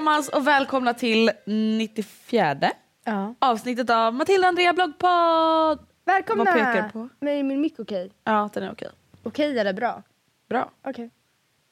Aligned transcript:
Allesammans 0.00 0.28
och 0.28 0.46
välkomna 0.46 0.94
till 0.94 1.30
94 1.46 2.72
Ja. 3.04 3.34
avsnittet 3.38 3.90
av 3.90 4.14
Matilda 4.14 4.48
Andrea 4.48 4.72
bloggpodd. 4.72 5.86
Välkomna! 6.04 6.44
Vad 6.44 6.54
pekar 6.54 6.82
du 6.82 6.88
på? 6.92 7.08
Men 7.20 7.34
är 7.34 7.42
min 7.42 7.60
mick 7.60 7.74
okej? 7.78 8.10
Ja, 8.24 8.50
den 8.52 8.62
är 8.62 8.72
okej. 8.72 8.88
Okej 9.22 9.58
eller 9.58 9.72
bra? 9.72 10.02
Bra. 10.48 10.70
Okej. 10.84 11.10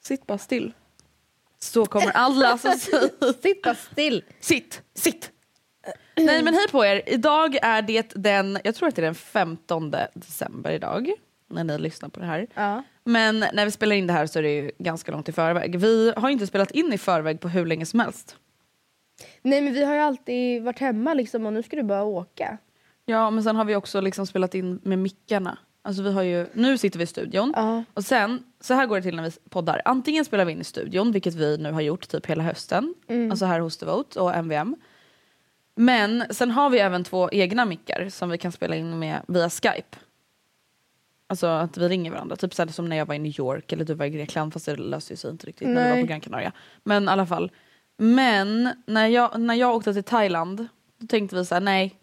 Sitt 0.02 0.26
bara 0.26 0.38
still. 0.38 0.72
Så 1.58 1.86
kommer 1.86 2.10
alla 2.10 2.58
säger 2.58 3.32
Sitt 3.42 3.62
bara 3.62 3.74
still. 3.74 4.24
sitt, 4.40 4.82
sitt. 4.94 5.30
Nej 6.16 6.42
men 6.42 6.54
hej 6.54 6.68
på 6.70 6.84
er. 6.84 7.02
Idag 7.06 7.58
är 7.62 7.82
det 7.82 8.12
den, 8.14 8.58
jag 8.64 8.74
tror 8.74 8.88
att 8.88 8.96
det 8.96 9.02
är 9.02 9.06
den 9.06 9.14
15 9.14 9.94
december 10.14 10.70
idag. 10.70 11.12
När 11.50 11.64
ni 11.64 11.78
lyssnar 11.78 12.08
på 12.08 12.20
det 12.20 12.26
här. 12.26 12.46
Ja. 12.54 12.82
Men 13.04 13.38
när 13.52 13.64
vi 13.64 13.70
spelar 13.70 13.96
in 13.96 14.06
det 14.06 14.12
här 14.12 14.26
så 14.26 14.38
är 14.38 14.42
det 14.42 14.54
ju 14.54 14.70
ganska 14.78 15.12
långt 15.12 15.28
i 15.28 15.32
förväg. 15.32 15.78
Vi 15.80 16.12
har 16.16 16.28
inte 16.30 16.46
spelat 16.46 16.70
in 16.70 16.92
i 16.92 16.98
förväg 16.98 17.40
på 17.40 17.48
hur 17.48 17.66
länge 17.66 17.86
som 17.86 18.00
helst. 18.00 18.36
Nej 19.42 19.60
men 19.62 19.72
vi 19.74 19.84
har 19.84 19.94
ju 19.94 20.00
alltid 20.00 20.62
varit 20.62 20.78
hemma 20.78 21.14
liksom 21.14 21.46
och 21.46 21.52
nu 21.52 21.62
ska 21.62 21.76
du 21.76 21.82
bara 21.82 22.04
åka. 22.04 22.58
Ja 23.04 23.30
men 23.30 23.44
sen 23.44 23.56
har 23.56 23.64
vi 23.64 23.76
också 23.76 24.00
liksom 24.00 24.26
spelat 24.26 24.54
in 24.54 24.80
med 24.82 24.98
mickarna. 24.98 25.58
Alltså 25.82 26.02
vi 26.02 26.12
har 26.12 26.22
ju, 26.22 26.46
nu 26.52 26.78
sitter 26.78 26.98
vi 26.98 27.02
i 27.02 27.06
studion 27.06 27.52
Ja. 27.56 27.84
och 27.94 28.04
sen, 28.04 28.42
så 28.60 28.74
här 28.74 28.86
går 28.86 28.96
det 28.96 29.02
till 29.02 29.16
när 29.16 29.22
vi 29.22 29.30
poddar. 29.50 29.82
Antingen 29.84 30.24
spelar 30.24 30.44
vi 30.44 30.52
in 30.52 30.60
i 30.60 30.64
studion, 30.64 31.12
vilket 31.12 31.34
vi 31.34 31.58
nu 31.58 31.72
har 31.72 31.80
gjort 31.80 32.08
typ 32.08 32.26
hela 32.26 32.42
hösten. 32.42 32.94
Alltså 33.30 33.44
här 33.44 33.60
hos 33.60 33.76
Devote 33.76 34.20
och 34.20 34.36
MVM. 34.44 34.76
Men 35.76 36.24
sen 36.30 36.50
har 36.50 36.70
vi 36.70 36.78
även 36.78 37.04
två 37.04 37.28
egna 37.32 37.64
mickar 37.64 38.08
som 38.08 38.30
vi 38.30 38.38
kan 38.38 38.52
spela 38.52 38.76
in 38.76 38.98
med 38.98 39.22
via 39.28 39.50
Skype. 39.50 39.98
Alltså 41.30 41.46
att 41.46 41.76
vi 41.76 41.88
ringer 41.88 42.10
varandra, 42.10 42.36
typ 42.36 42.54
så 42.54 42.68
som 42.68 42.88
när 42.88 42.96
jag 42.96 43.06
var 43.06 43.14
i 43.14 43.18
New 43.18 43.40
York 43.40 43.72
eller 43.72 43.84
du 43.84 43.94
var 43.94 44.06
i 44.06 44.10
Grekland 44.10 44.52
fast 44.52 44.66
det 44.66 44.76
löste 44.76 45.16
sig 45.16 45.30
inte 45.30 45.46
riktigt 45.46 45.68
när 45.68 45.84
vi 45.84 45.88
var 45.88 45.96
Nej. 45.96 46.02
på 46.02 46.08
Gran 46.08 46.20
Canaria. 46.20 46.52
Men 46.84 47.04
i 47.04 47.08
alla 47.08 47.26
fall. 47.26 47.52
Men 47.96 48.70
när 48.86 49.06
jag, 49.06 49.40
när 49.40 49.54
jag 49.54 49.74
åkte 49.74 49.94
till 49.94 50.04
Thailand 50.04 50.68
då 50.98 51.06
tänkte 51.06 51.36
vi 51.36 51.44
så 51.44 51.54
här: 51.54 51.60
nej. 51.60 51.94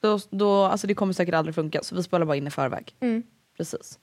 Då, 0.00 0.18
då, 0.30 0.64
alltså 0.64 0.86
det 0.86 0.94
kommer 0.94 1.12
säkert 1.12 1.34
aldrig 1.34 1.54
funka 1.54 1.82
så 1.82 1.94
vi 1.94 2.02
spelar 2.02 2.26
bara 2.26 2.36
in 2.36 2.46
i 2.46 2.50
förväg. 2.50 2.96
Mm. 3.00 3.22
Precis. 3.56 3.98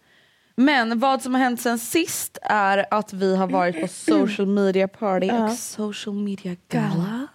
Men 0.55 0.99
vad 0.99 1.21
som 1.21 1.33
har 1.33 1.41
hänt 1.41 1.61
sen 1.61 1.79
sist 1.79 2.37
är 2.41 2.85
att 2.91 3.13
vi 3.13 3.35
har 3.35 3.47
varit 3.47 3.81
på 3.81 3.87
social 3.87 4.47
media 4.47 4.87
party 4.87 5.31
och 5.31 5.51
social 5.51 6.15
media 6.15 6.55
gala. 6.69 7.27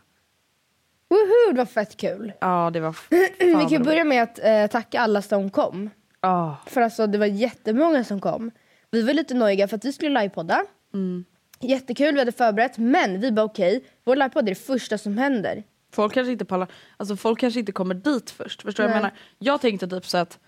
Woho, 1.09 1.53
det 1.53 1.59
var 1.59 1.67
fett 1.67 1.97
kul. 1.97 2.33
Ja 2.41 2.71
det 2.73 2.81
var 2.81 2.97
Vi 3.59 3.67
kan 3.71 3.83
börja 3.83 4.05
med 4.05 4.23
att 4.23 4.39
eh, 4.43 4.67
tacka 4.67 5.01
alla 5.01 5.23
som 5.23 5.51
kom. 5.51 5.91
Ja. 6.23 6.57
För 6.67 6.81
alltså 6.81 7.07
det 7.07 7.19
var 7.19 7.27
jättemånga 7.27 8.05
som 8.05 8.21
kom. 8.21 8.51
Vi 8.91 9.03
var 9.03 9.15
lite 9.15 9.35
nojiga 9.35 9.69
för 9.69 9.77
att 9.77 9.85
vi 9.85 9.93
skulle 9.93 10.21
livepodda. 10.21 10.65
Mm. 10.95 11.25
Jättekul, 11.61 12.13
vi 12.13 12.19
hade 12.19 12.33
förberett. 12.33 12.79
Men 12.79 13.21
vi 13.21 13.33
bara 13.33 13.47
okej, 13.47 13.85
vår 14.05 14.17
livepodd 14.17 14.45
är 14.45 14.49
det 14.49 14.55
första 14.55 14.99
som 14.99 15.19
händer. 15.19 15.63
Folk 15.93 16.15
kanske 16.15 16.33
inte 16.33 16.45
pallar, 16.45 16.69
alltså 16.97 17.17
folk 17.17 17.39
kanske 17.39 17.61
inte 17.61 17.73
kommer 17.73 17.95
dit 17.95 18.31
först. 18.31 18.63
Förstår 18.63 18.87
jag 18.87 18.95
menar? 18.95 19.11
Jag 19.39 19.61
tänkte 19.61 19.89
typ 19.89 20.07
så 20.07 20.19
att 20.19 20.39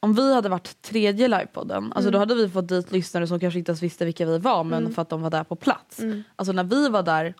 om 0.00 0.14
vi 0.14 0.34
hade 0.34 0.48
varit 0.48 0.82
tredje 0.82 1.28
livepodden, 1.28 1.92
alltså 1.92 2.10
då 2.10 2.18
hade 2.18 2.34
vi 2.34 2.48
fått 2.48 2.68
dit 2.68 2.92
lyssnare 2.92 3.26
som 3.26 3.40
kanske 3.40 3.58
inte 3.58 3.70
ens 3.70 3.82
visste 3.82 4.04
vilka 4.04 4.26
vi 4.26 4.38
var 4.38 4.64
men 4.64 4.94
för 4.94 5.02
att 5.02 5.08
de 5.08 5.22
var 5.22 5.30
där 5.30 5.44
på 5.44 5.56
plats. 5.56 6.00
Alltså 6.36 6.52
när 6.52 6.64
vi 6.64 6.88
var 6.88 7.02
där 7.02 7.34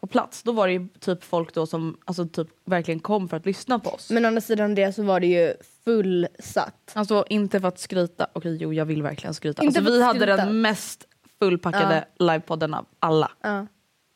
på 0.00 0.06
plats 0.06 0.42
då 0.42 0.52
var 0.52 0.66
det 0.66 0.72
ju 0.72 0.88
typ 1.00 1.24
folk 1.24 1.54
då 1.54 1.66
som 1.66 1.96
alltså 2.04 2.26
typ 2.26 2.48
verkligen 2.64 3.00
kom 3.00 3.28
för 3.28 3.36
att 3.36 3.46
lyssna 3.46 3.78
på 3.78 3.90
oss. 3.90 4.10
Men 4.10 4.24
å 4.24 4.28
andra 4.28 4.40
sidan 4.40 4.74
det 4.74 4.92
så 4.92 5.02
var 5.02 5.20
det 5.20 5.26
ju 5.26 5.52
fullsatt. 5.84 6.92
Alltså 6.94 7.24
inte 7.28 7.60
för 7.60 7.68
att 7.68 7.78
skryta, 7.78 8.26
okej 8.32 8.56
jo 8.60 8.72
jag 8.72 8.84
vill 8.84 9.02
verkligen 9.02 9.34
skryta. 9.34 9.62
Inte 9.64 9.78
Alltså, 9.78 9.92
vi 9.92 10.02
hade 10.02 10.18
skryta. 10.20 10.36
den 10.36 10.60
mest 10.60 11.08
fullpackade 11.38 12.04
livepodden 12.18 12.74
av 12.74 12.86
alla. 13.00 13.30
Ja. 13.42 13.66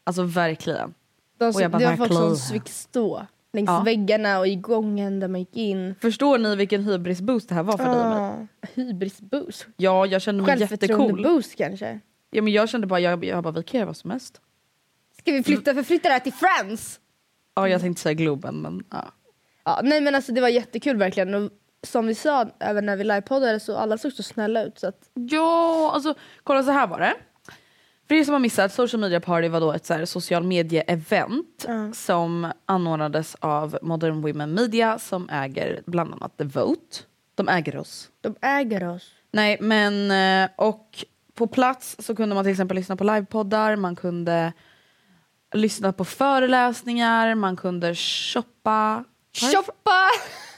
Alltså 0.04 0.22
verkligen. 0.22 0.94
De 1.38 1.44
Och 1.46 1.52
som, 1.52 1.62
jag 1.62 1.70
bara, 1.70 1.78
det 1.78 1.96
var 1.96 1.96
folk 2.08 2.38
som 2.40 2.52
fick 2.54 2.68
stå 2.68 3.26
längs 3.52 3.68
Ja. 3.68 3.80
väggarna 3.80 4.38
och 4.38 4.46
i 4.48 4.56
gången 4.56 5.20
där 5.20 5.28
man 5.28 5.40
gick 5.40 5.56
in. 5.56 5.94
Förstår 6.00 6.38
ni 6.38 6.56
vilken 6.56 6.84
hybrisboost 6.84 7.48
det 7.48 7.54
här 7.54 7.62
var 7.62 7.76
för 7.76 7.84
dig 7.84 8.00
och 8.00 8.06
mig? 8.32 8.46
Hybrisboost. 8.74 9.66
Ja 9.76 10.06
jag 10.06 10.22
kände 10.22 10.42
mig 10.42 10.60
jättecool. 10.60 10.98
Självförtroende-boost 10.98 11.56
kanske. 11.56 12.00
Ja, 12.30 12.42
men 12.42 12.52
jag 12.52 12.68
kände 12.68 12.86
bara, 12.86 13.00
jag, 13.00 13.24
jag 13.24 13.42
bara 13.44 13.50
vi 13.52 13.62
kan 13.62 13.78
göra 13.78 13.86
vad 13.86 13.96
som 13.96 14.10
helst. 14.10 14.40
Ska 15.22 15.32
vi 15.32 15.42
flytta, 15.42 15.74
förflytta 15.74 16.08
det 16.08 16.12
här 16.12 16.20
till 16.20 16.32
Friends? 16.32 17.00
Ja 17.54 17.68
jag 17.68 17.80
tänkte 17.80 18.02
säga 18.02 18.14
Globen 18.14 18.62
men 18.62 18.84
ja. 18.90 19.04
Ja, 19.64 19.80
nej 19.82 20.00
men 20.00 20.14
alltså 20.14 20.32
det 20.32 20.40
var 20.40 20.48
jättekul 20.48 20.96
verkligen. 20.96 21.34
Och 21.34 21.50
som 21.86 22.06
vi 22.06 22.14
sa 22.14 22.48
även 22.60 22.86
när 22.86 22.96
vi 22.96 23.04
livepoddade 23.04 23.60
så 23.60 23.76
alla 23.76 23.98
såg 23.98 24.12
så 24.12 24.22
snälla 24.22 24.62
ut. 24.64 24.78
Så 24.78 24.86
att, 24.86 25.10
Ja, 25.14 25.90
alltså 25.94 26.14
kolla 26.42 26.62
så 26.62 26.70
här 26.70 26.86
var 26.86 26.98
det. 27.00 27.14
För 28.08 28.14
er 28.14 28.24
som 28.24 28.32
har 28.32 28.40
missat, 28.40 28.72
Social 28.72 29.00
Media 29.00 29.20
Party 29.20 29.48
var 29.48 29.60
då 29.60 29.72
ett 29.72 29.86
så 29.86 29.94
här 29.94 30.04
social 30.04 30.42
medie-event 30.44 31.66
som 31.94 32.52
anordnades 32.66 33.34
av 33.40 33.78
Modern 33.82 34.20
Women 34.22 34.54
Media 34.54 34.98
som 34.98 35.28
äger 35.28 35.82
bland 35.86 36.12
annat 36.12 36.36
The 36.38 36.44
Vote. 36.44 36.96
De 37.34 37.48
äger 37.48 37.76
oss. 37.76 38.08
de 38.20 38.34
äger 38.40 38.88
oss. 38.88 39.10
Nej 39.32 39.56
men 39.60 40.10
eh, 40.44 40.50
och 40.56 41.04
på 41.34 41.46
plats 41.46 41.96
så 41.98 42.14
kunde 42.16 42.34
man 42.34 42.44
till 42.44 42.50
exempel 42.52 42.76
lyssna 42.76 42.96
på 42.96 43.04
livepoddar, 43.04 43.76
man 43.76 43.96
kunde 43.96 44.52
lyssna 45.52 45.92
på 45.92 46.04
föreläsningar, 46.04 47.34
man 47.34 47.56
kunde 47.56 47.94
shoppa. 47.94 49.04
Shoppa! 49.32 50.06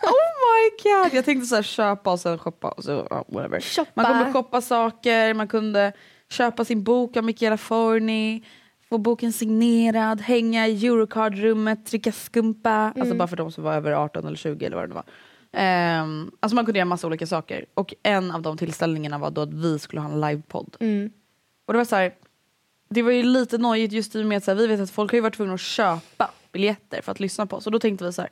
Oh 0.05 0.11
my 0.11 0.71
god! 0.83 1.15
Jag 1.15 1.25
tänkte 1.25 1.47
så 1.47 1.55
här 1.55 1.63
köpa 1.63 2.13
och 2.13 2.21
sen 2.21 2.39
shoppa 2.39 2.69
och 2.69 2.85
så 2.85 3.25
whatever. 3.29 3.61
Shoppa. 3.61 4.03
Man 4.03 4.07
kunde 4.07 4.33
shoppa 4.33 4.61
saker, 4.61 5.35
man 5.35 5.49
kunde 5.49 5.93
köpa 6.31 6.65
sin 6.65 6.83
bok 6.85 7.17
av 7.17 7.25
Michaela 7.25 7.57
Forni, 7.57 8.45
få 8.89 8.99
boken 8.99 9.33
signerad, 9.33 10.21
hänga 10.21 10.67
i 10.69 10.87
Eurocard-rummet, 10.87 11.87
dricka 11.87 12.13
skumpa. 12.13 12.71
Mm. 12.71 13.01
Alltså 13.01 13.15
bara 13.15 13.29
för 13.29 13.37
de 13.37 13.53
som 13.53 13.65
var 13.65 13.75
över 13.75 13.93
18 13.93 14.27
eller 14.27 14.37
20 14.37 14.67
eller 14.67 14.77
vad 14.77 14.89
det 14.89 14.95
var. 14.95 15.05
Ehm, 15.53 16.31
alltså 16.41 16.55
man 16.55 16.65
kunde 16.65 16.79
göra 16.79 16.89
massa 16.89 17.07
olika 17.07 17.27
saker. 17.27 17.67
Och 17.75 17.95
en 18.03 18.31
av 18.31 18.43
de 18.43 18.57
tillställningarna 18.57 19.19
var 19.19 19.31
då 19.31 19.41
att 19.41 19.55
vi 19.55 19.79
skulle 19.79 20.03
ha 20.03 20.11
en 20.11 20.21
livepodd. 20.21 20.77
Mm. 20.81 21.11
Och 21.67 21.73
det 21.73 21.79
var 21.79 21.85
så 21.85 21.97
här, 21.97 22.15
det 22.89 23.03
var 23.03 23.11
ju 23.11 23.23
lite 23.23 23.59
nojigt 23.59 23.93
just 23.93 24.17
i 24.17 24.23
och 24.23 24.27
med 24.27 24.39
att 24.39 24.45
så 24.45 24.51
här, 24.51 24.59
vi 24.59 24.67
vet 24.67 24.81
att 24.81 24.91
folk 24.91 25.11
har 25.13 25.17
ju 25.17 25.21
varit 25.23 25.35
tvungna 25.37 25.55
att 25.55 25.61
köpa 25.61 26.31
biljetter 26.53 27.03
för 27.03 27.13
att 27.13 27.21
lyssna 27.21 27.47
på 27.47 27.57
oss. 27.57 27.67
Och 27.67 27.73
då 27.73 27.79
tänkte 27.79 28.05
vi 28.05 28.13
så 28.13 28.23
här, 28.23 28.31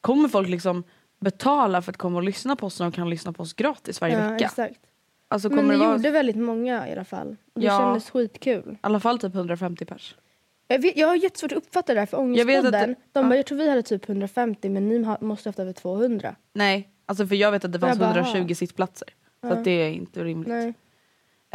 kommer 0.00 0.28
folk 0.28 0.48
liksom 0.48 0.84
betala 1.20 1.82
för 1.82 1.92
att 1.92 1.96
komma 1.96 2.16
och 2.16 2.22
lyssna 2.22 2.56
på 2.56 2.66
oss 2.66 2.78
när 2.80 2.86
de 2.86 2.92
kan 2.92 3.10
lyssna 3.10 3.32
på 3.32 3.42
oss 3.42 3.52
gratis 3.52 4.00
varje 4.00 4.18
Ja, 4.24 4.30
vecka? 4.30 4.44
exakt. 4.44 4.80
Alltså 5.28 5.48
Men 5.48 5.68
det 5.68 5.72
det 5.74 5.78
vara 5.78 5.96
gjorde 5.96 6.10
väldigt 6.10 6.36
många 6.36 6.88
i 6.88 6.92
alla 6.92 7.04
fall. 7.04 7.36
Det 7.54 7.64
Ja. 7.66 7.78
kändes 7.78 8.10
skitkul. 8.10 8.72
i 8.72 8.76
alla 8.80 9.00
fall 9.00 9.18
typ 9.18 9.34
150 9.34 9.84
pers? 9.84 10.16
Jag, 10.68 10.78
vet, 10.82 10.96
jag 10.96 11.08
har 11.08 11.14
jättesvårt 11.16 11.52
att 11.52 11.58
uppfatta 11.58 11.94
det 11.94 12.00
här 12.00 12.06
för 12.06 12.16
Jag 12.16 12.24
Ångestpodden. 12.24 12.72
det- 12.72 12.86
De 12.86 12.94
ja. 13.12 13.22
bara, 13.22 13.36
jag 13.36 13.46
tror 13.46 13.58
vi 13.58 13.68
hade 13.70 13.82
typ 13.82 14.08
150 14.08 14.68
men 14.68 14.88
ni 14.88 15.16
måste 15.20 15.48
haft 15.48 15.58
över 15.58 15.72
200. 15.72 16.36
Nej, 16.52 16.88
alltså 17.06 17.26
för 17.26 17.34
jag 17.34 17.52
vet 17.52 17.64
att 17.64 17.72
det 17.72 17.78
fanns 17.80 17.98
Jag 18.00 18.14
bara, 18.14 18.20
120 18.20 18.54
sittplatser. 18.54 19.08
Så 19.42 19.48
att 19.52 19.64
det 19.64 19.70
är 19.70 19.90
inte 19.90 20.24
rimligt. 20.24 20.48
Nej. 20.48 20.74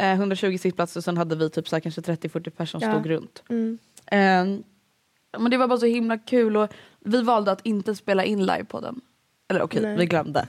Eh, 0.00 0.12
120 0.12 0.58
sittplatser 0.58 1.00
och 1.00 1.04
sen 1.04 1.16
hade 1.16 1.36
vi 1.36 1.50
typ 1.50 1.68
så 1.68 1.76
här 1.76 1.80
kanske 1.80 2.00
30-40 2.00 2.50
personer 2.50 2.80
som 2.80 2.90
Ja. 2.90 2.94
stod 3.00 3.06
runt. 3.10 3.42
Mm. 3.48 3.78
Eh, 4.06 4.60
men 5.40 5.50
det 5.50 5.56
var 5.56 5.68
bara 5.68 5.78
så 5.78 5.86
himla 5.86 6.18
kul 6.18 6.56
och 6.56 6.68
vi 7.00 7.22
valde 7.22 7.52
att 7.52 7.60
inte 7.66 7.94
spela 7.94 8.24
in 8.24 8.40
live 8.40 8.64
på 8.64 8.80
den. 8.80 9.00
Eller 9.48 9.62
okej, 9.62 9.82
Nej. 9.82 9.96
vi 9.96 10.06
glömde. 10.06 10.46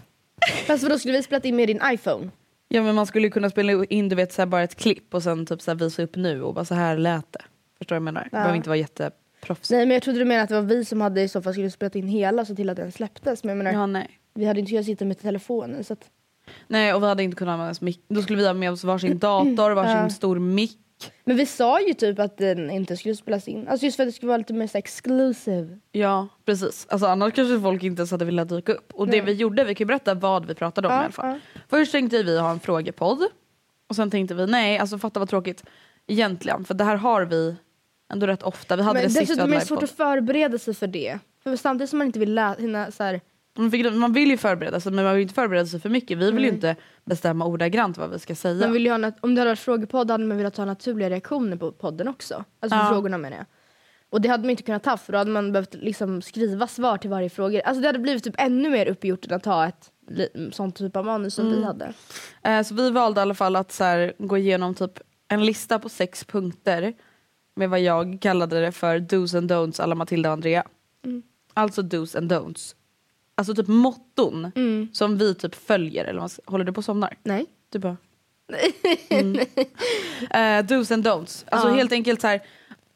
Fast 0.67 0.89
då 0.89 0.99
skulle 0.99 1.13
vi 1.17 1.23
spelat 1.23 1.45
in 1.45 1.55
med 1.55 1.67
din 1.67 1.81
iPhone? 1.85 2.29
Ja 2.67 2.81
men 2.83 2.95
man 2.95 3.05
skulle 3.05 3.27
ju 3.27 3.31
kunna 3.31 3.49
spela 3.49 3.85
in 3.85 4.09
du 4.09 4.15
vet 4.15 4.33
så 4.33 4.41
här, 4.41 4.47
bara 4.47 4.63
ett 4.63 4.75
klipp 4.75 5.13
och 5.13 5.23
sen 5.23 5.45
typ 5.45 5.61
så 5.61 5.71
här, 5.71 5.75
visa 5.75 6.03
upp 6.03 6.15
nu 6.15 6.43
och 6.43 6.53
bara 6.53 6.65
så 6.65 6.75
här 6.75 6.97
lät 6.97 7.31
det. 7.33 7.41
Förstår 7.77 7.95
du 7.95 7.99
vad 7.99 8.07
jag 8.07 8.13
menar? 8.13 8.23
Det 8.23 8.29
behöver 8.31 8.55
inte 8.55 8.69
vara 8.69 8.77
jätteproffsigt. 8.77 9.69
Nej 9.71 9.85
men 9.85 9.93
jag 9.93 10.03
trodde 10.03 10.19
du 10.19 10.25
menade 10.25 10.43
att 10.43 10.49
det 10.49 10.55
var 10.55 10.61
vi 10.61 10.85
som 10.85 11.01
hade 11.01 11.21
i 11.21 11.27
så 11.27 11.41
fall 11.41 11.53
skulle 11.53 11.71
spelat 11.71 11.95
in 11.95 12.07
hela 12.07 12.45
så 12.45 12.55
till 12.55 12.69
att 12.69 12.77
den 12.77 12.91
släpptes. 12.91 13.43
Men 13.43 13.57
jag 13.57 13.63
menar, 13.63 13.79
Ja, 13.79 13.85
nej. 13.85 14.19
vi 14.33 14.45
hade 14.45 14.59
inte 14.59 14.69
kunnat 14.69 14.85
sitta 14.85 15.05
med 15.05 15.19
telefonen 15.19 15.83
så 15.83 15.93
att, 15.93 16.09
nej 16.67 16.93
och 16.93 17.03
vi 17.03 17.07
hade 17.07 17.23
inte 17.23 17.35
kunnat 17.37 17.51
använda 17.53 17.67
ens 17.67 17.81
mick. 17.81 18.01
Då 18.07 18.21
skulle 18.21 18.37
vi 18.39 18.47
ha 18.47 18.53
med 18.53 18.71
oss 18.71 18.83
varsin 18.83 19.17
dator, 19.17 19.71
varsin 19.71 19.97
Ja. 19.97 20.09
stor 20.09 20.39
mick. 20.39 20.79
Men 21.23 21.37
vi 21.37 21.45
sa 21.45 21.81
ju 21.81 21.93
typ 21.93 22.19
att 22.19 22.37
den 22.37 22.71
inte 22.71 22.97
skulle 22.97 23.15
spelas 23.15 23.47
in. 23.47 23.67
Alltså 23.67 23.85
just 23.85 23.95
för 23.95 24.03
att 24.03 24.07
det 24.07 24.13
skulle 24.13 24.27
vara 24.27 24.37
lite 24.37 24.53
mer 24.53 24.67
så 24.67 24.77
exclusive. 24.77 25.79
Ja 25.91 26.27
precis. 26.45 26.87
Alltså 26.89 27.07
annars 27.07 27.33
kanske 27.33 27.59
folk 27.61 27.83
inte 27.83 27.99
ens 27.99 28.11
hade 28.11 28.25
velat 28.25 28.49
dyka 28.49 28.73
upp. 28.73 28.93
Och 28.93 29.07
Nej. 29.07 29.19
det 29.19 29.25
vi 29.25 29.31
gjorde, 29.33 29.63
vi 29.63 29.75
kan 29.75 29.85
ju 29.85 29.87
berätta 29.87 30.13
vad 30.13 30.45
vi 30.45 30.55
pratade 30.55 30.87
om 30.87 30.93
Ja, 30.93 31.01
i 31.01 31.03
alla 31.03 31.11
fall. 31.11 31.39
Först 31.69 31.91
tänkte 31.91 32.23
vi 32.23 32.39
ha 32.39 32.51
en 32.51 32.59
frågepodd. 32.59 33.25
Och 33.87 33.95
sen 33.95 34.11
tänkte 34.11 34.35
vi 34.35 34.47
nej, 34.47 34.77
alltså 34.77 34.97
fatta 34.97 35.19
vad 35.19 35.29
tråkigt 35.29 35.63
egentligen. 36.07 36.65
För 36.65 36.73
det 36.73 36.83
här 36.83 36.95
har 36.95 37.25
vi 37.25 37.55
ändå 38.13 38.27
rätt 38.27 38.43
ofta. 38.43 38.75
Vi 38.75 38.83
hade 38.83 38.99
Men 38.99 39.03
det 39.03 39.09
sist 39.09 39.31
vi 39.31 39.39
hade 39.41 39.55
är 39.55 39.59
det 39.59 39.65
svårt 39.65 39.83
att 39.83 39.91
förbereda 39.91 40.57
sig 40.57 40.73
för 40.73 40.87
det. 40.87 41.19
För 41.43 41.55
samtidigt 41.55 41.89
som 41.89 41.99
man 41.99 42.07
inte 42.07 42.19
vill 42.19 42.39
hinna 42.59 42.91
så 42.91 43.03
här, 43.03 43.21
Man, 43.57 43.71
fick, 43.71 43.93
man 43.93 44.13
vill 44.13 44.29
ju 44.29 44.37
förbereda 44.37 44.79
sig 44.79 44.91
men 44.91 45.05
man 45.05 45.13
vill 45.13 45.21
inte 45.21 45.33
förbereda 45.33 45.65
sig 45.65 45.79
för 45.79 45.89
mycket. 45.89 46.17
Vi 46.17 46.31
vill 46.31 46.43
ju 46.43 46.49
inte 46.49 46.75
bestämma 47.05 47.45
ordagrant 47.45 47.97
vad 47.97 48.09
vi 48.09 48.19
ska 48.19 48.35
säga. 48.35 48.59
man 48.65 48.73
vill 48.73 48.85
ju 48.85 48.91
ha 48.91 48.97
nat- 48.97 49.17
om 49.21 49.35
det 49.35 49.41
hade 49.41 49.51
varit 49.51 49.59
frågepodd 49.59 50.11
hade 50.11 50.25
man 50.25 50.37
velat 50.37 50.57
ha 50.57 50.65
naturliga 50.65 51.09
reaktioner 51.09 51.57
på 51.57 51.71
podden 51.71 52.07
också. 52.07 52.43
Alltså 52.59 52.77
på 52.77 52.83
Ja. 52.83 52.89
frågorna 52.89 53.17
menar 53.17 53.37
jag. 53.37 53.45
Och 54.09 54.21
det 54.21 54.29
hade 54.29 54.43
man 54.43 54.49
inte 54.49 54.63
kunnat 54.63 54.85
ha 54.85 54.97
för 54.97 55.11
då 55.11 55.17
hade 55.17 55.31
man 55.31 55.51
behövt 55.51 55.73
liksom 55.73 56.21
skriva 56.21 56.67
svar 56.67 56.97
till 56.97 57.09
varje 57.09 57.29
fråga. 57.29 57.61
Alltså 57.61 57.81
det 57.81 57.87
hade 57.87 57.99
blivit 57.99 58.23
typ 58.23 58.35
ännu 58.37 58.69
mer 58.69 58.85
uppgjort 58.87 59.25
än 59.27 59.33
att 59.33 59.45
ha 59.45 59.67
ett 59.67 59.91
li- 60.09 60.49
sånt 60.51 60.75
typ 60.75 60.95
av 60.95 61.05
manus 61.05 61.33
som 61.33 61.49
vi 61.51 61.63
hade. 61.63 61.93
Eh, 62.43 62.61
så 62.63 62.75
vi 62.75 62.89
valde 62.91 63.19
i 63.19 63.21
alla 63.21 63.33
fall 63.33 63.55
att 63.55 63.71
så 63.71 63.83
här, 63.83 64.13
gå 64.19 64.37
igenom 64.37 64.75
typ 64.75 64.99
en 65.27 65.45
lista 65.45 65.79
på 65.79 65.89
sex 65.89 66.23
punkter 66.23 66.93
med 67.55 67.69
vad 67.69 67.79
jag 67.79 68.17
kallade 68.21 68.61
det 68.61 68.71
för 68.71 68.99
dos 68.99 69.33
and 69.35 69.51
don'ts 69.51 69.81
alla 69.81 69.95
Matilda 69.95 70.29
och 70.29 70.33
Andrea. 70.33 70.63
Alltså 71.53 71.81
dos 71.81 72.15
and 72.15 72.31
don'ts. 72.33 72.75
Alltså 73.35 73.55
typ 73.55 73.67
motton 73.67 74.51
som 74.93 75.17
vi 75.17 75.35
typ 75.35 75.55
följer. 75.55 76.05
Eller 76.05 76.21
vad 76.21 76.31
håller 76.45 76.65
du 76.65 76.73
på 76.73 76.79
att 76.79 76.85
somna? 76.85 77.09
Nej. 77.23 77.45
Du 77.69 77.79
bara... 77.79 77.97
Mm. 79.09 79.45
Eh, 80.29 80.65
dos 80.65 80.91
and 80.91 81.07
don'ts. 81.07 81.45
Alltså 81.49 81.69
helt 81.69 81.91
enkelt 81.91 82.21
så 82.21 82.27
här. 82.27 82.41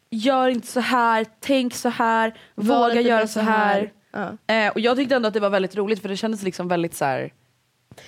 Gör 0.09 0.47
inte 0.47 0.68
så 0.68 0.80
här, 0.80 1.25
tänk 1.39 1.74
så 1.74 1.89
här, 1.89 2.38
våga 2.56 2.88
lite 2.88 3.01
göra 3.09 3.27
så 3.27 3.39
här. 3.39 3.94
Ja. 4.12 4.38
Eh, 4.47 4.71
och 4.71 4.80
jag 4.80 4.97
tyckte 4.97 5.15
ändå 5.15 5.27
att 5.27 5.33
det 5.33 5.39
var 5.39 5.50
väldigt 5.50 5.75
roligt 5.75 6.01
för 6.01 6.09
det 6.09 6.18
kändes 6.18 6.44
liksom 6.44 6.68
väldigt 6.68 6.95
så 6.95 7.06
här. 7.06 7.33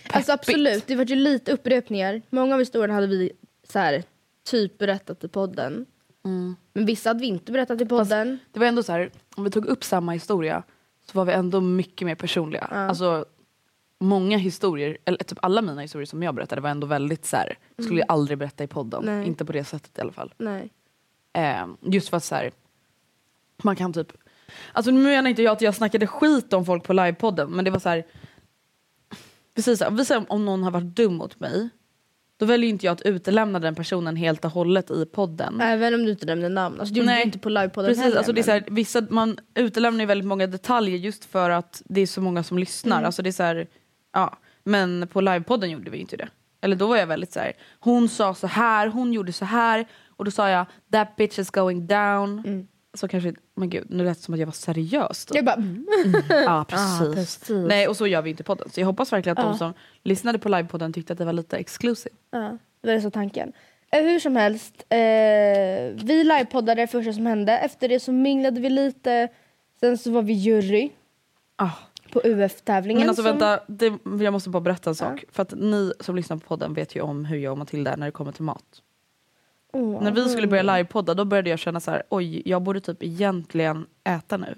Alltså 0.07 0.31
peppigt. 0.31 0.49
absolut, 0.49 0.87
det 0.87 0.95
var 0.95 1.05
ju 1.05 1.15
lite 1.15 1.51
upprepningar. 1.51 2.21
Många 2.29 2.53
av 2.53 2.59
historierna 2.59 2.93
hade 2.93 3.07
vi 3.07 3.31
så 3.69 3.79
här, 3.79 4.03
typ 4.49 4.77
berättat 4.77 5.23
i 5.23 5.27
podden. 5.27 5.85
Men 6.73 6.85
vissa 6.85 7.09
hade 7.09 7.19
vi 7.19 7.27
inte 7.27 7.51
berättat 7.51 7.81
i 7.81 7.85
podden. 7.85 8.39
Det 8.51 8.59
var 8.59 8.67
ändå 8.67 8.83
så 8.83 8.91
här, 8.91 9.11
om 9.35 9.43
vi 9.43 9.51
tog 9.51 9.65
upp 9.65 9.83
samma 9.83 10.11
historia 10.11 10.63
så 11.05 11.17
var 11.17 11.25
vi 11.25 11.33
ändå 11.33 11.61
mycket 11.61 12.05
mer 12.05 12.15
personliga. 12.15 12.61
Alltså 12.61 13.25
många 13.99 14.37
historier, 14.37 14.97
eller 15.05 15.17
typ 15.17 15.37
alla 15.41 15.61
mina 15.61 15.81
historier 15.81 16.05
som 16.05 16.23
jag 16.23 16.35
berättade 16.35 16.61
var 16.61 16.69
ändå 16.69 16.87
väldigt 16.87 17.25
så 17.25 17.37
här, 17.37 17.57
skulle 17.79 17.99
jag 17.99 18.11
aldrig 18.11 18.37
berätta 18.37 18.63
i 18.63 18.67
podden. 18.67 19.05
Nej. 19.05 19.27
Inte 19.27 19.45
på 19.45 19.51
det 19.51 19.63
sättet 19.63 19.97
i 19.97 20.01
alla 20.01 20.11
fall. 20.11 20.33
Nej. 20.37 20.69
Eh, 21.33 21.67
just 21.81 22.09
för 22.09 22.17
att 22.17 22.23
så 22.23 22.35
här, 22.35 22.51
man 23.63 23.75
kan 23.75 23.93
typ, 23.93 24.13
alltså 24.73 24.91
nu 24.91 25.03
menar 25.03 25.29
inte 25.29 25.41
jag 25.41 25.51
att 25.51 25.61
jag 25.61 25.75
snackade 25.75 26.07
skit 26.07 26.53
om 26.53 26.65
folk 26.65 26.83
på 26.83 26.93
livepodden 26.93 27.51
men 27.51 27.65
det 27.65 27.71
var 27.71 27.79
så 27.79 27.89
här, 27.89 28.03
precis 29.55 29.81
vi 29.91 30.05
säger 30.05 30.25
om 30.29 30.45
någon 30.45 30.63
har 30.63 30.71
varit 30.71 30.95
dum 30.95 31.13
mot 31.13 31.39
mig 31.39 31.69
då 32.41 32.45
väljer 32.45 32.69
inte 32.69 32.85
jag 32.85 32.93
att 32.93 33.01
utelämna 33.01 33.59
den 33.59 33.75
personen 33.75 34.15
helt 34.15 34.45
och 34.45 34.51
hållet 34.51 34.91
i 34.91 35.05
podden. 35.05 35.61
Även 35.61 35.93
om 35.93 36.03
du 36.05 36.11
inte 36.11 36.25
nämnde 36.25 36.49
namn. 36.49 36.79
Alltså, 36.79 36.95
gjorde 36.95 37.05
Nej. 37.05 37.17
du 37.17 37.23
inte 37.23 37.39
på 37.39 37.49
livepodden 37.49 37.89
Precis, 37.89 38.03
heller. 38.03 38.17
alltså 38.17 38.33
det 38.33 38.41
är 38.41 38.43
så 38.43 38.51
här, 38.51 38.63
vissa, 38.67 39.01
man 39.09 39.37
utelämnar 39.55 39.99
ju 39.99 40.05
väldigt 40.05 40.27
många 40.27 40.47
detaljer 40.47 40.97
just 40.97 41.25
för 41.25 41.49
att 41.49 41.81
det 41.85 42.01
är 42.01 42.07
så 42.07 42.21
många 42.21 42.43
som 42.43 42.59
lyssnar. 42.59 42.97
Mm. 42.97 43.05
Alltså 43.05 43.21
det 43.21 43.29
är 43.29 43.31
så 43.31 43.43
här, 43.43 43.67
ja. 44.13 44.37
Men 44.63 45.07
på 45.07 45.21
livepodden 45.21 45.71
gjorde 45.71 45.91
vi 45.91 45.97
inte 45.97 46.17
det. 46.17 46.27
Eller 46.61 46.75
då 46.75 46.87
var 46.87 46.97
jag 46.97 47.07
väldigt 47.07 47.33
så 47.33 47.39
här, 47.39 47.53
hon 47.79 48.09
sa 48.09 48.33
så 48.33 48.47
här, 48.47 48.87
hon 48.87 49.13
gjorde 49.13 49.33
så 49.33 49.45
här. 49.45 49.85
Och 50.07 50.25
då 50.25 50.31
sa 50.31 50.49
jag, 50.49 50.65
that 50.91 51.15
bitch 51.15 51.39
is 51.39 51.51
going 51.51 51.87
down. 51.87 52.67
Så 52.93 53.07
kanske, 53.07 53.33
men 53.55 53.69
gud, 53.69 53.85
nu 53.89 54.03
lät 54.03 54.17
det 54.17 54.23
som 54.23 54.33
att 54.33 54.39
jag 54.39 54.47
var 54.47 54.53
seriös. 54.53 55.25
Då. 55.25 55.37
Jag 55.37 55.45
bara, 55.45 55.55
mm. 55.55 55.85
Ja, 56.29 56.65
precis. 56.69 57.15
precis. 57.15 57.49
Nej, 57.67 57.87
och 57.87 57.97
så 57.97 58.07
gör 58.07 58.21
vi 58.21 58.29
inte 58.29 58.43
podden. 58.43 58.69
Så 58.69 58.79
jag 58.81 58.85
hoppas 58.87 59.13
verkligen 59.13 59.37
att 59.37 59.43
Ja. 59.43 59.49
de 59.49 59.57
som 59.57 59.73
lyssnade 60.03 60.39
på 60.39 60.49
livepodden 60.49 60.93
tyckte 60.93 61.13
att 61.13 61.19
det 61.19 61.25
var 61.25 61.33
lite 61.33 61.57
exclusive. 61.57 62.15
ja, 62.31 62.57
det 62.81 62.93
var 62.93 62.99
så 62.99 63.11
tanken. 63.11 63.53
Eh, 63.91 64.03
hur 64.03 64.19
som 64.19 64.35
helst, 64.35 64.73
eh, 64.89 64.97
vi 66.05 66.23
livepoddade 66.23 66.81
det 66.81 66.87
första 66.87 67.13
som 67.13 67.25
hände. 67.25 67.57
Efter 67.57 67.89
det 67.89 67.99
så 67.99 68.11
minglade 68.11 68.61
vi 68.61 68.69
lite. 68.69 69.27
Sen 69.79 69.97
så 69.97 70.11
var 70.11 70.21
vi 70.21 70.33
jury 70.33 70.89
Ah. 71.55 71.69
på 72.13 72.21
UF-tävlingen. 72.23 72.99
Men 72.99 73.09
alltså 73.09 73.23
som- 73.23 73.31
vänta, 73.31 73.59
det, 73.67 73.93
jag 74.23 74.33
måste 74.33 74.49
bara 74.49 74.61
berätta 74.61 74.89
en 74.89 74.95
sak. 74.95 75.23
För 75.31 75.41
att 75.41 75.53
ni 75.57 75.93
som 75.99 76.15
lyssnar 76.15 76.37
på 76.37 76.47
podden 76.47 76.73
vet 76.73 76.95
ju 76.95 77.01
om 77.01 77.25
hur 77.25 77.37
jag 77.37 77.51
och 77.51 77.57
Matilda 77.57 77.91
är 77.93 77.97
när 77.97 78.05
det 78.05 78.11
kommer 78.11 78.31
till 78.31 78.43
mat. 78.43 78.81
Åh. 79.71 80.03
När 80.03 80.11
vi 80.11 80.29
skulle 80.29 80.47
börja 80.47 80.63
livepodda 80.63 81.13
då 81.13 81.25
började 81.25 81.49
jag 81.49 81.59
känna 81.59 81.79
så 81.79 81.91
här, 81.91 82.03
oj 82.09 82.41
jag 82.45 82.61
borde 82.61 82.81
typ 82.81 83.03
egentligen 83.03 83.85
äta 84.03 84.37
nu. 84.37 84.55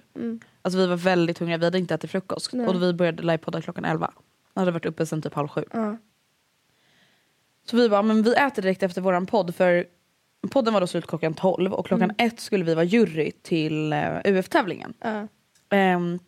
Alltså 0.62 0.78
vi 0.78 0.88
var 0.88 0.96
väldigt 0.96 1.40
hungriga, 1.40 1.58
vi 1.58 1.66
hade 1.66 1.78
inte 1.78 1.94
ätit 1.94 2.12
frukost. 2.12 2.54
Nej. 2.54 2.68
Och 2.68 2.84
vi 2.84 2.94
började 2.94 3.24
livepodda 3.24 3.62
klockan 3.62 3.86
11. 3.86 4.14
Jag 4.54 4.62
hade 4.62 4.72
varit 4.72 4.86
uppe 4.86 5.06
sen 5.06 5.22
typ 5.22 5.34
halv 5.34 5.48
sju. 5.48 5.64
Ja. 5.74 5.98
Så 7.66 7.78
vi 7.78 7.90
bara, 7.90 8.02
men 8.02 8.24
vi 8.24 8.34
äter 8.34 8.62
direkt 8.62 8.84
efter 8.84 9.02
våran 9.02 9.26
podd 9.26 9.56
för 9.56 9.86
podden 10.52 10.74
var 10.74 10.82
då 10.82 10.88
slut 10.88 11.08
klockan 11.08 11.34
12 11.34 11.74
och 11.74 11.86
klockan 11.86 12.12
ett 12.18 12.40
skulle 12.40 12.64
vi 12.66 12.74
vara 12.76 12.86
jury 12.86 13.32
till 13.32 13.94
eh, 13.94 14.22
UF-tävlingen. 14.26 14.94
Ja. 15.00 15.28
Ehm, 15.70 16.20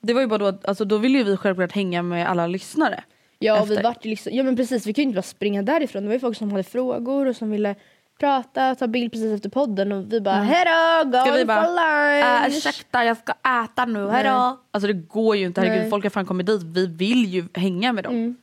det 0.00 0.14
var 0.14 0.20
ju 0.20 0.26
bara 0.26 0.50
då, 0.50 0.58
alltså 0.64 0.84
då 0.84 0.98
ville 0.98 1.18
ju 1.18 1.24
vi 1.24 1.36
självklart 1.36 1.72
hänga 1.72 2.02
med 2.02 2.30
alla 2.30 2.46
lyssnare. 2.46 3.04
Ja, 3.38 3.64
vi 3.64 3.76
vart 3.76 4.04
ju 4.04 4.10
liksom, 4.10 4.32
ja 4.34 4.42
men 4.42 4.56
precis, 4.56 4.86
vi 4.86 4.94
kunde 4.94 5.02
inte 5.02 5.16
bara 5.16 5.22
springa 5.22 5.62
därifrån. 5.62 6.02
Det 6.02 6.08
var 6.08 6.14
ju 6.14 6.20
folk 6.20 6.38
som 6.38 6.50
hade 6.50 6.62
frågor 6.62 7.26
och 7.26 7.36
som 7.36 7.50
ville 7.50 7.74
prata, 8.20 8.74
ta 8.74 8.86
bild 8.86 9.12
precis 9.12 9.32
efter 9.34 9.48
podden 9.48 9.92
och 9.92 10.12
vi 10.12 10.20
bara 10.20 10.34
hejdå, 10.34 10.70
Mm. 10.70 11.12
Ska 11.12 11.22
vi 11.24 11.30
going 11.30 11.46
bara, 11.46 11.64
for 11.64 12.44
lunch. 12.48 12.56
ursäkta 12.56 13.04
jag 13.04 13.16
ska 13.16 13.32
äta 13.64 13.84
nu, 13.84 14.08
hejdå. 14.08 14.60
Alltså 14.70 14.86
det 14.86 14.92
går 14.92 15.36
ju 15.36 15.46
inte, 15.46 15.60
herregud 15.60 15.80
Nej. 15.80 15.90
folk 15.90 16.04
har 16.04 16.10
fan 16.10 16.26
kommit 16.26 16.46
dit, 16.46 16.62
vi 16.62 16.86
vill 16.86 17.24
ju 17.26 17.44
hänga 17.54 17.92
med 17.92 18.04
dem. 18.04 18.14
Mm. 18.14 18.36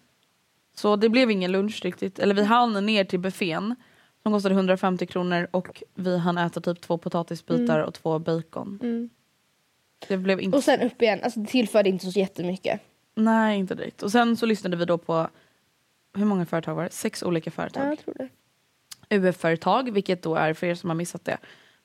Så 0.75 0.96
det 0.96 1.10
blev 1.10 1.31
ingen 1.31 1.51
lunch 1.51 1.81
riktigt, 1.86 2.19
eller 2.19 2.36
vi 2.36 2.43
hann 2.43 2.86
ner 2.86 3.03
till 3.03 3.19
buffén 3.19 3.75
som 4.24 4.31
kostade 4.34 4.55
150 4.55 5.05
kronor 5.05 5.48
och 5.51 5.84
vi 5.96 6.17
hann 6.17 6.38
äta 6.38 6.62
typ 6.62 6.81
två 6.81 6.98
potatisbitar 6.98 7.79
och 7.79 7.93
två 7.93 8.19
bacon. 8.19 8.79
Mm. 8.84 9.10
Det 10.07 10.17
blev 10.17 10.41
inte, 10.41 10.57
Och 10.57 10.63
sen 10.63 10.81
upp 10.81 11.01
igen, 11.01 11.19
alltså 11.24 11.39
det 11.39 11.48
tillförde 11.48 11.89
inte 11.89 12.12
så 12.12 12.19
jättemycket. 12.19 12.81
nej 13.15 13.60
inte 13.60 13.75
direkt. 13.75 14.03
Och 14.03 14.12
sen 14.12 14.38
så 14.38 14.46
lyssnade 14.46 14.77
vi 14.77 14.86
då 14.86 14.98
på, 14.98 15.27
hur 16.15 16.25
många 16.25 16.46
företag 16.46 16.75
var 16.75 16.84
det? 16.84 16.89
Sex 16.89 17.24
olika 17.24 17.48
Ja, 17.48 17.51
företag. 17.51 17.88
jag 17.88 18.00
tror 18.00 18.13
det. 18.17 18.27
UF-företag, 19.10 19.92
vilket 19.92 20.22
då 20.22 20.36
är, 20.36 20.54
för 20.54 20.68
er 20.68 20.76
som 20.76 20.90
har 20.90 20.96
missat 20.96 21.26
det, 21.26 21.38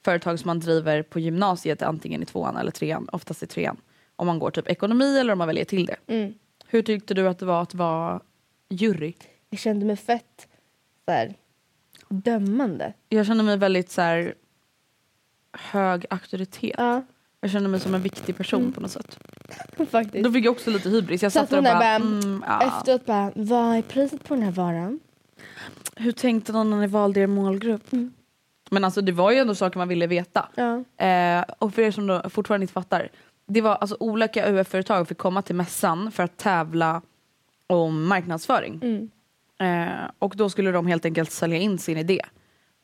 företag 0.05 0.39
som 0.39 0.47
man 0.49 0.61
driver 0.61 1.03
på 1.03 1.21
gymnasiet 1.21 1.83
antingen 1.83 2.23
i 2.23 2.27
tvåan 2.27 2.57
eller 2.57 2.71
trean, 2.71 3.09
oftast 3.13 3.43
i 3.43 3.47
trean. 3.47 3.77
Om 4.17 4.27
man 4.27 4.39
går 4.39 4.51
typ 4.51 4.69
ekonomi 4.69 5.19
eller 5.19 5.33
om 5.33 5.39
man 5.39 5.49
väljer 5.49 5.65
till 5.65 5.87
det. 5.87 5.97
Mm. 6.07 6.35
Hur 6.67 6.83
tyckte 6.83 7.15
du 7.15 7.29
att 7.29 7.39
det 7.39 7.47
var 7.47 7.63
att 7.63 7.75
vara 7.75 8.21
jury? 8.69 9.15
Jag 9.51 9.61
kände 9.61 9.87
mig 9.87 9.97
fett 9.97 10.49
så 11.05 11.13
här, 11.13 11.35
dömande. 12.09 12.93
Jag 13.09 13.27
kände 13.27 13.45
mig 13.45 13.57
väldigt 13.57 13.91
så 13.91 14.01
här 14.01 14.35
hög 15.53 16.07
auktoritet. 16.11 16.75
Ja, 16.79 17.03
Jag 17.41 17.51
kände 17.51 17.69
mig 17.69 17.81
som 17.81 17.95
en 17.95 18.03
viktig 18.03 18.37
person 18.37 18.73
på 18.73 18.81
något 18.81 18.91
sätt. 18.91 19.19
faktiskt. 19.91 20.25
Då 20.25 20.33
fick 20.33 20.45
jag 20.45 20.53
också 20.53 20.71
lite 20.71 20.89
hybris. 20.89 21.23
Jag 21.23 21.33
Satt 21.33 21.43
satt 21.43 21.51
där 21.51 21.59
och 21.59 21.65
bara, 21.65 21.79
bara, 21.79 21.95
mm, 21.95 22.45
ja. 22.47 22.63
Efteråt 22.63 23.07
bara, 23.07 23.33
vad 23.35 23.77
är 23.77 23.83
priset 23.83 24.25
på 24.25 24.35
den 24.35 24.43
här 24.43 24.53
varan? 24.53 25.01
Hur 25.97 26.13
tänkte 26.13 26.53
någon 26.53 26.71
när 26.71 26.77
ni 26.81 26.87
valde 26.87 27.21
er 27.21 27.27
målgrupp? 27.27 27.87
Men 28.71 28.85
alltså 28.85 29.01
det 29.01 29.13
var 29.13 29.31
ju 29.31 29.39
ändå 29.39 29.55
saker 29.55 29.79
man 29.79 29.89
ville 29.89 30.07
veta. 30.07 30.49
Ja. 30.55 30.85
Eh, 31.07 31.45
och 31.59 31.75
för 31.75 31.83
er 31.83 31.91
som 31.91 32.07
då 32.07 32.31
fortfarande 32.31 32.65
inte 32.65 32.73
fattar. 32.73 33.09
Det 33.47 33.61
var 33.61 33.75
alltså 33.75 33.97
olika 34.01 34.51
UF-företag 34.53 35.09
fick 35.09 35.19
komma 35.19 35.43
till 35.43 35.55
mässan 35.55 36.13
för 36.13 36.23
att 36.23 36.37
tävla 36.37 37.03
om 37.67 38.05
marknadsföring. 38.09 38.81
Mm. 38.83 39.11
Eh, 39.91 40.11
och 40.19 40.35
då 40.37 40.51
skulle 40.51 40.71
de 40.73 40.87
helt 40.87 41.05
enkelt 41.05 41.31
sälja 41.31 41.59
in 41.59 41.79
sin 41.79 41.99
idé. 41.99 42.21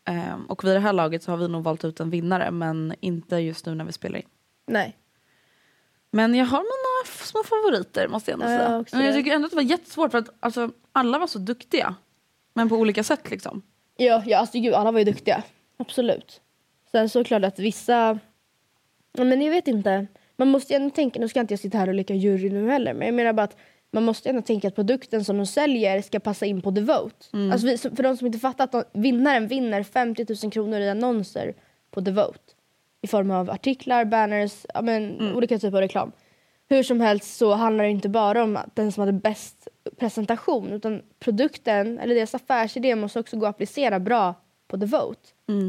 Eh, 0.08 0.36
och 0.48 0.64
vid 0.64 0.72
det 0.74 0.80
här 0.80 0.92
laget 0.92 1.22
så 1.22 1.30
har 1.32 1.36
vi 1.38 1.48
nog 1.48 1.64
valt 1.64 1.84
ut 1.84 2.00
en 2.00 2.10
vinnare 2.10 2.50
men 2.50 2.94
inte 3.00 3.36
just 3.36 3.66
nu 3.66 3.74
när 3.74 3.84
vi 3.84 3.92
spelar 3.92 4.18
in. 4.18 4.26
Nej. 4.66 4.96
Men 6.10 6.34
jag 6.34 6.46
har 6.46 6.58
mina 6.58 7.04
f- 7.04 7.22
små 7.24 7.42
favoriter 7.44 8.08
måste 8.08 8.30
jag 8.30 8.40
ändå 8.40 8.46
Ja, 8.46 8.52
jag 8.52 8.60
säga. 8.60 8.70
har 8.70 8.80
också 8.80 8.96
Men 8.96 9.06
jag 9.06 9.14
tycker 9.14 9.32
ändå 9.34 9.46
att 9.46 9.50
det 9.52 9.56
var 9.56 9.62
jättesvårt 9.62 10.10
för 10.10 10.18
att 10.18 10.28
alltså, 10.40 10.70
alla 10.92 11.18
var 11.18 11.26
så 11.26 11.38
duktiga. 11.38 11.94
Men 12.58 12.68
på 12.68 12.76
olika 12.76 13.04
sätt 13.04 13.30
liksom. 13.30 13.62
Ja, 13.96 14.22
ja 14.26 14.38
alltså 14.38 14.58
gud, 14.58 14.74
alla 14.74 14.92
var 14.92 14.98
ju 14.98 15.04
duktiga. 15.04 15.42
Absolut. 15.76 16.40
Sen 16.90 17.08
så 17.08 17.24
klart 17.24 17.44
att 17.44 17.58
vissa... 17.58 18.18
Men 19.12 19.42
jag 19.42 19.50
vet 19.50 19.68
inte. 19.68 20.06
Man 20.36 20.48
måste 20.48 20.72
ju 20.72 20.76
ändå 20.76 20.90
tänka, 20.90 21.20
nu 21.20 21.28
ska 21.28 21.40
inte 21.40 21.52
jag 21.52 21.60
sitta 21.60 21.78
här 21.78 21.88
och 21.88 21.94
leka 21.94 22.14
jury 22.14 22.50
nu 22.50 22.70
heller, 22.70 22.94
men 22.94 23.06
jag 23.06 23.14
menar 23.14 23.32
bara 23.32 23.42
att 23.42 23.56
man 23.90 24.04
måste 24.04 24.28
ändå 24.28 24.42
tänka 24.42 24.68
att 24.68 24.74
produkten 24.74 25.24
som 25.24 25.36
de 25.36 25.46
säljer 25.46 26.02
ska 26.02 26.20
passa 26.20 26.46
in 26.46 26.62
på 26.62 26.72
The 26.72 26.80
Vote. 26.80 27.26
Alltså 27.52 27.66
vi, 27.66 27.78
för 27.78 28.02
de 28.02 28.16
som 28.16 28.26
inte 28.26 28.38
fattar 28.38 28.64
att 28.64 28.72
de, 28.72 28.84
vinnaren 28.92 29.48
vinner 29.48 29.82
50 29.82 30.26
000 30.42 30.52
kronor 30.52 30.80
i 30.80 30.88
annonser 30.88 31.54
på 31.90 32.04
The 32.04 32.10
Vote. 32.10 32.38
I 33.02 33.06
form 33.06 33.30
av 33.30 33.50
artiklar, 33.50 34.04
banners, 34.04 34.66
men, 34.82 35.32
olika 35.34 35.58
typer 35.58 35.76
av 35.76 35.80
reklam. 35.80 36.12
Hur 36.68 36.82
som 36.82 37.00
helst 37.00 37.36
så 37.36 37.54
handlar 37.54 37.84
det 37.84 37.90
inte 37.90 38.08
bara 38.08 38.42
om 38.42 38.56
att 38.56 38.76
den 38.76 38.92
som 38.92 39.00
hade 39.00 39.12
bäst 39.12 39.68
presentation 39.96 40.72
utan 40.72 41.02
produkten 41.18 41.98
eller 41.98 42.14
deras 42.14 42.34
affärsidé 42.34 42.96
måste 42.96 43.20
också 43.20 43.36
gå 43.36 43.46
att 43.46 43.54
applicera 43.54 44.00
bra 44.00 44.34
på 44.68 44.78
The 44.78 44.86
Vote. 44.86 45.20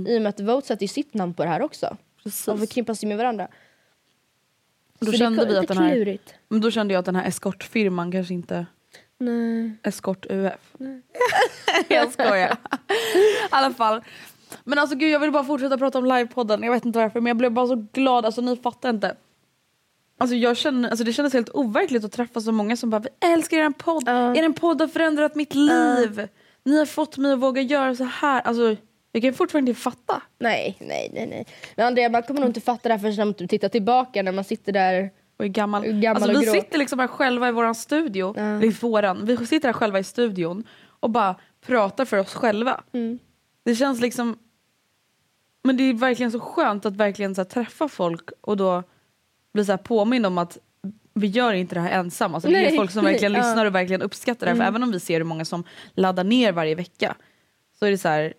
I 0.08 0.18
och 0.18 0.22
med 0.22 0.28
att 0.28 0.38
The 0.38 0.44
Vote 0.44 0.68
sätter 0.68 0.84
ju 0.84 0.88
sitt 0.88 1.14
namn 1.14 1.34
på 1.34 1.44
det 1.44 1.50
här 1.50 1.62
också. 1.62 1.98
Precis. 2.24 2.46
De 2.46 2.58
förknippas 2.60 3.04
ju 3.04 3.08
med 3.08 3.18
varandra. 3.18 3.48
Då 5.00 5.06
Så 5.06 5.12
det 5.12 5.18
kände 5.18 5.42
är 5.44 5.48
vi 5.48 5.58
att 5.58 5.68
den 5.68 5.78
här, 5.78 5.92
klurigt. 5.96 6.34
men 6.48 6.62
då 6.62 6.72
kände 6.72 6.94
jag 6.94 7.00
att 7.00 7.06
den 7.06 7.16
här 7.16 7.28
eskortfirman 7.28 8.12
kanske 8.12 8.34
inte 8.34 8.66
Nej. 9.18 9.72
Eskort 9.84 10.26
UF. 10.30 10.76
jag 11.88 12.12
skojar. 12.14 12.52
I 12.52 13.48
alla 13.50 13.74
fall. 13.74 14.02
Men 14.64 14.80
alltså 14.80 14.96
gud 14.96 15.10
jag 15.12 15.20
vill 15.20 15.32
bara 15.32 15.44
fortsätta 15.44 15.78
prata 15.78 15.98
om 15.98 16.06
livepodden. 16.06 16.64
Jag 16.64 16.72
vet 16.72 16.86
inte 16.86 17.00
varför 17.00 17.22
men 17.22 17.28
jag 17.30 17.38
blev 17.38 17.52
bara 17.52 17.68
så 17.68 17.88
glad. 17.94 18.26
Alltså 18.26 18.42
ni 18.42 18.56
fattar 18.58 18.90
inte. 18.90 19.16
Alltså, 20.20 20.36
jag 20.36 20.58
känner, 20.58 20.90
alltså 20.90 21.04
det 21.04 21.14
kändes 21.14 21.34
helt 21.34 21.50
overkligt 21.50 22.04
att 22.04 22.12
träffa 22.12 22.42
så 22.42 22.52
många 22.52 22.78
som 22.78 22.90
bara 22.90 23.00
vi 23.00 23.28
älskar 23.34 23.58
er 23.58 23.70
podd. 23.70 24.04
Ja. 24.06 24.36
Er 24.36 24.50
podd 24.50 24.82
har 24.82 24.88
förändrat 24.88 25.36
mitt 25.36 25.56
liv. 25.56 26.28
Ni 26.64 26.78
har 26.78 26.86
fått 26.86 27.18
mig 27.18 27.34
att 27.34 27.40
våga 27.40 27.62
göra 27.62 27.96
så 27.96 28.04
här. 28.04 28.42
Alltså, 28.42 28.76
jag 29.12 29.22
kan 29.22 29.34
fortfarande 29.34 29.72
inte 29.72 29.82
fatta. 29.82 30.22
Nej, 30.40 30.78
nej, 30.80 31.12
nej, 31.14 31.28
nej. 31.28 31.46
Men 31.76 31.88
Andrea, 31.88 32.10
man 32.10 32.24
kommer 32.24 32.40
nog 32.40 32.50
inte 32.50 32.62
fatta 32.62 32.90
det 32.90 32.96
här 32.96 33.00
förrän 33.00 33.28
man 33.28 33.48
tittar 33.48 33.70
tillbaka 33.70 34.24
när 34.24 34.32
man 34.32 34.44
sitter 34.44 34.72
där. 34.72 35.12
Och 35.38 35.46
är 35.46 35.50
gammal. 35.50 35.84
Gammal 35.84 36.24
alltså, 36.24 36.38
och 36.38 36.42
vi 36.42 36.46
grå. 36.46 36.54
sitter 36.54 36.78
liksom 36.78 37.00
här 37.00 37.08
själva 37.08 37.50
i 37.50 37.52
våran 37.52 37.76
studio. 37.76 38.38
Eller 38.38 38.66
i 38.66 38.70
våran. 38.70 39.26
Vi 39.26 39.38
sitter 39.48 39.68
här 39.68 39.74
själva 39.74 40.00
i 40.00 40.04
studion 40.04 40.64
och 41.00 41.10
bara 41.10 41.36
pratar 41.66 42.06
för 42.06 42.18
oss 42.18 42.34
själva. 42.34 42.84
Mm. 42.94 43.20
Det 43.66 43.76
känns 43.76 44.02
liksom... 44.02 44.38
Men 45.64 45.78
det 45.78 45.84
är 45.84 45.94
verkligen 45.94 46.32
så 46.32 46.40
skönt 46.40 46.86
att 46.86 46.96
verkligen 46.96 47.36
så 47.36 47.42
här, 47.42 47.50
träffa 47.50 47.90
folk 47.90 48.30
och 48.42 48.58
då 48.58 48.84
bli 49.54 49.66
så 49.66 49.72
här 49.72 49.78
påmind 49.78 50.26
om 50.26 50.38
att 50.38 50.58
vi 51.14 51.28
gör 51.28 51.54
inte 51.54 51.76
det 51.76 51.82
här 51.82 51.92
ensamma. 52.00 52.36
Alltså, 52.36 52.50
det 52.50 52.58
är 52.58 52.62
Nej, 52.62 52.76
folk 52.76 52.92
som 52.92 53.04
nej, 53.04 53.14
verkligen 53.14 53.34
ja. 53.34 53.40
Mm. 53.40 53.50
lyssnar 53.50 53.66
och 53.66 53.76
verkligen 53.76 54.02
uppskattar 54.02 54.46
det 54.46 54.52
här. 54.52 54.58
För 54.58 54.64
även 54.64 54.84
om 54.84 54.92
vi 54.92 55.00
ser 55.00 55.18
hur 55.18 55.26
många 55.26 55.46
som 55.46 55.64
laddar 55.94 56.24
ner 56.24 56.52
varje 56.52 56.76
vecka 56.76 57.16
så 57.80 57.86
är 57.86 57.92
det 57.92 57.98
så 57.98 58.08
här, 58.08 58.34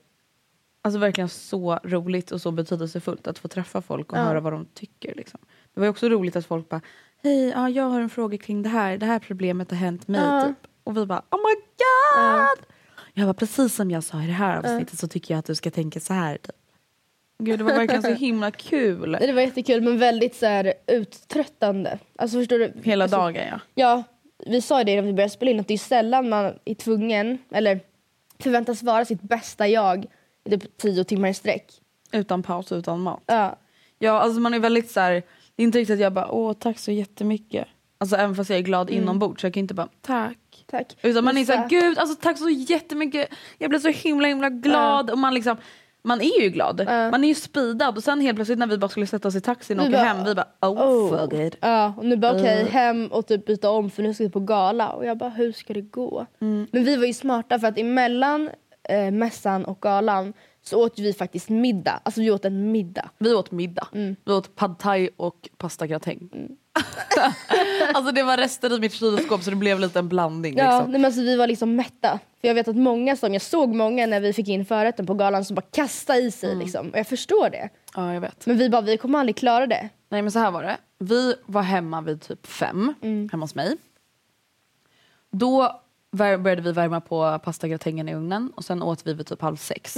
alltså 0.83 0.99
verkligen 0.99 1.29
så 1.29 1.79
roligt 1.85 2.31
och 2.31 2.41
så 2.41 2.51
betydelsefullt 2.51 3.27
att 3.27 3.39
få 3.39 3.49
träffa 3.49 3.83
folk 3.83 4.13
och 4.13 4.19
Ja. 4.19 4.23
höra 4.23 4.41
vad 4.41 4.53
de 4.53 4.67
tycker. 4.75 5.15
Liksom. 5.15 5.41
Det 5.75 5.81
var 5.81 5.89
också 5.89 6.09
roligt 6.09 6.37
att 6.37 6.47
folk 6.47 6.69
bara, 6.69 6.81
hej, 7.23 7.49
ja, 7.49 7.69
jag 7.69 7.85
har 7.85 8.01
en 8.01 8.11
fråga 8.11 8.39
kring 8.39 8.63
det 8.63 8.69
här, 8.69 8.99
det 8.99 9.07
här 9.07 9.19
problemet 9.19 9.71
har 9.71 9.79
hänt 9.79 10.09
mig. 10.09 10.21
Ja. 10.21 10.45
Typ. 10.47 10.71
Och 10.85 10.97
vi 10.97 11.07
bara, 11.07 11.23
oh 11.31 11.39
my 11.39 11.55
god! 11.55 12.67
Jag 13.15 13.27
var 13.27 13.35
precis 13.35 13.75
som 13.75 13.91
jag 13.91 14.05
sa 14.05 14.23
i 14.23 14.27
det 14.27 14.33
här 14.33 14.59
avsnittet 14.59 14.99
så 14.99 15.09
tycker 15.09 15.35
jag 15.35 15.39
att 15.39 15.45
du 15.47 15.55
ska 15.55 15.71
tänka 15.71 16.01
så 16.01 16.13
här. 16.15 16.37
Typ. 16.37 16.57
Gud, 17.41 17.59
det 17.59 17.65
var 17.65 17.73
verkligen 17.73 18.03
så 18.03 18.13
himla 18.25 18.51
kul. 18.51 19.17
Det 19.21 19.33
var 19.33 19.43
jättekul 19.43 19.81
men 19.83 19.99
väldigt 19.99 20.37
så 20.37 20.47
här, 20.47 20.75
uttröttande. 20.87 21.99
Alltså 22.17 22.39
förstår 22.39 22.59
du? 22.59 22.73
Hela 22.83 23.05
alltså, 23.05 23.17
dagen 23.17 23.47
ja. 23.51 23.61
Ja, 23.75 24.05
vi 24.47 24.61
sa 24.61 24.79
ju 24.79 24.85
det 24.85 24.97
när 24.97 25.03
vi 25.03 25.13
började 25.13 25.31
spela 25.33 25.51
in 25.51 25.61
att 25.61 25.69
det 25.69 25.75
är 25.75 25.79
sällan 25.79 26.29
man 26.29 26.59
är 26.65 26.75
tvungen 26.75 27.39
eller 27.51 27.81
förväntas 28.39 28.83
vara 28.83 29.05
sitt 29.05 29.23
bästa 29.23 29.69
jag 29.69 30.07
i 30.45 30.51
typ 30.51 30.77
tio 30.77 31.05
timmar 31.05 31.29
i 31.29 31.35
sträck. 31.35 31.73
Utan 32.13 32.43
paus 32.43 32.73
och 32.73 32.79
utan 32.79 33.01
mat. 33.01 33.23
Ja. 33.27 33.57
Ja, 33.99 34.21
alltså 34.21 34.41
man 34.41 34.55
är 34.55 34.59
väldigt 34.59 34.91
så 34.91 35.01
här, 35.01 35.13
det 35.57 35.63
är 35.63 35.65
inte 35.65 35.79
riktigt 35.79 35.95
att 35.95 36.01
jag 36.01 36.13
bara, 36.13 36.31
åh 36.31 36.53
tack 36.53 36.79
så 36.79 36.93
jättemycket. 36.93 37.67
Alltså 37.99 38.17
även 38.17 38.35
fast 38.35 38.51
jag 38.51 38.59
är 38.59 38.63
glad 38.63 38.91
inombords 38.91 39.41
så 39.41 39.47
jag 39.47 39.55
kan 39.55 39.61
inte 39.61 39.75
bara, 39.75 39.89
tack. 40.01 40.65
Tack. 40.67 40.97
Utan 41.03 41.25
man 41.25 41.39
är 41.39 41.45
såhär, 41.45 41.69
gud 41.69 41.99
alltså 41.99 42.17
tack 42.17 42.39
så 42.39 42.49
jättemycket. 42.49 43.29
Jag 43.59 43.71
blev 43.71 43.81
så 43.81 43.89
himla 43.89 44.29
himla 44.29 44.49
glad. 44.49 45.11
Och 45.11 45.19
man 45.19 45.35
liksom, 45.35 45.57
man 46.03 46.21
är 46.21 46.41
ju 46.41 46.49
glad. 46.49 46.85
Man 46.87 47.25
är 47.25 47.29
ju 47.29 47.35
speedad 47.35 47.97
och 47.97 48.05
sen 48.05 48.21
helt 48.21 48.37
plötsligt 48.37 48.59
när 48.59 48.67
vi 48.67 48.79
bara 48.79 48.89
skulle 48.89 49.07
sätta 49.07 49.29
oss 49.29 49.35
i 49.35 49.41
taxin 49.41 49.81
och 49.81 49.85
Vi 49.85 49.89
åka 49.89 49.99
bara, 49.99 50.07
hem, 50.07 50.25
vi 50.25 50.35
bara 50.35 50.47
oh, 50.61 50.89
Oh. 50.89 51.19
fuck 51.19 51.33
it. 51.33 51.57
Ja, 51.61 51.95
och 51.97 52.05
nu 52.05 52.17
bara 52.17 52.33
okej, 52.33 52.65
hem 52.71 53.07
och 53.07 53.27
typ 53.27 53.47
byta 53.47 53.71
om 53.71 53.91
för 53.91 54.03
nu 54.03 54.15
ska 54.15 54.25
vi 54.25 54.31
på 54.31 54.41
gala. 54.41 54.89
Och 54.89 55.07
jag 55.07 55.19
bara, 55.19 55.31
hur 55.31 55.53
ska 55.53 55.75
det 55.75 55.81
gå? 55.81 56.27
Mm. 56.41 56.67
Men 56.73 56.85
vi 56.85 56.97
var 56.97 57.07
ju 57.07 57.13
smarta 57.13 57.59
för 57.59 57.67
att 57.69 57.79
emellan 57.79 58.51
eh, 58.89 59.11
mässan 59.11 59.65
och 59.65 59.81
galan 59.81 60.33
så 60.63 60.85
åt 60.85 60.99
vi 60.99 61.13
faktiskt 61.13 61.49
middag. 61.49 62.01
Alltså 62.03 62.21
vi 62.21 62.31
åt 62.31 62.45
en 62.45 62.73
middag. 62.73 63.11
Vi 63.19 63.35
åt 63.35 63.51
middag. 63.51 63.89
Mm. 63.93 64.17
Vi 64.25 64.33
åt 64.33 64.57
pad 64.57 64.79
thai 64.79 65.09
och 65.17 65.49
pastagratäng. 65.57 66.29
alltså 67.95 68.13
det 68.13 68.23
var 68.23 68.37
rester 68.37 68.77
i 68.77 68.81
mitt 68.81 68.93
kylskåp 68.93 69.43
så 69.43 69.51
det 69.51 69.57
blev 69.57 69.81
lite 69.81 69.99
en 69.99 70.09
blandning. 70.09 70.57
Ja, 70.59 70.65
Liksom. 70.65 70.91
nej, 70.91 71.01
men 71.01 71.05
alltså, 71.05 71.21
vi 71.21 71.37
var 71.37 71.47
liksom 71.47 71.77
mätta. 71.77 72.19
För 72.41 72.49
jag 72.49 72.55
vet 72.55 72.69
att 72.69 72.77
många 72.77 73.17
som, 73.17 73.33
jag 73.33 73.43
såg 73.43 73.75
många 73.75 74.07
när 74.07 74.21
vi 74.21 74.33
fick 74.33 74.49
in 74.49 74.65
förrätten 74.67 75.07
på 75.07 75.15
galan 75.15 75.45
som 75.45 75.55
bara 75.55 75.67
kastade 75.73 76.19
i 76.21 76.31
sig 76.31 76.51
Mm. 76.53 76.65
liksom. 76.65 76.91
Och 76.91 76.99
jag 76.99 77.07
förstår 77.07 77.51
det. 77.51 77.69
Ja 77.95 78.15
jag 78.15 78.21
vet. 78.21 78.47
Men 78.47 78.59
vi 78.59 78.71
bara, 78.71 78.83
vi 78.83 78.97
kommer 78.97 79.19
aldrig 79.19 79.37
klara 79.37 79.67
det. 79.67 79.89
Nej 80.09 80.23
men 80.23 80.33
så 80.33 80.39
här 80.39 80.51
var 80.51 80.63
det. 80.63 80.77
Vi 80.99 81.35
var 81.47 81.63
hemma 81.63 82.01
vid 82.01 82.23
typ 82.23 82.47
fem, 82.47 82.95
hemma 83.33 83.45
hos 83.45 83.55
mig. 83.55 83.77
Då 85.31 85.81
började 86.13 86.63
vi 86.63 86.73
värma 86.73 87.01
på 87.01 87.39
pastagratängen 87.45 88.09
i 88.09 88.15
ugnen 88.15 88.53
och 88.55 88.65
sen 88.65 88.83
åt 88.83 89.07
vi 89.07 89.15
vid 89.15 89.27
typ 89.27 89.43
halv 89.43 89.57
sex. 89.57 89.95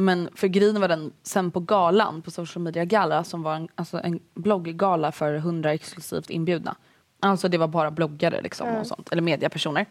Men 0.00 0.28
för 0.34 0.48
grejen 0.48 0.80
var 0.80 0.88
den 0.88 1.12
sen 1.22 1.50
på 1.50 1.60
galan, 1.60 2.22
på 2.22 2.30
social 2.30 2.62
media 2.62 2.84
gala 2.84 3.24
som 3.24 3.42
var 3.42 3.54
en, 3.54 3.68
alltså 3.74 4.00
en 4.04 4.20
blogggala 4.34 5.12
för 5.12 5.34
100 5.34 5.72
exklusivt 5.72 6.30
inbjudna. 6.30 6.76
Alltså 7.20 7.48
det 7.48 7.58
var 7.58 7.68
bara 7.68 7.90
bloggare 7.90 8.42
liksom 8.42 8.68
och 8.76 8.86
sånt, 8.86 9.12
eller 9.12 9.22
mediapersoner. 9.22 9.86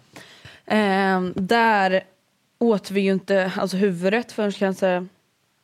Ehm, 0.66 1.34
där 1.36 2.04
åt 2.60 2.92
vi 2.92 3.02
ju 3.02 3.12
inte 3.12 3.52
alltså 3.58 3.78
huvudrätt 3.78 4.32
förrän 4.32 4.52
kanske 4.52 5.08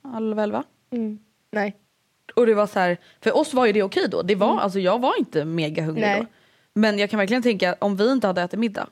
halv 0.04 0.40
elva. 0.40 0.64
Nej. 1.52 1.76
Och 2.36 2.46
det 2.46 2.54
var 2.54 2.68
så 2.68 2.80
här, 2.80 2.98
för 3.22 3.38
oss 3.38 3.54
var 3.54 3.66
ju 3.66 3.72
det 3.72 3.84
okej 3.84 4.08
då. 4.10 4.22
Det 4.22 4.36
var, 4.36 4.60
alltså 4.60 4.80
jag 4.80 5.00
var 5.00 5.20
inte 5.20 5.46
mega 5.46 5.84
hungrig 5.84 6.06
Nej. 6.06 6.22
då. 6.22 6.28
Men 6.74 7.00
jag 7.00 7.10
kan 7.10 7.18
verkligen 7.18 7.44
tänka 7.44 7.76
om 7.80 7.96
vi 7.96 8.12
inte 8.12 8.28
hade 8.28 8.42
ätit 8.42 8.60
middag. 8.60 8.88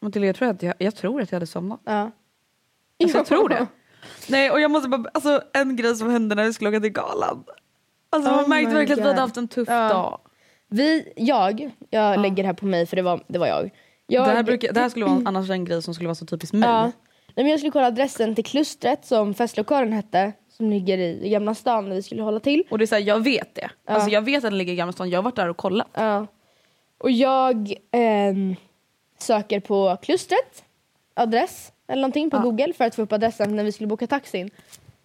Matilda, 0.00 0.26
jag 0.26 0.36
tror 0.36 0.48
att 0.48 0.62
jag, 0.62 0.74
jag 0.78 0.96
tror 0.96 1.20
att 1.20 1.32
jag 1.32 1.36
hade 1.36 1.46
somnat. 1.46 1.80
Ja. 1.84 2.10
Alltså, 3.02 3.18
jag 3.18 3.26
tror 3.26 3.48
det. 3.48 3.66
Nej 4.28 4.50
och 4.50 4.60
jag 4.60 4.70
måste 4.70 4.88
bara, 4.88 5.04
alltså 5.14 5.42
en 5.52 5.76
grej 5.76 5.96
som 5.96 6.10
hände 6.10 6.34
när 6.34 6.44
vi 6.44 6.52
skulle 6.52 6.70
åka 6.70 6.80
till 6.80 6.90
galan. 6.92 7.44
Alltså 8.10 8.30
man 8.30 8.44
Oh 8.44 8.48
märkte 8.48 8.68
my 8.68 8.74
verkligen 8.74 8.98
att 8.98 9.04
vi 9.04 9.08
hade 9.08 9.20
haft 9.20 9.36
en 9.36 9.48
tuff 9.48 9.68
Ja. 9.68 9.88
dag. 9.88 10.20
Vi, 10.68 11.12
jag, 11.16 11.70
jag 11.90 12.20
lägger 12.20 12.36
det 12.42 12.46
här 12.46 12.54
på 12.54 12.66
mig 12.66 12.86
för 12.86 12.96
det 12.96 13.02
var, 13.02 13.24
det 13.28 13.38
var 13.38 13.46
jag. 13.46 13.70
jag 14.06 14.28
Det, 14.28 14.32
här 14.32 14.42
brukar, 14.42 14.72
det 14.72 14.80
här 14.80 14.88
skulle 14.88 15.04
vara 15.04 15.22
annars 15.24 15.50
en 15.50 15.64
grej 15.64 15.82
som 15.82 15.94
skulle 15.94 16.08
vara 16.08 16.14
så 16.14 16.26
typiskt 16.26 16.54
mig. 16.54 16.68
Ja. 16.68 16.82
Nej, 16.82 17.44
men 17.44 17.46
jag 17.46 17.58
skulle 17.60 17.72
kolla 17.72 17.86
adressen 17.86 18.34
till 18.34 18.44
klustret 18.44 19.06
som 19.06 19.34
festlokalen 19.34 19.92
hette. 19.92 20.32
Som 20.56 20.70
ligger 20.70 20.98
i 20.98 21.28
Gamla 21.28 21.54
stan 21.54 21.88
där 21.88 21.94
vi 21.96 22.02
skulle 22.02 22.22
hålla 22.22 22.40
till. 22.40 22.64
Och 22.70 22.78
det 22.78 22.84
är 22.84 22.86
så 22.86 22.94
här, 22.94 23.02
jag 23.02 23.24
vet 23.24 23.54
det. 23.54 23.70
Alltså 23.86 24.10
jag 24.10 24.22
vet 24.22 24.36
att 24.36 24.42
den 24.42 24.58
ligger 24.58 24.72
i 24.72 24.76
Gamla 24.76 24.92
stan, 24.92 25.10
jag 25.10 25.18
har 25.18 25.22
varit 25.22 25.36
där 25.36 25.48
och 25.48 25.56
kollat. 25.56 25.88
Ja. 25.92 26.26
Och 26.98 27.10
jag 27.10 27.74
ehm, 27.92 28.56
söker 29.18 29.60
på 29.60 29.96
klustret, 30.02 30.64
adress 31.14 31.72
eller 31.88 32.02
någonting 32.02 32.30
på 32.30 32.38
google 32.38 32.72
för 32.72 32.84
att 32.84 32.94
få 32.94 33.02
upp 33.02 33.12
adressen 33.12 33.56
när 33.56 33.64
vi 33.64 33.72
skulle 33.72 33.86
boka 33.86 34.06
taxin. 34.06 34.50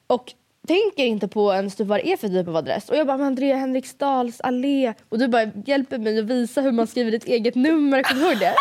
Och 0.08 0.34
tänker 0.68 1.04
inte 1.04 1.28
på 1.28 1.54
ens 1.54 1.76
typ 1.76 1.88
vad 1.88 2.00
det 2.00 2.08
är 2.08 2.18
för 2.18 2.28
typ 2.28 2.48
av 2.48 2.56
adress. 2.56 2.90
Och 2.90 2.96
jag 2.96 3.08
bara, 3.08 3.18
men 3.18 3.28
Andrea 3.28 3.56
Henriksdals 3.56 4.42
allé. 4.42 4.94
Och 5.10 5.20
du 5.20 5.28
bara 5.28 5.52
hjälper 5.66 5.98
mig 5.98 6.20
att 6.20 6.26
visa 6.26 6.62
hur 6.62 6.72
man 6.72 6.88
skriver 6.88 7.12
ditt 7.12 7.26
eget 7.26 7.56
nummer. 7.56 8.04
Kommer 8.04 8.22
du 8.22 8.28
ihåg 8.28 8.40
det? 8.40 8.56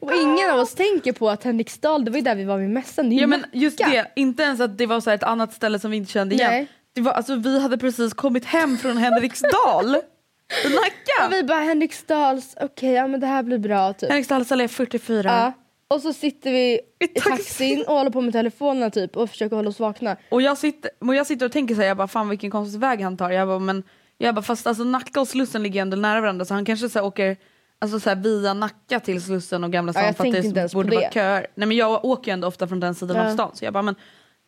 och 0.00 0.14
ingen 0.14 0.50
av 0.50 0.58
oss 0.58 0.74
tänker 0.74 1.12
på 1.12 1.30
att 1.30 1.44
Henriksdal, 1.44 2.04
det 2.04 2.10
var 2.10 2.18
ju 2.18 2.24
där 2.24 2.34
vi 2.34 2.44
var 2.44 2.58
vid 2.58 2.70
mässan. 2.70 3.12
Ja 3.12 3.26
men 3.26 3.44
just 3.52 3.78
det, 3.78 4.12
inte 4.16 4.42
ens 4.42 4.60
att 4.60 4.78
det 4.78 4.86
var 4.86 5.00
så 5.00 5.10
ett 5.10 5.22
annat 5.22 5.52
ställe 5.52 5.78
som 5.78 5.90
vi 5.90 5.96
inte 5.96 6.12
kände 6.12 6.34
igen. 6.34 6.50
Nej. 6.50 6.68
Det 6.94 7.00
var, 7.00 7.12
alltså, 7.12 7.36
vi 7.36 7.60
hade 7.60 7.78
precis 7.78 8.14
kommit 8.14 8.44
hem 8.44 8.78
från 8.78 8.96
Henriksdal. 8.96 9.90
Nacka. 10.64 11.26
Och 11.26 11.32
vi 11.32 11.42
bara 11.42 11.60
Henriksdals, 11.60 12.56
okej 12.60 12.92
ja 12.92 13.06
men 13.06 13.20
det 13.20 13.26
här 13.26 13.42
blir 13.42 13.58
bra 13.58 13.92
typ. 13.92 14.08
Henriksdals 14.10 14.52
allé 14.52 14.68
44. 14.68 15.30
Ja. 15.30 15.52
Och 15.94 16.00
så 16.00 16.12
sitter 16.12 16.52
vi 16.52 16.80
i 17.00 17.06
taxin. 17.08 17.84
och 17.88 17.94
håller 17.94 18.10
på 18.10 18.20
med 18.20 18.32
telefonerna 18.32 18.90
typ 18.90 19.16
och 19.16 19.30
försöker 19.30 19.56
hålla 19.56 19.68
oss 19.68 19.80
vakna. 19.80 20.16
Och 20.30 20.42
jag 20.42 20.58
sitter, 20.58 20.90
och 20.98 21.14
jag 21.14 21.26
sitter 21.26 21.46
och 21.46 21.52
tänker 21.52 21.74
så 21.74 21.80
här, 21.80 21.88
jag 21.88 21.96
bara 21.96 22.08
fan 22.08 22.28
vilken 22.28 22.50
konstig 22.50 22.80
väg 22.80 23.00
han 23.00 23.16
tar. 23.16 23.30
Jag 23.30 23.48
bara, 23.48 23.58
men, 23.58 23.82
jag 24.18 24.34
bara 24.34 24.42
fast 24.42 24.66
alltså 24.66 24.84
Nacka 24.84 25.20
och 25.20 25.28
Slussen 25.28 25.62
ligger 25.62 25.82
ändå 25.82 25.96
nära 25.96 26.20
varandra 26.20 26.44
så 26.44 26.54
han 26.54 26.64
kanske 26.64 26.88
så 26.88 26.98
här, 26.98 27.06
åker 27.06 27.36
alltså, 27.78 28.00
så 28.00 28.08
här, 28.08 28.16
via 28.16 28.54
Nacka 28.54 29.00
till 29.00 29.22
Slussen 29.22 29.64
och 29.64 29.72
Gamla 29.72 29.90
Ja, 29.90 29.92
stan 29.92 30.04
jag 30.06 30.16
för 30.16 30.48
att 30.48 30.54
det 30.54 30.74
borde 30.74 30.90
det. 30.90 30.96
vara 30.96 31.10
köer. 31.10 31.46
Nej 31.54 31.68
men 31.68 31.76
jag 31.76 32.04
åker 32.04 32.30
ju 32.30 32.32
ändå 32.32 32.48
ofta 32.48 32.68
från 32.68 32.80
den 32.80 32.94
sidan 32.94 33.16
Ja. 33.16 33.28
av 33.30 33.34
stan 33.34 33.50
så 33.54 33.64
jag 33.64 33.72
bara 33.72 33.82
men 33.82 33.94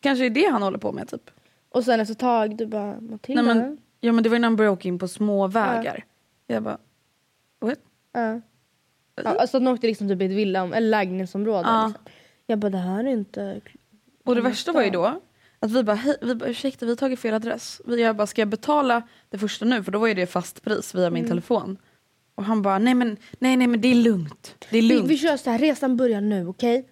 kanske 0.00 0.26
är 0.26 0.30
det 0.30 0.50
han 0.50 0.62
håller 0.62 0.78
på 0.78 0.92
med 0.92 1.08
typ. 1.08 1.30
Och 1.70 1.84
sen 1.84 2.00
efter 2.00 2.12
ett 2.12 2.18
tag 2.18 2.56
du 2.56 2.66
bara 2.66 3.00
Matilda. 3.00 3.42
Nej, 3.42 3.54
men, 3.54 3.78
ja 4.00 4.12
men 4.12 4.22
det 4.24 4.28
var 4.28 4.36
ju 4.36 4.40
när 4.40 4.48
han 4.48 4.56
började 4.56 4.72
åka 4.72 4.88
in 4.88 4.98
på 4.98 5.08
små 5.08 5.46
vägar. 5.46 6.04
Jag 6.46 6.62
bara 6.62 6.78
what? 7.60 7.78
Ja. 8.12 8.40
Ja, 9.14 9.37
alltså 9.40 9.59
de 9.61 9.66
åkte 9.68 9.87
liksom 9.87 10.09
typ 10.09 10.23
i 10.23 10.25
ett 10.25 10.30
villa, 10.30 10.61
eller 10.76 10.80
lägenhetsområde. 10.88 11.68
Ja. 11.68 11.87
Liksom. 11.87 12.04
Jag 12.47 12.59
bara 12.59 12.71
det 12.71 12.78
här 12.78 13.04
är 13.04 13.09
inte... 13.09 13.61
Och 14.25 14.35
det 14.35 14.40
värsta 14.40 14.73
var 14.73 14.83
ju 14.83 14.90
då 14.90 15.21
att 15.61 15.71
vi 15.71 15.83
bara, 15.83 15.97
hej, 15.97 16.16
vi 16.23 16.35
bara 16.35 16.49
ursäkta 16.50 16.87
vi 16.87 16.90
har 16.92 16.97
tagit 16.97 17.21
fel 17.21 17.35
adress. 17.35 17.80
Vi- 17.87 18.02
Jag 18.02 18.16
bara, 18.16 18.26
ska 18.26 18.40
jag 18.40 18.49
betala 18.49 19.02
det 19.30 19.38
första 19.38 19.64
nu? 19.64 19.83
För 19.85 19.92
då 19.92 19.99
var 19.99 20.06
ju 20.06 20.14
det 20.14 20.26
fast 20.26 20.62
pris 20.62 20.94
via 20.94 21.06
Mm. 21.06 21.14
min 21.14 21.28
telefon. 21.28 21.76
Och 22.35 22.44
han 22.44 22.62
bara, 22.62 22.78
nej 22.78 22.94
men, 22.94 23.16
nej, 23.38 23.56
nej 23.56 23.66
men 23.66 23.80
det 23.80 23.88
är 23.88 23.94
lugnt. 23.94 24.54
Det 24.71 24.78
är 24.78 24.83
Vi, 24.83 24.88
lugnt. 24.94 25.11
vi 25.11 25.18
kör 25.18 25.37
så 25.37 25.50
här, 25.50 25.59
resan 25.59 25.97
börjar 25.97 26.21
nu 26.21 26.47
okej? 26.47 26.88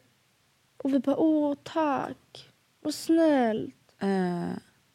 Och 0.83 0.95
vi 0.95 0.99
bara 0.99 1.17
åh 1.17 1.55
tack. 1.63 2.49
Vad 2.83 2.95
snällt. 2.95 3.75
Eh, 4.03 4.51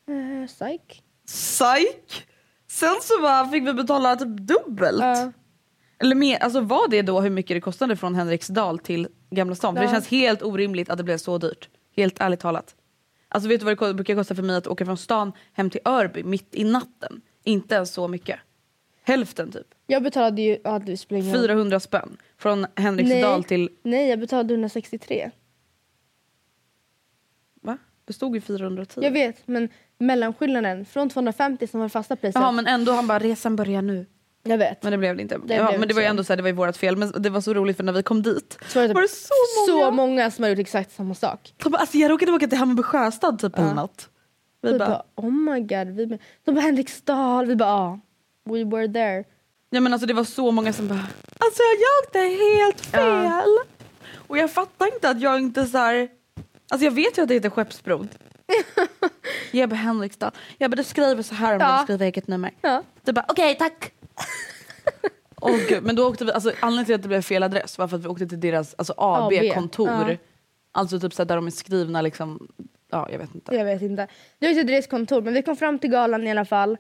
Eh, 0.09 0.47
psyk. 0.47 1.03
psyk! 1.25 2.23
Sen 2.67 2.95
så 3.01 3.21
bara 3.21 3.47
fick 3.49 3.67
vi 3.67 3.73
betala 3.73 4.15
typ 4.15 4.37
dubbelt. 4.37 4.99
Ja. 5.01 5.31
Eller 5.99 6.15
mer, 6.15 6.37
alltså 6.37 6.61
var 6.61 6.87
det 6.89 7.01
då 7.01 7.21
hur 7.21 7.29
mycket 7.29 7.55
det 7.57 7.61
kostade 7.61 7.95
från 7.95 8.15
Henriksdal 8.15 8.79
till 8.79 9.07
Gamla 9.29 9.55
stan? 9.55 9.75
För 9.75 9.81
det 9.81 9.87
Ja. 9.87 9.91
känns 9.93 10.07
helt 10.07 10.41
orimligt 10.43 10.89
att 10.89 10.97
det 10.97 11.03
blev 11.03 11.17
så 11.17 11.37
dyrt. 11.37 11.69
Helt 11.95 12.21
ärligt 12.21 12.39
talat. 12.39 12.75
Alltså 13.29 13.49
vet 13.49 13.59
du 13.59 13.65
vad 13.65 13.87
det 13.89 13.93
brukar 13.93 14.15
kosta 14.15 14.35
för 14.35 14.43
mig 14.43 14.55
att 14.55 14.67
åka 14.67 14.85
från 14.85 14.97
stan 14.97 15.31
hem 15.53 15.69
till 15.69 15.81
Örby 15.85 16.23
mitt 16.23 16.55
i 16.55 16.63
natten? 16.63 17.21
Inte 17.43 17.75
ens 17.75 17.93
så 17.93 18.07
mycket. 18.07 18.39
Hälften 19.03 19.51
typ. 19.51 19.67
Jag 19.87 20.03
betalade 20.03 20.41
ju, 20.41 20.57
ja 20.63 20.79
roll. 20.79 21.23
400 21.33 21.79
spänn. 21.79 22.17
Från 22.37 22.65
Henriksdal 22.75 23.39
Nej. 23.39 23.43
till... 23.47 23.69
Nej 23.83 24.09
jag 24.09 24.19
betalade 24.19 24.53
163. 24.53 25.31
Va? 27.61 27.77
Det 28.05 28.13
stod 28.13 28.35
ju 28.35 28.41
410. 28.41 28.99
Jag 29.03 29.11
vet 29.11 29.47
men 29.47 29.69
mellanskillnaden 29.97 30.85
från 30.85 31.09
250 31.09 31.67
som 31.67 31.79
var 31.79 31.89
fasta 31.89 32.15
priset. 32.15 32.41
Jaha 32.41 32.51
men 32.51 32.67
ändå 32.67 32.91
han 32.91 33.07
bara 33.07 33.19
resan 33.19 33.55
börjar 33.55 33.81
nu. 33.81 34.05
Jag 34.49 34.57
vet. 34.57 34.83
Men 34.83 34.91
det 34.91 34.97
blev 34.97 35.15
det 35.15 35.21
inte. 35.21 35.37
Det 35.45 35.55
ja, 35.55 35.67
blev 35.67 35.79
men 35.79 35.87
det 35.87 35.93
var 35.93 36.01
ju 36.01 36.07
ändå 36.07 36.23
så 36.23 36.33
här, 36.33 36.37
det 36.37 36.43
var 36.43 36.49
ju 36.49 36.55
vårt 36.55 36.77
fel. 36.77 36.95
Men 36.97 37.11
det 37.17 37.29
var 37.29 37.41
så 37.41 37.53
roligt 37.53 37.77
för 37.77 37.83
när 37.83 37.93
vi 37.93 38.03
kom 38.03 38.21
dit 38.21 38.57
Så 38.67 38.79
var 38.79 38.87
det, 38.87 38.93
var 38.93 39.01
det 39.01 39.07
typ 39.07 39.17
så 39.17 39.33
många. 39.73 39.85
så 39.85 39.91
många 39.91 40.31
som 40.31 40.43
har 40.43 40.49
gjort 40.49 40.59
exakt 40.59 40.91
samma 40.95 41.15
sak. 41.15 41.53
De 41.63 41.69
bara, 41.71 41.77
alltså 41.77 41.97
jag 41.97 42.11
råkade 42.11 42.31
åka 42.31 42.47
till 42.47 42.57
Hammarby 42.57 42.83
sjöstad 42.83 43.39
typ 43.39 43.57
eller 43.57 43.73
något. 43.73 44.09
Vi 44.61 44.71
Vi 44.71 44.79
bara, 44.79 44.89
bara 44.89 45.03
oh 45.15 45.31
my 45.31 45.59
god. 45.59 45.87
Vi 45.87 46.07
bara, 46.07 46.19
de 46.45 46.51
bara 46.51 46.61
Henriksdal. 46.61 47.45
Vi 47.45 47.55
bara 47.55 47.69
ja. 47.69 47.99
We 48.49 48.63
were 48.63 48.87
there. 48.93 49.23
ja 49.69 49.79
men 49.81 49.93
alltså 49.93 50.07
det 50.07 50.13
var 50.13 50.23
så 50.23 50.51
många 50.51 50.73
som 50.73 50.87
bara, 50.87 51.07
alltså 51.39 51.61
jag 51.81 52.05
åkte 52.07 52.19
helt 52.19 52.85
fel. 52.85 53.57
Och 54.27 54.37
jag 54.37 54.51
fattar 54.51 54.93
inte 54.93 55.09
att 55.09 55.21
jag 55.21 55.39
inte 55.39 55.65
så 55.65 55.77
här, 55.77 56.07
alltså 56.69 56.85
jag 56.85 56.91
vet 56.91 57.17
ju 57.17 57.21
att 57.21 57.27
det 57.27 57.33
heter 57.33 57.49
Skeppsbron. 57.49 58.09
jag 59.51 59.69
bara 59.69 59.75
Henriksdal. 59.75 60.31
Jag 60.57 60.71
bara 60.71 60.75
du 60.75 60.83
skriver 60.83 61.23
så 61.23 61.35
här 61.35 61.53
om 61.55 61.59
Ja. 61.61 61.77
du 61.77 61.83
skriver 61.83 62.05
eget 62.05 62.27
nummer. 62.27 62.51
Ja. 62.61 62.83
Du 63.03 63.13
bara 63.13 63.25
okej 63.27 63.55
tack. 63.55 63.91
Åh 65.41 65.57
gud, 65.69 65.83
men 65.83 65.95
då 65.95 66.07
åkte 66.07 66.25
vi, 66.25 66.31
alltså 66.31 66.51
anledningen 66.59 66.85
till 66.85 66.95
att 66.95 67.01
det 67.01 67.07
blev 67.07 67.21
fel 67.21 67.43
adress 67.43 67.77
var 67.77 67.87
för 67.87 67.97
att 67.97 68.03
vi 68.03 68.07
åkte 68.07 68.27
till 68.27 68.39
deras 68.39 68.75
alltså, 68.77 68.93
AB-kontor. 68.97 69.89
AB, 70.01 70.09
ja. 70.09 70.15
Alltså 70.71 70.99
typ 70.99 71.13
så 71.13 71.23
där 71.23 71.35
de 71.35 71.47
är 71.47 71.51
skrivna 71.51 72.01
liksom, 72.01 72.47
ja 72.91 73.07
jag 73.11 73.19
vet 73.19 73.35
inte. 73.35 73.55
Jag 73.55 73.65
vet 73.65 73.81
inte. 73.81 74.07
Det 74.39 74.47
var 74.47 74.53
ju 74.53 74.63
deras 74.63 74.87
kontor 74.87 75.21
men 75.21 75.33
vi 75.33 75.41
kom 75.41 75.55
fram 75.55 75.79
till 75.79 75.89
galan 75.89 76.27
i 76.27 76.31
alla 76.31 76.45
fall. 76.45 76.77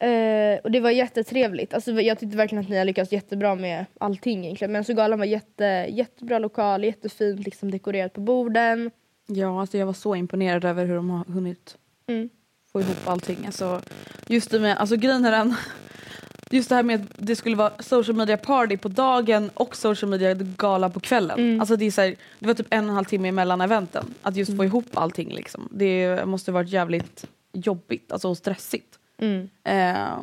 Eh, 0.00 0.58
och 0.64 0.70
det 0.70 0.80
var 0.80 0.90
jättetrevligt. 0.90 1.74
Alltså, 1.74 1.90
jag 1.92 2.18
tyckte 2.18 2.36
verkligen 2.36 2.64
att 2.64 2.70
ni 2.70 2.78
har 2.78 2.84
lyckats 2.84 3.12
jättebra 3.12 3.54
med 3.54 3.86
allting 4.00 4.44
egentligen. 4.44 4.72
Men 4.72 4.84
så 4.84 4.94
galan 4.94 5.18
var 5.18 5.26
jätte, 5.26 5.64
jättebra 5.88 6.38
lokal, 6.38 6.84
jättefint 6.84 7.44
liksom 7.44 7.70
dekorerat 7.70 8.12
på 8.12 8.20
borden. 8.20 8.90
Ja, 9.26 9.60
alltså 9.60 9.78
jag 9.78 9.86
var 9.86 9.92
så 9.92 10.14
imponerad 10.14 10.64
över 10.64 10.86
hur 10.86 10.94
de 10.96 11.10
har 11.10 11.24
hunnit 11.24 11.76
Mm. 12.06 12.28
få 12.72 12.80
ihop 12.80 12.96
allting. 13.08 13.46
Alltså, 13.46 13.80
just 14.26 14.50
det 14.50 14.60
med, 14.60 14.76
alltså 14.76 14.96
grejen 14.96 15.24
är 15.24 15.30
den, 15.30 15.54
just 16.50 16.68
det 16.68 16.74
här 16.74 16.82
med 16.82 17.00
att 17.00 17.10
det 17.16 17.36
skulle 17.36 17.56
vara 17.56 17.72
social 17.82 18.16
media 18.16 18.36
party 18.36 18.76
på 18.76 18.88
dagen 18.88 19.50
och 19.54 19.76
social 19.76 20.10
media 20.10 20.34
gala 20.34 20.90
på 20.90 21.00
kvällen. 21.00 21.38
Mm. 21.38 21.60
Alltså 21.60 21.76
det, 21.76 21.84
är 21.84 21.90
så 21.90 22.00
här, 22.00 22.16
det 22.38 22.46
var 22.46 22.54
typ 22.54 22.66
en 22.70 22.84
och 22.84 22.88
en 22.90 22.94
halv 22.94 23.04
timme 23.04 23.28
emellan 23.28 23.60
eventen. 23.60 24.04
Att 24.22 24.36
just 24.36 24.48
Mm. 24.48 24.56
få 24.58 24.64
ihop 24.64 24.86
allting 24.94 25.32
liksom. 25.34 25.68
Det 25.72 26.26
måste 26.26 26.52
varit 26.52 26.68
jävligt 26.70 27.24
jobbigt, 27.52 28.12
alltså 28.12 28.28
och 28.28 28.36
stressigt. 28.36 28.98
Mm. 29.18 29.48
Eh, 29.64 30.18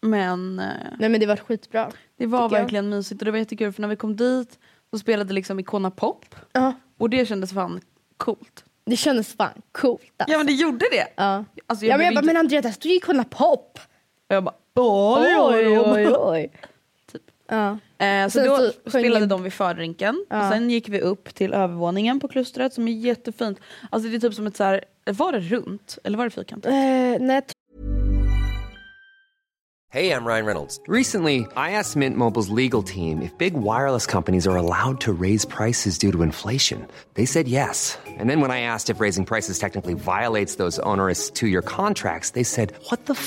men 0.00 0.58
eh, 0.58 0.66
Nej 0.98 1.08
men 1.08 1.20
det 1.20 1.26
var 1.26 1.36
skitbra. 1.36 1.90
det 2.16 2.26
var 2.26 2.48
Tycker 2.48 2.56
jag. 2.56 2.62
verkligen 2.62 2.88
mysigt 2.88 3.20
och 3.20 3.24
det 3.24 3.30
var 3.30 3.38
jättekul 3.38 3.72
för 3.72 3.80
när 3.82 3.88
vi 3.88 3.96
kom 3.96 4.16
dit 4.16 4.58
så 4.90 4.98
spelade 4.98 5.34
liksom 5.34 5.60
Icona 5.60 5.90
Pop 5.90 6.34
Ja. 6.52 6.72
och 6.98 7.10
det 7.10 7.26
kändes 7.28 7.52
fan 7.52 7.80
coolt. 8.16 8.64
Det 8.86 8.96
kändes 8.96 9.34
fan 9.36 9.62
coolt 9.72 10.00
alltså. 10.16 10.32
Ja 10.32 10.38
men 10.38 10.46
det 10.46 10.52
gjorde 10.52 10.86
det! 10.90 11.06
Ja. 11.16 11.44
Alltså, 11.66 11.86
ja, 11.86 11.96
men 11.96 12.06
jag 12.06 12.14
bara, 12.14 12.20
inte- 12.20 12.26
men 12.34 12.36
Andrea 12.36 12.62
där 12.62 12.70
står 12.70 12.90
ju 12.90 12.96
Icona 12.96 13.24
Pop! 13.24 13.78
Jag 14.28 14.44
bara 14.44 14.54
oj 14.74 15.36
oj 15.38 15.78
oj. 15.78 16.08
oj. 16.16 16.50
Typ. 17.12 17.22
Ja. 17.48 17.78
Eh, 18.06 18.24
så 18.26 18.30
Sen 18.30 18.46
då 18.46 18.56
så 18.56 18.90
spelade 18.90 19.20
ni- 19.20 19.26
de 19.26 19.42
vid 19.42 19.52
fördrinken 19.52 20.26
Ja. 20.30 20.42
och 20.46 20.52
sen 20.52 20.70
gick 20.70 20.88
vi 20.88 21.00
upp 21.00 21.34
till 21.34 21.52
övervåningen 21.54 22.20
på 22.20 22.28
klustret 22.28 22.72
som 22.74 22.88
är 22.88 22.92
jättefint. 22.92 23.60
Alltså 23.90 24.08
det 24.10 24.16
är 24.16 24.20
typ 24.20 24.34
som 24.34 24.46
ett 24.46 24.56
så 24.56 24.64
här, 24.64 24.84
var 25.04 25.32
det 25.32 25.40
runt 25.40 25.98
eller 26.04 26.18
var 26.18 26.24
det 26.24 26.30
fyrkantigt? 26.30 26.66
Eh, 26.72 27.26
nej, 27.26 27.42
Hey, 29.88 30.10
I'm 30.10 30.26
Ryan 30.26 30.44
Reynolds. 30.46 30.80
Recently, 30.88 31.46
I 31.56 31.70
asked 31.70 31.96
Mint 31.96 32.16
Mobile's 32.18 32.50
legal 32.50 32.82
team 32.82 33.22
if 33.22 33.30
big 33.38 33.54
wireless 33.54 34.06
companies 34.06 34.46
are 34.46 34.56
allowed 34.56 35.00
to 35.00 35.12
raise 35.12 35.46
prices 35.48 35.96
due 35.98 36.12
to 36.12 36.22
inflation. 36.22 36.86
They 37.14 37.24
said 37.26 37.48
yes. 37.48 37.96
And 38.18 38.28
then 38.28 38.40
when 38.40 38.50
I 38.50 38.60
asked 38.60 38.90
if 38.90 39.00
raising 39.00 39.24
prices 39.24 39.58
technically 39.58 39.94
violates 39.94 40.56
those 40.56 40.78
onerous 40.82 41.30
two 41.30 41.46
year 41.46 41.62
contracts, 41.62 42.30
they 42.30 42.44
said, 42.44 42.72
What 42.90 43.06
the 43.06 43.12
f 43.14 43.26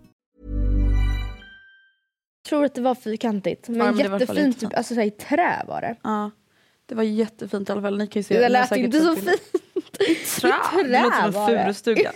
Tror 2.51 2.65
att 2.65 2.73
det 2.75 2.81
var 2.81 2.95
fyrkantigt. 2.95 3.69
Men, 3.69 3.77
Ja, 3.77 3.91
men 3.91 4.19
jättefint, 4.19 4.59
typ, 4.59 4.77
alltså 4.77 4.93
så 4.93 4.99
här, 4.99 5.07
i 5.07 5.11
trä 5.11 5.63
var 5.67 5.81
det. 5.81 5.95
Ja, 6.03 6.31
det 6.85 6.95
var 6.95 7.03
jättefint 7.03 7.69
i 7.69 7.71
alla 7.71 7.81
fall. 7.81 7.97
Ni 7.97 8.07
kan 8.07 8.19
ju 8.19 8.23
se. 8.23 8.39
Det 8.39 8.49
lät 8.49 8.71
inte 8.71 8.99
så 9.01 9.15
bilder. 9.15 9.31
fint. 9.31 10.41
Trä. 10.41 10.53
Det 10.83 11.03
låter 11.03 11.31
som 11.31 11.41
en 11.41 11.51
det. 11.51 11.63
furustuga. 11.63 12.11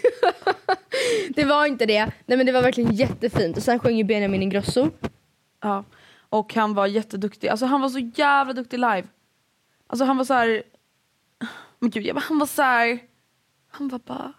det 1.36 1.44
var 1.46 1.66
inte 1.66 1.86
det. 1.86 2.12
Nej 2.26 2.38
men 2.38 2.46
det 2.46 2.52
var 2.52 2.62
verkligen 2.62 2.92
jättefint. 2.96 3.58
Och 3.58 3.64
sen 3.64 3.80
sjöng 3.80 3.98
ju 3.98 4.04
Benjamin 4.04 4.42
Ingrosso. 4.44 4.90
Ja. 5.62 5.84
Och 6.30 6.54
han 6.56 6.74
var 6.74 6.88
jätteduktig. 6.88 7.48
Alltså 7.48 7.66
han 7.66 7.82
var 7.82 7.90
så 7.90 8.00
jävla 8.00 8.54
duktig 8.54 8.78
live. 8.80 9.04
Alltså 9.88 10.06
han 10.06 10.18
var 10.18 10.26
så 10.26 10.34
här. 10.34 10.64
Men 11.80 11.90
gud, 11.90 12.06
jag- 12.06 12.16
han 12.16 12.40
var 12.40 12.46
så 12.48 12.62
här. 12.62 13.00
Han 13.68 13.88
var 13.88 14.00
bara 14.00 14.34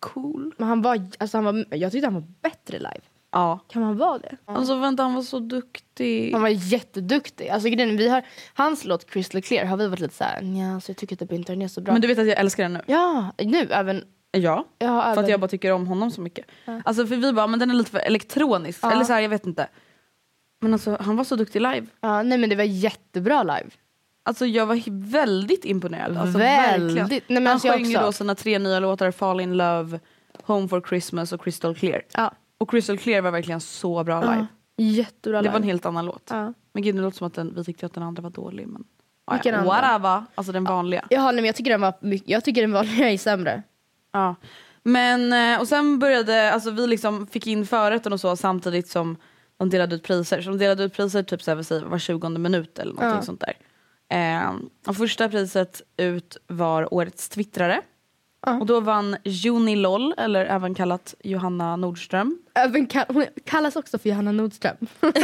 cool. 0.00 0.54
Men 0.58 0.68
han 0.68 0.82
var, 0.82 1.08
alltså 1.18 1.36
han 1.36 1.44
var, 1.44 1.64
jag 1.70 1.92
tyckte 1.92 2.06
han 2.06 2.14
var 2.14 2.24
bättre 2.42 2.78
live. 2.78 3.00
Ja. 3.32 3.58
Kan 3.68 3.82
man 3.82 3.96
vara 3.96 4.18
det? 4.18 4.36
Alltså 4.44 4.74
vänta, 4.76 5.02
han 5.02 5.14
var 5.14 5.22
så 5.22 5.38
duktig. 5.38 6.32
Han 6.32 6.42
var 6.42 6.48
jätteduktig. 6.48 7.48
Alltså, 7.48 7.68
grejen, 7.68 7.96
vi 7.96 8.08
har, 8.08 8.22
hans 8.54 8.84
låt 8.84 9.10
Crystal 9.10 9.42
Clear 9.42 9.64
har 9.64 9.76
vi 9.76 9.88
varit 9.88 10.00
lite 10.00 10.14
såhär, 10.14 10.42
nja, 10.42 10.80
så 10.80 10.90
jag 10.90 10.96
tycker 10.96 11.16
typ 11.16 11.32
inte 11.32 11.52
den 11.52 11.62
är 11.62 11.68
så 11.68 11.80
bra. 11.80 11.92
Men 11.92 12.02
du 12.02 12.08
vet 12.08 12.18
att 12.18 12.26
jag 12.26 12.38
älskar 12.38 12.62
den 12.62 12.72
nu? 12.72 12.80
Ja, 12.86 13.32
nu 13.38 13.68
även. 13.70 14.04
Ja. 14.32 14.64
Ja, 14.78 15.02
För 15.02 15.10
även. 15.10 15.24
att 15.24 15.30
jag 15.30 15.40
bara 15.40 15.48
tycker 15.48 15.72
om 15.72 15.86
honom 15.86 16.10
så 16.10 16.20
mycket. 16.20 16.46
Alltså 16.84 17.06
för 17.06 17.16
vi 17.16 17.32
bara, 17.32 17.46
men 17.46 17.58
den 17.58 17.70
är 17.70 17.74
lite 17.74 17.90
för 17.90 17.98
elektronisk. 17.98 18.78
Ja. 18.82 18.92
Eller 18.92 19.04
så 19.04 19.12
här, 19.12 19.20
jag 19.20 19.28
vet 19.28 19.46
inte. 19.46 19.68
Men 20.60 20.72
alltså 20.72 20.96
han 21.00 21.16
var 21.16 21.24
så 21.24 21.36
duktig 21.36 21.60
live. 21.60 21.86
Ja, 22.00 22.22
nej 22.22 22.38
men 22.38 22.50
det 22.50 22.56
var 22.56 22.64
jättebra 22.64 23.42
live. 23.42 23.70
Alltså 24.22 24.46
jag 24.46 24.66
var 24.66 24.80
väldigt 25.10 25.64
imponerad. 25.64 26.16
Alltså, 26.16 26.38
Väldigt. 26.38 26.96
verkligen. 26.96 27.08
Nej, 27.08 27.22
men 27.28 27.46
han 27.46 27.52
alltså, 27.52 27.68
sjöng 27.68 27.84
ju 27.84 27.98
då 27.98 28.12
sina 28.12 28.34
tre 28.34 28.58
nya 28.58 28.80
låtar 28.80 29.10
Fall 29.10 29.40
in 29.40 29.56
Love, 29.56 30.00
Home 30.42 30.68
for 30.68 30.80
Christmas 30.80 31.32
och 31.32 31.44
Crystal 31.44 31.74
Clear. 31.74 32.02
Ja. 32.14 32.32
Och 32.60 32.70
Crystal 32.70 32.98
Clear 32.98 33.20
var 33.22 33.30
verkligen 33.30 33.60
så 33.60 34.04
bra 34.04 34.20
live. 34.20 34.46
Jättebra 34.76 35.38
Det 35.38 35.42
live. 35.42 35.52
var 35.52 35.58
en 35.60 35.64
helt 35.66 35.86
annan 35.86 36.06
låt. 36.06 36.30
Men 36.72 36.82
gud 36.82 36.94
det 36.94 37.00
låter 37.02 37.18
som 37.18 37.26
att 37.26 37.34
den, 37.34 37.54
vi 37.56 37.64
tyckte 37.64 37.86
att 37.86 37.94
den 37.94 38.02
andra 38.02 38.22
var 38.22 38.30
dålig. 38.30 38.66
Men, 38.66 38.84
ja, 39.26 39.32
Vilken 39.32 39.52
ja, 39.54 39.60
andra? 39.60 39.70
whatever. 39.74 40.24
Alltså 40.34 40.52
den 40.52 40.64
vanliga. 40.64 41.06
Jaha, 41.10 41.26
nej, 41.26 41.34
men 41.34 41.44
jag 41.44 41.56
tycker 41.56 41.70
den 41.70 41.80
var 41.80 41.94
jag 42.24 42.44
tycker 42.44 42.60
den 42.62 42.72
vanliga 42.72 43.10
är 43.10 43.18
sämre. 43.18 43.62
Ja. 44.12 44.34
Men 44.82 45.32
eh, 45.32 45.60
och 45.60 45.68
sen 45.68 45.98
började, 45.98 46.52
alltså 46.52 46.70
vi 46.70 46.86
liksom 46.86 47.26
fick 47.26 47.46
in 47.46 47.66
förrätten 47.66 48.12
och 48.12 48.20
så 48.20 48.36
samtidigt 48.36 48.88
som 48.88 49.16
de 49.56 49.70
delade 49.70 49.96
ut 49.96 50.02
priser. 50.02 50.42
Så 50.42 50.50
de 50.50 50.58
delade 50.58 50.84
ut 50.84 50.92
priser 50.94 51.22
typ 51.22 51.42
så 51.42 51.50
här, 51.50 51.84
var 51.84 51.98
20 51.98 52.28
minut 52.28 52.78
eller 52.78 52.92
någonting 52.92 53.16
Ja. 53.16 53.22
sånt 53.22 53.40
där. 53.46 53.54
Eh, 54.42 54.52
och 54.86 54.96
första 54.96 55.28
priset 55.28 55.82
ut 55.96 56.36
var 56.46 56.94
årets 56.94 57.28
twittrare. 57.28 57.80
Och 58.46 58.66
då 58.66 58.80
vann 58.80 59.16
Juni 59.24 59.76
Loll, 59.76 60.14
eller 60.18 60.44
även 60.44 60.74
kallat 60.74 61.14
Johanna 61.24 61.76
Nordström. 61.76 62.38
Även 62.54 62.86
kall, 62.86 63.04
hon 63.08 63.26
kallas 63.44 63.76
också 63.76 63.98
för 63.98 64.08
Johanna 64.08 64.32
Nordström. 64.32 64.76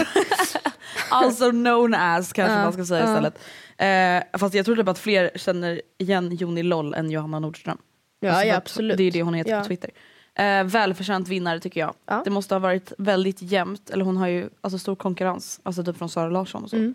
Also 1.10 1.50
known 1.50 1.94
as 1.94 2.32
kanske 2.32 2.54
man 2.54 2.72
ska 2.72 2.84
säga 2.84 3.04
istället. 3.04 3.38
Eh, 3.78 4.38
fast 4.38 4.54
jag 4.54 4.64
tror 4.64 4.76
typ 4.76 4.88
att 4.88 4.98
fler 4.98 5.30
känner 5.34 5.80
igen 5.98 6.36
Joni 6.36 6.62
Loll 6.62 6.94
än 6.94 7.10
Johanna 7.10 7.38
Nordström. 7.38 7.78
Ja, 8.20 8.30
Alltså, 8.30 8.46
ja 8.46 8.56
absolut. 8.56 8.96
Det 8.96 9.02
är 9.02 9.10
det 9.10 9.22
hon 9.22 9.34
heter 9.34 9.50
ja. 9.50 9.60
på 9.60 9.66
Twitter. 9.66 9.90
Eh, 10.34 10.64
välförtjänt 10.64 11.28
vinnare 11.28 11.60
tycker 11.60 11.80
jag. 11.80 11.94
Ja. 12.06 12.22
Det 12.24 12.30
måste 12.30 12.54
ha 12.54 12.58
varit 12.58 12.92
väldigt 12.98 13.42
jämnt. 13.42 13.90
Eller 13.90 14.04
hon 14.04 14.16
har 14.16 14.26
ju 14.26 14.48
alltså, 14.60 14.78
stor 14.78 14.96
konkurrens. 14.96 15.60
Alltså 15.62 15.84
typ 15.84 15.98
från 15.98 16.08
Sara 16.08 16.30
Larsson 16.30 16.64
och 16.64 16.70
så. 16.70 16.76
Mm. 16.76 16.94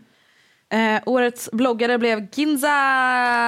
Eh, 0.72 1.02
årets 1.06 1.50
bloggare 1.52 1.98
blev 1.98 2.28
Ginza! 2.34 2.68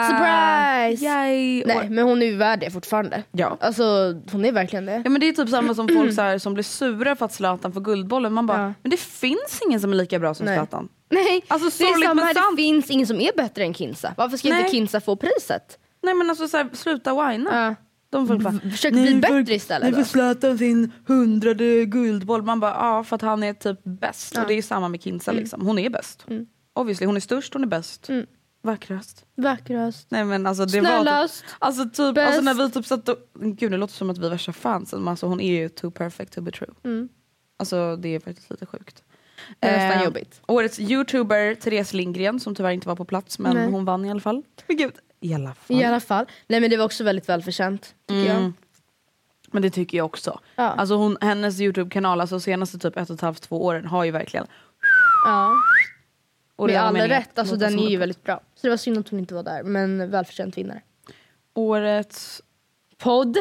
Surprise! 0.10 1.06
Yay! 1.06 1.64
Nej, 1.66 1.90
men 1.90 2.04
hon 2.06 2.22
är 2.22 2.26
ju 2.26 2.36
värd 2.36 2.60
det 2.60 2.72
fortfarande. 2.72 3.24
Ja. 3.32 3.58
Alltså 3.62 3.84
hon 4.32 4.46
är 4.46 4.52
verkligen 4.52 4.86
det. 4.86 5.02
Ja 5.04 5.10
men 5.10 5.20
det 5.22 5.28
är 5.28 5.34
typ 5.34 5.50
samma 5.50 5.76
som 5.76 5.88
folk 5.88 6.14
så 6.16 6.22
här, 6.22 6.38
som 6.38 6.54
blir 6.54 6.64
sura 6.64 7.16
för 7.16 7.26
att 7.26 7.34
Zlatan 7.34 7.74
får 7.74 7.82
Guldbollen. 7.82 8.34
Man 8.34 8.46
bara, 8.46 8.62
Ja. 8.62 8.74
men 8.82 8.90
det 8.90 9.00
finns 9.00 9.62
ingen 9.68 9.80
som 9.80 9.92
är 9.92 9.96
lika 9.96 10.20
bra 10.20 10.34
som 10.34 10.46
Nej. 10.46 10.58
Zlatan. 10.58 10.90
Nej, 11.10 11.44
Alltså, 11.48 11.84
det 11.84 11.90
är 11.90 12.08
samma 12.08 12.22
här, 12.22 12.34
sant. 12.34 12.58
det 12.58 12.64
finns 12.64 12.90
ingen 12.92 13.08
som 13.08 13.22
är 13.22 13.32
bättre 13.38 13.64
än 13.64 13.74
Kinsa. 13.74 14.14
Varför 14.18 14.38
ska 14.38 14.50
Nej. 14.50 14.60
inte 14.60 14.72
Kinsa 14.72 15.02
få 15.02 15.16
priset? 15.16 15.78
Nej 16.04 16.14
men 16.14 16.30
alltså 16.30 16.48
så 16.48 16.58
här, 16.58 16.70
sluta 16.74 17.14
whina. 17.30 17.50
Ja. 17.68 17.76
De 18.10 18.28
folk 18.28 18.42
bara, 18.44 18.60
Försök 18.72 18.94
bli 18.94 19.16
bättre 19.16 19.54
istället 19.56 19.90
Nu 19.90 19.96
får. 19.96 20.04
Zlatan 20.04 20.58
sin 20.58 20.92
hundrade 21.08 21.86
guldboll. 21.86 22.42
Man 22.42 22.60
bara, 22.60 22.72
ja 22.72 23.04
för 23.04 23.16
att 23.16 23.22
han 23.22 23.44
är 23.44 23.54
typ 23.54 23.80
bäst. 23.84 24.38
Och 24.38 24.48
det 24.48 24.54
är 24.54 24.62
samma 24.62 24.88
med 24.90 25.02
Kinsa 25.04 25.32
Mm. 25.32 25.42
liksom. 25.44 25.66
Hon 25.66 25.80
är 25.80 25.90
bäst. 25.90 26.26
Obviously, 26.74 27.06
hon 27.06 27.16
är 27.16 27.20
störst, 27.20 27.54
hon 27.54 27.64
är 27.64 27.68
bäst. 27.68 28.10
Vackrast. 28.62 29.26
Vackrast. 29.36 30.12
Nej 30.12 30.24
men 30.26 30.48
alltså 30.48 30.66
det 30.66 30.82
var 30.82 30.90
Snällast. 30.90 31.42
typ, 31.42 31.50
alltså 31.60 31.84
typ, 31.90 32.16
Bäst. 32.16 32.28
alltså 32.28 32.42
när 32.42 32.54
vi 32.54 32.72
typ 32.72 32.86
satt 32.86 33.10
och, 33.10 33.18
gud 33.34 33.72
det 33.72 33.78
låter 33.78 33.94
som 33.94 34.10
att 34.10 34.18
vi 34.18 34.26
är 34.26 34.30
värsta 34.30 34.54
fansen 34.54 35.00
men 35.00 35.08
alltså 35.08 35.26
hon 35.28 35.40
är 35.42 35.52
ju 35.62 35.70
too 35.70 35.92
perfect 35.92 36.34
to 36.34 36.42
be 36.42 36.52
true. 36.52 37.08
Alltså 37.58 37.96
det 37.96 38.10
är 38.16 38.20
faktiskt 38.20 38.50
lite 38.50 38.66
sjukt. 38.66 39.04
Mm. 39.08 39.56
Det 39.60 39.68
är 39.68 39.78
nästan 39.88 40.00
Eh, 40.02 40.06
jobbigt. 40.06 40.42
Årets 40.48 40.80
youtuber 40.80 41.56
Therese 41.56 41.94
Lindgren 41.94 42.40
som 42.40 42.56
tyvärr 42.56 42.72
inte 42.72 42.88
var 42.88 42.96
på 42.96 43.06
plats 43.06 43.40
men 43.40 43.56
Nej. 43.56 43.72
hon 43.72 43.86
vann 43.86 44.06
i 44.06 44.12
alla 44.12 44.20
fall. 44.20 44.44
Men 44.68 44.78
gud, 44.78 44.94
i 45.20 45.34
alla 45.34 45.54
fall. 45.54 45.78
I 45.82 45.84
alla 45.84 46.00
fall. 46.00 46.26
Nej 46.48 46.60
men 46.60 46.70
det 46.70 46.78
var 46.78 46.86
också 46.86 47.04
väldigt 47.04 47.30
välförtjänt. 47.30 47.96
Tycker 48.08 48.26
jag. 48.28 48.38
Mm. 48.38 48.54
Men 49.52 49.62
det 49.62 49.70
tycker 49.70 49.98
jag 49.98 50.06
också. 50.06 50.40
Ja. 50.56 50.64
Alltså 50.64 50.96
hon, 50.96 51.18
hennes 51.22 51.60
Youtube-kanal, 51.60 52.22
alltså 52.22 52.40
senaste 52.40 52.80
typ 52.80 52.98
ett 52.98 53.10
och 53.10 53.14
ett 53.16 53.22
halvt, 53.22 53.42
två 53.42 53.66
åren 53.66 53.86
har 53.86 54.04
ju 54.04 54.12
verkligen 54.12 54.48
Ja. 55.26 55.54
Och 56.56 56.68
Med 56.68 56.76
är 56.76 56.80
all 56.80 56.96
rätt, 56.98 57.40
alltså 57.40 57.56
den 57.56 57.80
är 57.80 57.90
ju 57.90 57.98
väldigt 57.98 58.24
bra. 58.24 58.42
Så 58.56 58.60
det 58.62 58.70
var 58.70 58.78
synd 58.78 58.98
att 58.98 59.10
hon 59.10 59.20
inte 59.20 59.34
var 59.34 59.44
där, 59.44 59.64
men 59.64 60.12
välförtjänt 60.12 60.58
vinnare. 60.58 60.82
Årets... 61.54 62.42
Podd. 62.98 63.38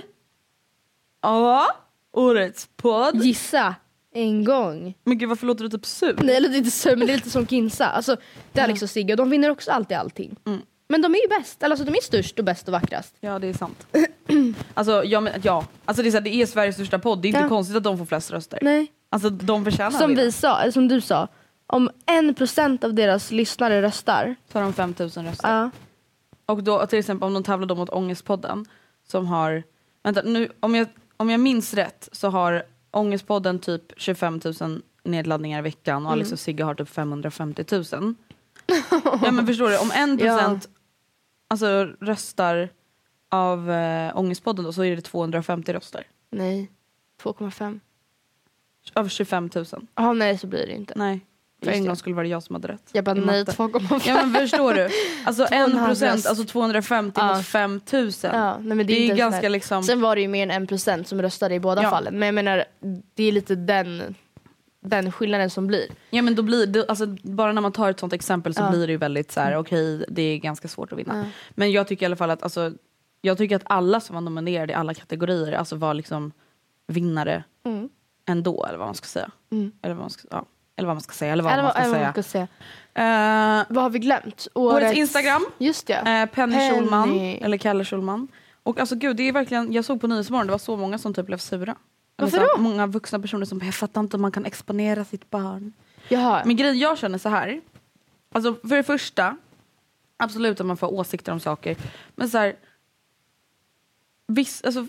Ja, 1.23 1.67
årets 2.13 2.69
podd. 2.77 3.25
Gissa. 3.25 3.75
En 4.15 4.45
gång. 4.45 4.95
Men 5.05 5.19
gud 5.19 5.29
varför 5.29 5.47
låter 5.47 5.65
du 5.65 5.71
typ 5.71 5.87
sur? 5.87 6.19
Nej 6.23 6.41
det 6.41 6.47
är 6.47 6.59
inte 6.59 6.71
så, 6.71 6.89
men 6.89 6.99
det 7.07 7.13
är 7.13 7.17
lite 7.17 7.31
som 7.31 7.47
Kinsa. 7.47 7.87
Alltså, 7.87 8.17
det 8.53 8.61
är 8.61 8.65
Alex 8.65 8.83
och 8.83 8.91
Sigge 8.91 9.17
de 9.17 9.31
vinner 9.31 9.51
också 9.51 9.71
alltid 9.71 9.97
allting. 9.97 10.37
Mm. 10.47 10.61
Men 10.89 11.03
de 11.03 11.15
är 11.15 11.23
ju 11.23 11.29
bäst, 11.29 11.63
eller 11.63 11.73
alltså 11.73 11.85
de 11.85 11.97
är 11.97 12.03
störst 12.03 12.39
och 12.39 12.45
bäst 12.45 12.69
och 12.69 12.73
vackrast. 12.73 13.15
Ja 13.21 13.39
det 13.39 13.47
är 13.47 13.53
sant. 13.55 13.87
alltså, 14.75 15.05
ja, 15.05 15.21
men, 15.21 15.33
ja. 15.43 15.65
alltså 15.85 16.03
det, 16.03 16.09
är 16.09 16.11
så 16.11 16.17
här, 16.17 16.25
det 16.25 16.35
är 16.35 16.47
Sveriges 16.47 16.75
största 16.75 16.99
podd, 16.99 17.23
det 17.23 17.27
är 17.27 17.29
inte 17.29 17.41
Ja. 17.41 17.49
konstigt 17.49 17.77
att 17.77 17.85
de 17.85 17.99
får 17.99 18.05
flest 18.05 18.31
röster. 18.31 18.59
Nej. 18.63 18.93
Alltså 19.11 19.31
de 19.31 19.65
förtjänar 19.65 19.91
Som 19.99 20.15
det. 20.15 20.25
vi 20.25 20.33
sa, 20.33 20.61
eller 20.61 20.73
som 20.73 20.89
du 20.89 21.01
sa. 21.01 21.29
Om 21.67 21.91
en 22.07 22.35
procent 22.35 22.85
av 22.85 22.95
deras 22.95 23.31
lyssnare 23.31 23.83
röstar. 23.83 24.37
Har 24.53 24.61
de 24.63 24.73
5000 24.73 25.25
röster. 25.27 25.49
Ja. 25.49 25.71
Och 26.47 26.63
då 26.63 26.87
till 26.87 26.99
exempel 26.99 27.27
om 27.27 27.35
de 27.35 27.43
tävlar 27.43 27.67
då 27.67 27.75
mot 27.75 27.91
Ångestpodden 27.91 28.67
som 29.09 29.27
har, 29.27 29.63
vänta 30.03 30.23
nu 30.23 30.49
om 30.61 30.75
jag, 30.75 30.87
om 31.17 31.31
jag 31.31 31.41
minns 31.41 31.75
rätt 31.75 32.09
så 32.13 32.29
har 32.29 32.63
Ångestpodden 32.91 33.59
typ 33.59 33.83
25 33.97 34.41
000 34.61 34.83
nedladdningar 35.05 35.59
i 35.59 35.63
veckan 35.63 36.07
och 36.07 36.13
Alex 36.13 36.29
Mm. 36.29 36.33
och 36.35 36.39
Sigge 36.41 36.65
har 36.65 36.75
typ 36.75 36.89
550 36.89 37.65
000. 37.71 37.85
ja 39.23 39.31
men 39.33 39.47
förstår 39.47 39.71
du, 39.71 39.79
om 39.79 39.91
en 39.95 40.19
procent 40.19 40.69
alltså, 41.49 41.85
röstar 42.01 42.69
av 43.29 43.71
äh, 43.71 44.19
Ångestpodden 44.19 44.65
då, 44.65 44.73
så 44.73 44.85
är 44.85 44.97
det 44.97 45.03
250 45.03 45.73
röster. 45.73 46.07
Nej. 46.31 46.71
2,5. 47.23 47.81
Av 48.95 49.09
25 49.09 49.51
000. 49.55 49.65
Ja 49.95 50.13
nej 50.13 50.39
så 50.39 50.47
blir 50.47 50.67
det 50.67 50.73
inte. 50.73 50.95
Nej, 50.97 51.21
för 51.63 51.67
Just 51.67 51.77
en 51.77 51.83
det. 51.83 51.89
gång 51.89 51.97
skulle 51.97 52.15
vara 52.15 52.27
jag 52.27 52.43
som 52.43 52.55
hade 52.55 52.69
rätt. 52.69 52.83
Jag 52.93 53.05
bara 53.05 53.17
i 53.17 53.21
nej 53.21 53.41
matte. 53.41 53.53
2,5. 53.53 54.03
Ja 54.07 54.27
men 54.27 54.35
förstår 54.41 54.75
du? 54.75 54.89
Alltså 55.25 55.47
en 55.51 55.71
2,5 55.73 55.87
procent, 55.87 56.27
alltså 56.27 56.45
250 56.45 57.21
Ja. 57.21 57.37
mot 57.37 57.47
5000. 57.47 58.31
Ja, 58.35 58.59
nej, 58.61 58.77
men 58.77 58.79
det 58.79 58.83
är, 58.83 58.85
det 58.87 58.93
är 59.01 59.05
inte 59.05 59.17
ganska 59.17 59.41
här- 59.43 59.49
liksom... 59.49 59.83
Sen 59.83 60.01
var 60.01 60.15
det 60.17 60.23
ju 60.23 60.29
mer 60.29 60.43
än 60.43 60.51
en 60.51 60.67
procent 60.67 61.09
som 61.09 61.23
röstade 61.23 61.55
i 61.55 61.61
båda 61.61 61.83
Ja. 61.83 61.91
fallen. 61.91 62.19
Men 62.19 62.27
jag 62.27 62.35
menar, 62.35 62.65
det 63.15 63.25
är 63.25 63.33
lite 63.33 63.55
den, 63.55 64.15
den 64.85 65.13
skillnaden 65.13 65.51
som 65.51 65.67
blir. 65.67 65.87
Ja 66.11 66.23
men 66.23 66.35
då 66.35 66.43
blir 66.43 66.67
det, 66.67 66.87
alltså, 66.89 67.07
bara 67.23 67.53
när 67.53 67.63
man 67.63 67.73
tar 67.73 67.91
ett 67.91 68.01
sånt 68.01 68.13
exempel 68.13 68.55
så 68.55 68.63
Ja. 68.63 68.71
blir 68.71 68.87
det 68.87 68.93
ju 68.93 68.99
väldigt 68.99 69.33
så 69.33 69.41
här: 69.41 69.57
okej 69.57 70.05
det 70.09 70.23
är 70.23 70.37
ganska 70.39 70.69
svårt 70.69 70.93
att 70.93 70.99
vinna. 70.99 71.27
Men 71.51 71.73
jag 71.73 71.89
tycker 71.89 72.03
i 72.03 72.07
alla 72.07 72.17
fall 72.17 72.31
att, 72.31 72.43
alltså, 72.43 72.73
jag 73.21 73.39
tycker 73.39 73.57
att 73.57 73.63
alla 73.67 74.01
som 74.01 74.15
var 74.15 74.21
nominerade 74.21 74.73
i 74.73 74.77
alla 74.77 74.95
kategorier 74.95 75.53
alltså 75.53 75.77
var 75.77 75.95
liksom 75.95 76.33
vinnare 76.87 77.45
Mm. 77.65 77.89
ändå 78.29 78.67
eller 78.67 78.79
vad 78.79 78.87
man 78.89 78.95
ska 78.95 79.07
säga. 79.07 79.31
Eller, 79.83 79.95
vad 79.95 80.03
man 80.03 80.11
ska, 80.11 80.29
ja. 80.31 80.45
Eller 80.77 80.87
vad 80.87 80.97
man 80.97 81.01
ska 81.01 81.13
säga 81.13 81.33
eller 81.33 81.43
vad 81.45 81.53
Eller 81.53 81.63
man 81.63 81.73
ska 81.73 81.81
eller 81.81 81.91
vad 81.91 81.97
säga. 81.99 82.07
man 82.07 82.13
ska 82.13 82.23
säga. 82.23 82.49
Eh, 83.61 83.67
Vad 83.69 83.83
har 83.83 83.91
vi 83.91 83.99
glömt? 83.99 84.49
årets 84.55 84.97
Instagram, 84.97 85.47
Just 85.59 85.87
det. 85.87 85.95
eh, 85.95 86.03
Penny, 86.05 86.27
Penny. 86.55 86.71
Schulman, 86.71 87.19
eller 87.19 87.57
Kalle 87.57 87.85
Schulman. 87.85 88.29
Och 88.63 88.81
alltså 88.81 88.95
gud 88.95 89.17
det 89.17 89.23
är 89.29 89.33
verkligen, 89.33 89.73
jag 89.73 89.85
såg 89.85 90.01
på 90.01 90.07
Nyhetsmorgon 90.07 90.47
det 90.47 90.51
var 90.51 90.59
så 90.59 90.77
många 90.77 90.99
som 90.99 91.15
typ 91.15 91.27
blev 91.27 91.39
sura. 91.39 91.77
Varför 92.17 92.39
här, 92.39 92.49
då? 92.57 92.63
Många 92.63 92.87
vuxna 92.87 93.19
personer 93.19 93.47
som 93.47 93.59
bara, 93.59 93.65
jag 93.65 93.75
fattar 93.75 94.01
inte 94.01 94.17
om 94.17 94.23
man 94.23 94.33
kan 94.33 94.45
exponera 94.45 95.05
sitt 95.05 95.31
barn. 95.31 95.73
Jaha. 96.09 96.43
Men 96.47 96.57
grejen 96.57 96.79
jag 96.79 96.99
känner 96.99 97.19
så 97.19 97.29
här. 97.29 97.61
Alltså 98.33 98.55
för 98.69 98.77
det 98.77 98.83
första, 98.83 99.37
absolut 100.17 100.61
att 100.61 100.67
man 100.67 100.77
får 100.77 100.93
åsikter 100.95 101.33
om 101.33 101.41
saker. 101.41 101.77
Men 102.17 102.31
så 102.31 102.39
här. 102.39 102.55
Viss, 104.27 104.63
alltså, 104.65 104.87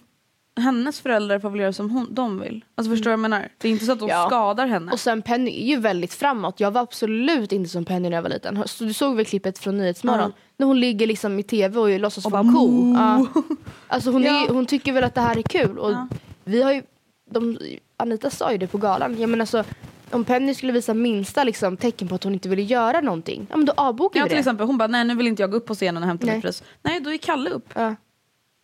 hennes 0.62 1.02
föräldrar 1.02 1.40
får 1.40 1.50
väl 1.50 1.60
göra 1.60 1.74
som 1.74 1.90
hon, 1.90 2.14
de 2.14 2.40
vill. 2.40 2.66
Alltså 2.76 2.92
förstår 2.92 3.04
du 3.04 3.10
vad 3.10 3.14
jag 3.14 3.20
menar? 3.32 3.50
Det 3.58 3.68
är 3.68 3.72
inte 3.72 3.86
så 3.86 3.92
att 3.92 4.00
de 4.00 4.08
Ja. 4.10 4.26
skadar 4.28 4.68
henne. 4.68 4.92
Och 4.92 5.00
sen 5.00 5.22
Penny 5.22 5.64
är 5.64 5.68
ju 5.68 5.78
väldigt 5.78 6.14
framåt. 6.14 6.60
Jag 6.60 6.72
var 6.72 6.82
absolut 6.82 7.52
inte 7.52 7.70
som 7.70 7.86
Penny 7.86 8.10
när 8.10 8.18
jag 8.18 8.22
var 8.22 8.30
liten. 8.30 8.64
Så 8.68 8.84
du 8.84 8.94
såg 8.94 9.16
väl 9.16 9.26
klippet 9.26 9.60
från 9.60 9.78
Nyhetsmorgon? 9.78 10.34
När 10.58 10.68
hon 10.68 10.80
ligger 10.80 11.08
liksom 11.08 11.40
i 11.40 11.44
tv 11.44 11.80
och 11.80 12.00
låtsas 12.00 12.26
vara 12.26 12.44
ko. 12.44 12.94
Ja. 12.98 13.26
Alltså 13.88 14.12
hon, 14.12 14.24
Ja. 14.24 14.46
är, 14.46 14.54
hon 14.54 14.66
tycker 14.66 14.94
väl 14.94 15.04
att 15.04 15.16
det 15.16 15.22
här 15.22 15.38
är 15.38 15.42
kul. 15.42 15.80
Och 15.80 15.92
Ja. 15.92 16.08
vi 16.44 16.62
har 16.64 16.74
ju, 16.74 16.82
de, 17.32 17.58
Anita 17.98 18.30
sa 18.30 18.52
ju 18.52 18.58
det 18.58 18.68
på 18.68 18.78
galan. 18.78 19.16
Ja, 19.20 19.28
men 19.28 19.42
alltså, 19.42 19.64
om 20.12 20.24
Penny 20.24 20.54
skulle 20.54 20.74
visa 20.74 20.94
minsta 20.94 21.44
liksom, 21.44 21.78
tecken 21.78 22.08
på 22.08 22.16
att 22.16 22.24
hon 22.24 22.34
inte 22.34 22.50
ville 22.50 22.62
göra 22.62 23.02
någonting. 23.02 23.48
Ja 23.50 23.58
men 23.58 23.66
då 23.66 23.74
avbokar 23.78 24.20
Ja, 24.20 24.24
vi 24.24 24.30
till 24.30 24.36
det. 24.36 24.40
exempel, 24.40 24.68
hon 24.68 24.78
bara, 24.78 24.88
nej 24.88 25.04
nu 25.06 25.16
vill 25.16 25.28
inte 25.28 25.44
jag 25.44 25.52
gå 25.52 25.58
upp 25.58 25.66
på 25.66 25.76
scenen 25.76 26.04
och 26.04 26.08
hämta 26.10 26.26
Nej. 26.26 26.36
mitt 26.36 26.44
pris. 26.46 26.64
Nej, 26.82 27.00
då 27.00 27.14
är 27.14 27.18
Kalle 27.18 27.50
upp. 27.50 27.70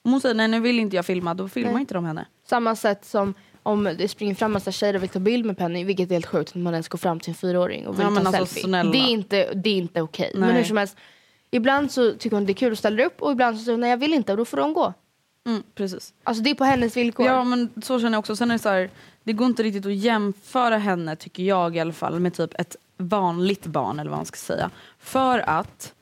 Om 0.04 0.12
hon 0.12 0.22
säger, 0.22 0.36
nej 0.36 0.48
nu 0.48 0.60
vill 0.60 0.80
inte 0.80 0.96
jag 0.96 1.06
filma, 1.06 1.34
då 1.34 1.48
filmar 1.48 1.72
Nej. 1.72 1.82
inte 1.82 1.94
de 1.94 2.06
henne. 2.06 2.26
Samma 2.46 2.76
sätt 2.76 3.06
som 3.06 3.34
om 3.64 3.84
det 3.84 4.08
springer 4.08 4.36
fram 4.36 4.52
massa 4.54 4.72
tjejer 4.72 4.96
och 4.96 5.04
vill 5.04 5.10
ta 5.10 5.20
bild 5.20 5.46
med 5.46 5.58
Penny, 5.58 5.84
vilket 5.84 6.10
är 6.10 6.16
helt 6.16 6.26
sjukt 6.26 6.50
att 6.50 6.56
man 6.56 6.74
ens 6.74 6.88
går 6.88 6.98
fram 6.98 7.20
till 7.20 7.30
en 7.30 7.36
fyraåring 7.36 7.88
och 7.88 8.00
vill 8.00 8.04
Ja, 8.04 8.10
men 8.10 8.24
ta 8.24 8.28
alltså, 8.30 8.46
selfie. 8.46 8.64
snälla. 8.64 8.92
Det 8.92 8.98
är 8.98 9.10
inte, 9.10 9.54
det 9.54 9.70
är 9.70 9.76
inte 9.78 10.02
okej. 10.02 10.32
Men 10.34 10.50
Nej. 10.50 10.58
hur 10.58 10.64
som 10.64 10.78
helst, 10.78 10.98
ibland 11.52 11.92
så 11.92 12.12
tycker 12.14 12.36
hon 12.38 12.46
det 12.46 12.52
är 12.52 12.56
kul 12.56 12.72
och 12.72 12.78
ställer 12.78 13.06
upp 13.06 13.22
och 13.22 13.32
ibland 13.32 13.58
så 13.58 13.64
säger 13.64 13.74
hon 13.74 13.82
nej 13.82 13.90
jag 13.90 13.98
vill 13.98 14.14
inte 14.14 14.32
och 14.32 14.38
då 14.38 14.46
får 14.46 14.58
hon 14.58 14.74
gå. 14.74 14.94
Mm, 15.48 15.64
precis. 15.76 16.14
Alltså 16.24 16.44
det 16.44 16.50
är 16.50 16.56
på 16.56 16.64
hennes 16.64 16.98
villkor. 16.98 17.26
Ja 17.26 17.44
men 17.44 17.70
så 17.84 18.00
känner 18.00 18.12
jag 18.12 18.20
också. 18.20 18.36
Sen 18.36 18.52
är 18.52 18.56
det 18.56 18.60
så 18.60 18.70
här, 18.70 18.90
det 19.24 19.34
går 19.34 19.48
inte 19.48 19.64
riktigt 19.64 19.86
att 19.86 19.96
jämföra 19.96 20.78
henne 20.78 21.16
tycker 21.16 21.44
jag 21.44 21.76
i 21.76 21.80
alla 21.80 21.94
fall 21.94 22.20
med 22.20 22.34
typ 22.34 22.60
ett 22.60 22.76
vanligt 22.98 23.66
barn 23.66 24.00
eller 24.00 24.10
vad 24.10 24.20
man 24.20 24.26
ska 24.26 24.38
säga. 24.38 24.70
För 25.00 25.40
att 25.40 25.94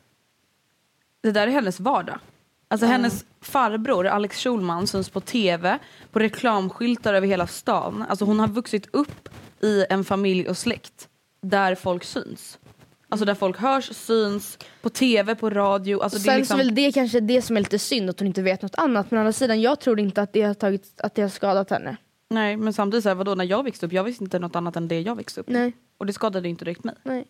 det 1.22 1.32
där 1.32 1.48
är 1.48 1.52
hennes 1.52 1.80
vardag. 1.80 2.20
Alltså 2.67 2.88
hennes 2.88 3.25
farbror 3.41 4.08
Alex 4.08 4.43
Schulman 4.43 4.88
syns 4.88 5.10
på 5.10 5.21
tv, 5.21 5.80
på 6.12 6.19
reklamskyltar 6.19 7.13
över 7.13 7.27
hela 7.27 7.47
stan. 7.47 8.06
Alltså 8.10 8.25
hon 8.25 8.39
har 8.39 8.47
vuxit 8.47 8.88
upp 8.91 9.30
i 9.62 9.86
en 9.89 10.03
familj 10.03 10.49
och 10.49 10.58
släkt 10.58 11.08
där 11.41 11.75
folk 11.75 12.03
syns. 12.03 12.60
Alltså 13.10 13.25
där 13.25 13.36
folk 13.36 13.58
hörs, 13.58 13.95
syns, 13.95 14.58
på 14.82 14.89
tv, 14.89 15.36
på 15.36 15.49
radio. 15.49 16.01
Alltså 16.01 16.17
det 16.17 16.23
Sen 16.23 16.34
är 16.34 16.38
liksom... 16.38 16.58
så 16.60 16.63
väl 16.63 16.75
det 16.75 16.91
kanske 16.91 17.19
det 17.19 17.41
som 17.41 17.58
är 17.58 17.62
lite 17.62 17.80
synd 17.80 18.10
att 18.10 18.19
hon 18.19 18.27
inte 18.27 18.41
vet 18.41 18.62
något 18.62 18.75
annat. 18.75 19.12
Men 19.12 19.17
å 19.17 19.21
andra 19.21 19.34
sidan 19.34 19.62
jag 19.62 19.80
tror 19.80 19.99
inte 19.99 20.21
att 20.21 20.34
det 20.34 20.41
har, 20.41 20.53
tagit, 20.53 21.01
att 21.01 21.15
det 21.15 21.21
har 21.21 21.30
skadat 21.30 21.69
henne. 21.69 21.97
Nej 22.30 22.58
men 22.58 22.73
samtidigt 22.73 23.03
så 23.03 23.10
här, 23.10 23.15
vadå 23.15 23.36
när 23.36 23.45
jag 23.45 23.63
växte 23.63 23.86
upp, 23.86 23.93
jag 23.93 24.03
visste 24.03 24.23
inte 24.23 24.39
något 24.39 24.56
annat 24.56 24.75
än 24.75 24.88
det 24.88 25.01
jag 25.01 25.15
växte 25.15 25.41
upp 25.41 25.49
med. 25.49 25.62
Nej. 25.62 25.73
Och 25.97 26.06
det 26.06 26.13
skadade 26.13 26.49
inte 26.49 26.65
direkt 26.65 26.84
mig. 26.84 26.95
Nej. 27.03 27.25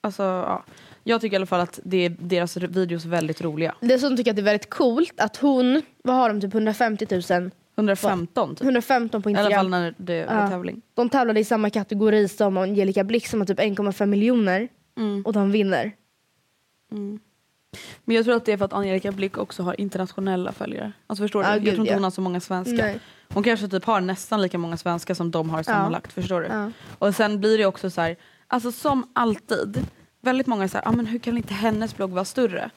Alltså, 0.00 0.22
ja. 0.22 0.64
Jag 1.04 1.20
tycker 1.20 1.34
i 1.34 1.36
alla 1.36 1.46
fall 1.46 1.60
att 1.60 1.80
det 1.84 1.96
är 2.04 2.16
deras 2.20 2.56
videos 2.56 3.04
väldigt 3.04 3.40
roliga. 3.42 3.74
Dessutom 3.80 4.16
tycker 4.16 4.28
jag 4.28 4.32
att 4.32 4.36
det 4.36 4.42
är 4.42 4.44
väldigt 4.44 4.70
coolt 4.70 5.20
att 5.20 5.36
hon, 5.36 5.82
vad 6.04 6.16
har 6.16 6.28
de, 6.28 6.40
typ 6.40 6.54
150 6.54 7.06
000? 7.30 7.50
115 7.76 8.54
typ. 8.54 8.62
115 8.62 9.22
på 9.22 9.30
I 9.30 9.34
alla 9.34 9.40
Instagram. 9.42 9.60
fall 9.60 9.70
när 9.70 9.94
det 9.96 10.26
var 10.26 10.34
Ja. 10.34 10.48
tävling. 10.48 10.82
De 10.94 11.08
tävlade 11.08 11.40
i 11.40 11.44
samma 11.44 11.70
kategori 11.70 12.28
som 12.28 12.56
Angelica 12.56 13.04
Blix 13.04 13.30
som 13.30 13.40
har 13.40 13.46
typ 13.46 13.58
1,5 13.60 14.06
miljoner. 14.06 14.68
Mm. 14.96 15.22
Och 15.26 15.32
de 15.32 15.50
vinner. 15.52 15.92
Men 18.04 18.16
jag 18.16 18.24
tror 18.24 18.36
att 18.36 18.44
det 18.44 18.52
är 18.52 18.56
för 18.56 18.64
att 18.64 18.72
Angelica 18.72 19.12
Blick 19.12 19.38
också 19.38 19.62
har 19.62 19.80
internationella 19.80 20.52
följare. 20.52 20.92
Alltså 21.06 21.24
förstår 21.24 21.44
Ja, 21.44 21.54
du? 21.54 21.58
gud, 21.58 21.68
jag 21.68 21.74
tror 21.74 21.80
inte 21.84 21.92
ja. 21.92 21.96
hon 21.96 22.04
har 22.04 22.10
så 22.10 22.20
många 22.20 22.40
svenska. 22.40 22.76
Nej. 22.84 22.98
Hon 23.34 23.42
kanske 23.42 23.68
typ 23.68 23.84
har 23.84 24.00
nästan 24.00 24.42
lika 24.42 24.58
många 24.58 24.76
svenska 24.76 25.14
som 25.14 25.30
de 25.30 25.50
har 25.50 25.62
sammanlagt. 25.62 26.12
Förstår 26.12 26.40
du? 26.40 26.46
Ja. 26.46 26.70
Och 26.98 27.14
sen 27.14 27.40
blir 27.40 27.58
det 27.58 27.66
också 27.66 27.90
så 27.90 28.00
här, 28.00 28.16
alltså 28.48 28.72
som 28.72 29.06
alltid, 29.12 29.86
väldigt 30.20 30.46
många 30.46 30.64
är 30.64 30.68
så 30.68 30.78
här, 30.78 30.88
ah, 30.88 30.92
men 30.92 31.06
hur 31.06 31.18
kan 31.18 31.36
inte 31.36 31.54
hennes 31.54 31.96
blogg 31.96 32.10
vara 32.10 32.24
större? 32.24 32.70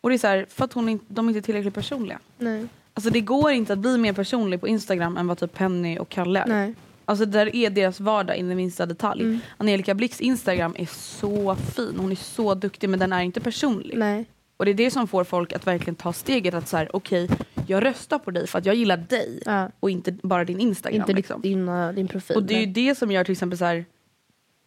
Och 0.00 0.10
det 0.10 0.16
är 0.16 0.18
så 0.18 0.26
här, 0.26 0.46
för 0.48 0.64
att 0.64 0.72
hon 0.72 0.88
inte, 0.88 1.04
de 1.08 1.26
är 1.26 1.30
inte 1.30 1.42
tillräckligt 1.42 1.74
personliga. 1.74 2.18
Nej. 2.38 2.66
Alltså 2.94 3.10
det 3.10 3.20
går 3.20 3.50
inte 3.50 3.72
att 3.72 3.78
bli 3.78 3.98
mer 3.98 4.12
personlig 4.12 4.60
på 4.60 4.68
Instagram 4.68 5.16
än 5.16 5.26
vad 5.26 5.38
typ 5.38 5.54
Penny 5.54 5.98
och 5.98 6.08
Kalle 6.08 6.40
är. 6.40 6.46
Nej. 6.46 6.74
Alltså 7.04 7.24
där 7.24 7.56
är 7.56 7.70
deras 7.70 8.00
vardag 8.00 8.36
in 8.36 8.52
i 8.52 8.54
minsta 8.54 8.86
detalj. 8.86 9.22
Mm. 9.22 9.40
Angelica 9.56 9.94
Blix 9.94 10.20
Instagram 10.20 10.74
är 10.78 10.86
så 10.86 11.56
fin, 11.56 11.94
hon 11.98 12.10
är 12.10 12.16
så 12.16 12.54
duktig 12.54 12.90
men 12.90 12.98
den 12.98 13.12
är 13.12 13.22
inte 13.22 13.40
personlig. 13.40 13.98
Nej. 13.98 14.26
Och 14.56 14.64
det 14.64 14.70
är 14.70 14.74
det 14.74 14.90
som 14.90 15.08
får 15.08 15.24
folk 15.24 15.52
att 15.52 15.66
verkligen 15.66 15.94
ta 15.94 16.12
steget 16.12 16.54
att 16.54 16.68
så 16.68 16.76
här, 16.76 16.96
okej, 16.96 17.28
jag 17.66 17.84
röstar 17.84 18.18
på 18.18 18.30
dig 18.30 18.46
för 18.46 18.58
att 18.58 18.66
jag 18.66 18.74
gillar 18.74 18.96
dig 18.96 19.42
Ja. 19.44 19.70
och 19.80 19.90
inte 19.90 20.12
bara 20.12 20.44
din 20.44 20.60
Instagram. 20.60 21.00
Inte 21.00 21.12
liksom. 21.12 21.40
din, 21.40 21.68
uh, 21.68 21.94
din 21.94 22.08
profil. 22.08 22.36
Och 22.36 22.42
det 22.42 22.54
är 22.54 22.60
ju 22.60 22.66
det 22.66 22.94
som 22.98 23.10
gör 23.10 23.24
till 23.24 23.32
exempel 23.32 23.58
så 23.58 23.64
här. 23.64 23.84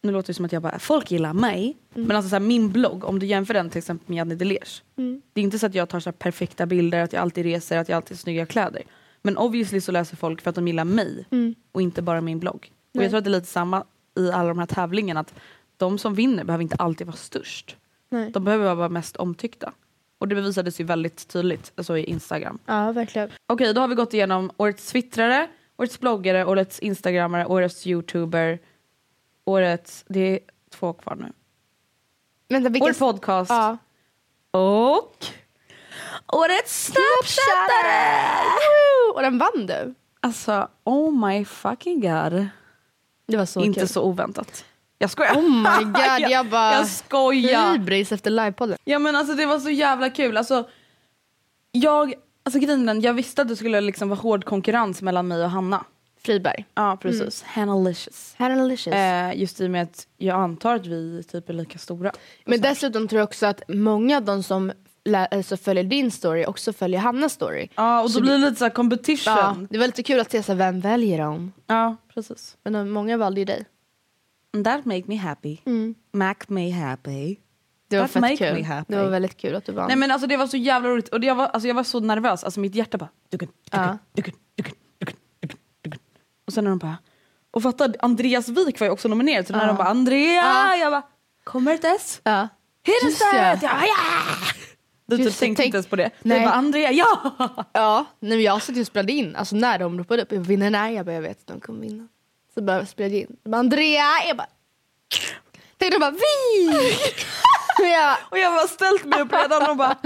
Nu 0.04 0.12
låter 0.12 0.26
det 0.26 0.34
som 0.34 0.44
att 0.44 0.52
jag 0.52 0.62
bara, 0.62 0.78
folk 0.78 1.10
gillar 1.10 1.32
mig. 1.32 1.76
Men 1.94 2.16
alltså 2.16 2.28
så 2.28 2.34
här, 2.34 2.40
min 2.40 2.72
blogg, 2.72 3.04
om 3.04 3.18
du 3.18 3.26
jämför 3.26 3.54
den 3.54 3.70
till 3.70 3.78
exempel 3.78 4.04
med 4.08 4.16
Janne 4.16 4.34
Delers. 4.34 4.82
Det 5.32 5.40
är 5.40 5.44
inte 5.44 5.58
så 5.58 5.66
att 5.66 5.74
jag 5.74 5.88
tar 5.88 6.00
så 6.00 6.10
här 6.10 6.12
perfekta 6.12 6.66
bilder, 6.66 7.02
att 7.02 7.12
jag 7.12 7.22
alltid 7.22 7.44
reser, 7.44 7.78
att 7.78 7.88
jag 7.88 7.96
alltid 7.96 8.16
har 8.16 8.20
snygga 8.20 8.46
kläder. 8.46 8.82
Men 9.22 9.38
obviously 9.38 9.80
så 9.80 9.92
läser 9.92 10.16
folk 10.16 10.40
för 10.40 10.50
att 10.50 10.54
de 10.54 10.68
gillar 10.68 10.84
mig 10.84 11.26
och 11.72 11.82
inte 11.82 12.02
bara 12.02 12.20
min 12.20 12.40
blogg. 12.40 12.56
Och 12.56 12.70
Nej. 12.92 13.04
jag 13.04 13.10
tror 13.10 13.18
att 13.18 13.24
det 13.24 13.28
är 13.28 13.32
lite 13.32 13.46
samma 13.46 13.84
i 14.18 14.30
alla 14.30 14.48
de 14.48 14.58
här 14.58 14.66
tävlingarna. 14.66 15.20
Att 15.20 15.34
de 15.76 15.98
som 15.98 16.14
vinner 16.14 16.44
behöver 16.44 16.62
inte 16.62 16.76
alltid 16.76 17.06
vara 17.06 17.16
störst. 17.16 17.76
Nej. 18.08 18.30
De 18.30 18.44
behöver 18.44 18.74
vara 18.74 18.88
mest 18.88 19.16
omtyckta. 19.16 19.72
Och 20.18 20.28
det 20.28 20.34
bevisades 20.34 20.80
ju 20.80 20.84
väldigt 20.84 21.28
tydligt 21.28 21.72
alltså 21.74 21.98
i 21.98 22.04
Instagram. 22.04 22.58
Ja, 22.66 22.92
verkligen. 22.92 23.30
Okej, 23.46 23.74
då 23.74 23.80
har 23.80 23.88
vi 23.88 23.94
gått 23.94 24.14
igenom 24.14 24.50
årets 24.56 24.92
twittrare, 24.92 25.48
årets 25.76 26.00
bloggare, 26.00 26.44
årets 26.44 26.78
instagrammare, 26.78 27.46
årets 27.46 27.86
youtuber, 27.86 28.58
årets... 29.44 30.04
Det 30.08 30.20
är 30.20 30.38
två 30.70 30.92
kvar 30.92 31.14
nu. 31.14 31.32
Vänta, 32.48 32.68
vilken... 32.68 32.86
Årets 32.86 32.98
podcast 32.98 33.50
Ja. 33.50 33.76
och 34.50 35.26
årets 36.32 36.84
snapchattare! 36.84 38.30
Och 39.14 39.22
den 39.22 39.38
vann 39.38 39.66
du. 39.66 39.94
Alltså, 40.20 40.68
oh 40.84 41.26
my 41.28 41.44
fucking 41.44 42.00
god. 42.00 42.46
Det 43.26 43.36
var 43.36 43.46
så 43.46 43.60
Inte 43.60 43.80
kul. 43.80 43.88
så 43.88 44.02
oväntat. 44.02 44.64
Jag 44.98 45.10
skojar. 45.10 45.34
Oh 45.36 45.42
my 45.50 45.84
god, 45.84 46.30
jag 46.30 46.46
bara... 46.50 46.72
jag 46.72 46.86
skojar. 46.86 47.72
Hybris 47.72 48.12
efter 48.12 48.30
livepodden. 48.30 48.78
Ja 48.84 48.98
men 48.98 49.16
alltså 49.16 49.34
det 49.34 49.46
var 49.46 49.58
så 49.58 49.70
jävla 49.70 50.10
kul. 50.10 50.36
Alltså, 50.36 50.68
jag, 51.72 52.14
alltså 52.42 52.58
grejen 52.60 53.00
jag 53.00 53.14
visste 53.14 53.42
att 53.42 53.48
det 53.48 53.56
skulle 53.56 53.80
liksom 53.80 54.08
vara 54.08 54.20
hård 54.20 54.44
konkurrens 54.44 55.02
mellan 55.02 55.28
mig 55.28 55.44
och 55.44 55.50
Hanna. 55.50 55.84
Friberg. 56.24 56.64
Ja 56.74 56.98
precis. 57.02 57.42
Hannalicious. 57.42 58.34
Hannalicious. 58.38 58.94
Eh, 58.96 59.40
just 59.40 59.60
i 59.60 59.66
och 59.66 59.70
med 59.70 59.82
att 59.82 60.06
jag 60.16 60.40
antar 60.40 60.74
att 60.74 60.86
vi 60.86 61.22
typ 61.22 61.48
är 61.48 61.52
lika 61.54 61.78
stora. 61.78 62.12
Men 62.44 62.60
dessutom 62.60 63.08
tror 63.08 63.18
jag 63.20 63.26
också 63.26 63.46
att 63.46 63.62
många 63.68 64.16
av 64.16 64.24
de 64.24 64.42
som 64.42 64.72
alltså, 65.30 65.56
följer 65.56 65.84
din 65.84 66.10
story 66.10 66.44
också 66.46 66.72
följer 66.72 67.00
Hannas 67.00 67.32
story. 67.32 67.68
Ja 67.74 67.98
och 68.00 68.06
då 68.06 68.12
Så 68.12 68.20
blir 68.20 68.32
det- 68.32 68.38
lite 68.38 68.56
så 68.56 68.64
här 68.64 68.70
competition. 68.72 69.34
Ja, 69.36 69.56
Ja, 69.60 69.66
det 69.70 69.78
var 69.78 69.86
lite 69.86 70.02
kul 70.02 70.20
att 70.20 70.30
se 70.30 70.42
så 70.42 70.52
här, 70.52 70.58
vem 70.58 70.80
väljer 70.80 71.18
dem. 71.18 71.52
precis. 72.14 72.56
Men 72.64 72.72
de, 72.72 72.90
många 72.90 73.16
valde 73.16 73.40
ju 73.40 73.44
dig. 73.44 73.64
And 74.54 74.64
that 74.64 74.84
make 74.84 75.02
me 75.06 75.16
happy. 75.16 75.58
Make 76.12 76.44
me 76.48 76.70
happy. 76.70 77.36
Det 77.88 77.98
var 78.00 78.08
That 78.08 78.28
fett 78.28 78.38
kul. 78.38 78.54
me 78.54 78.62
happy. 78.62 78.94
Det 78.94 79.02
var 79.02 79.10
väldigt 79.10 79.36
kul 79.36 79.54
att 79.56 79.64
du 79.66 79.72
vann. 79.72 79.88
Nej 79.88 79.96
men 79.96 80.10
alltså 80.10 80.26
det 80.26 80.36
var 80.36 80.46
så 80.46 80.56
jävla 80.56 80.88
roligt 80.88 81.08
och 81.08 81.20
det, 81.20 81.26
jag, 81.26 81.34
var, 81.34 81.46
alltså, 81.46 81.68
jag 81.68 81.74
var 81.74 81.82
så 81.84 82.00
nervös, 82.00 82.44
alltså 82.44 82.60
mitt 82.60 82.74
hjärta 82.74 82.98
bara 82.98 83.08
duken, 83.30 83.48
duken, 83.48 83.80
Ja. 83.80 83.98
duken, 84.14 84.34
duken, 84.34 84.34
duken, 84.34 84.34
duken, 84.56 84.74
duken. 84.74 84.74
Och 86.46 86.52
sen 86.52 86.64
när 86.64 86.70
de 86.70 86.78
bara, 86.78 86.98
och 87.50 87.62
fatta 87.62 87.92
Andreas 88.00 88.48
Wik 88.48 88.80
var 88.80 88.86
ju 88.86 88.90
också 88.92 89.08
nominerad 89.08 89.46
så 89.46 89.52
när 89.52 89.66
de 89.66 89.76
bara 89.76 89.88
Andrea, 89.88 90.32
Ja. 90.34 90.76
jag 90.76 90.92
bara 90.92 91.02
kommer 91.44 91.74
ett 91.74 91.84
S? 91.84 92.20
ja. 92.24 92.48
Jag 92.84 93.60
bara, 93.60 93.86
ja! 93.86 93.94
Du 95.06 95.16
typ 95.16 95.24
tänkte 95.26 95.38
tänk- 95.62 95.66
inte 95.66 95.76
ens 95.76 95.86
på 95.86 95.96
det. 95.96 96.10
Nej. 96.22 96.38
Du 96.38 96.44
bara 96.44 96.54
Andrea, 96.54 96.92
ja! 96.92 97.30
Ja, 97.72 98.04
nej, 98.20 98.30
men 98.36 98.42
jag 98.42 98.62
satt 98.62 98.76
ju 98.76 98.80
och 98.80 98.86
spelade 98.86 99.12
in. 99.12 99.36
Alltså 99.36 99.56
när 99.56 99.78
de 99.78 99.98
ropade 99.98 100.22
upp, 100.22 100.32
jag 100.32 100.40
vinner 100.40 100.70
nej, 100.70 100.94
jag 100.94 101.06
bara, 101.06 101.14
jag 101.14 101.22
vet 101.22 101.40
att 101.40 101.46
de 101.46 101.60
kommer 101.60 101.80
vinna. 101.80 102.08
Så 102.54 102.62
bara 102.62 102.86
spelade 102.86 103.14
jag 103.14 103.20
in. 103.22 103.36
Jag 103.42 103.50
bara, 103.50 103.58
Andrea, 103.58 104.04
jag 104.28 104.36
bara... 104.36 104.46
Tänkte 105.78 105.98
de 105.98 106.00
bara, 106.00 106.10
vi! 106.10 106.68
Jag, 107.78 108.16
Och 108.30 108.38
jag 108.38 108.50
var 108.50 108.66
ställt 108.66 109.04
mig 109.04 109.20
upp 109.20 109.32
redan 109.32 109.70
och 109.70 109.76
bara 109.76 109.96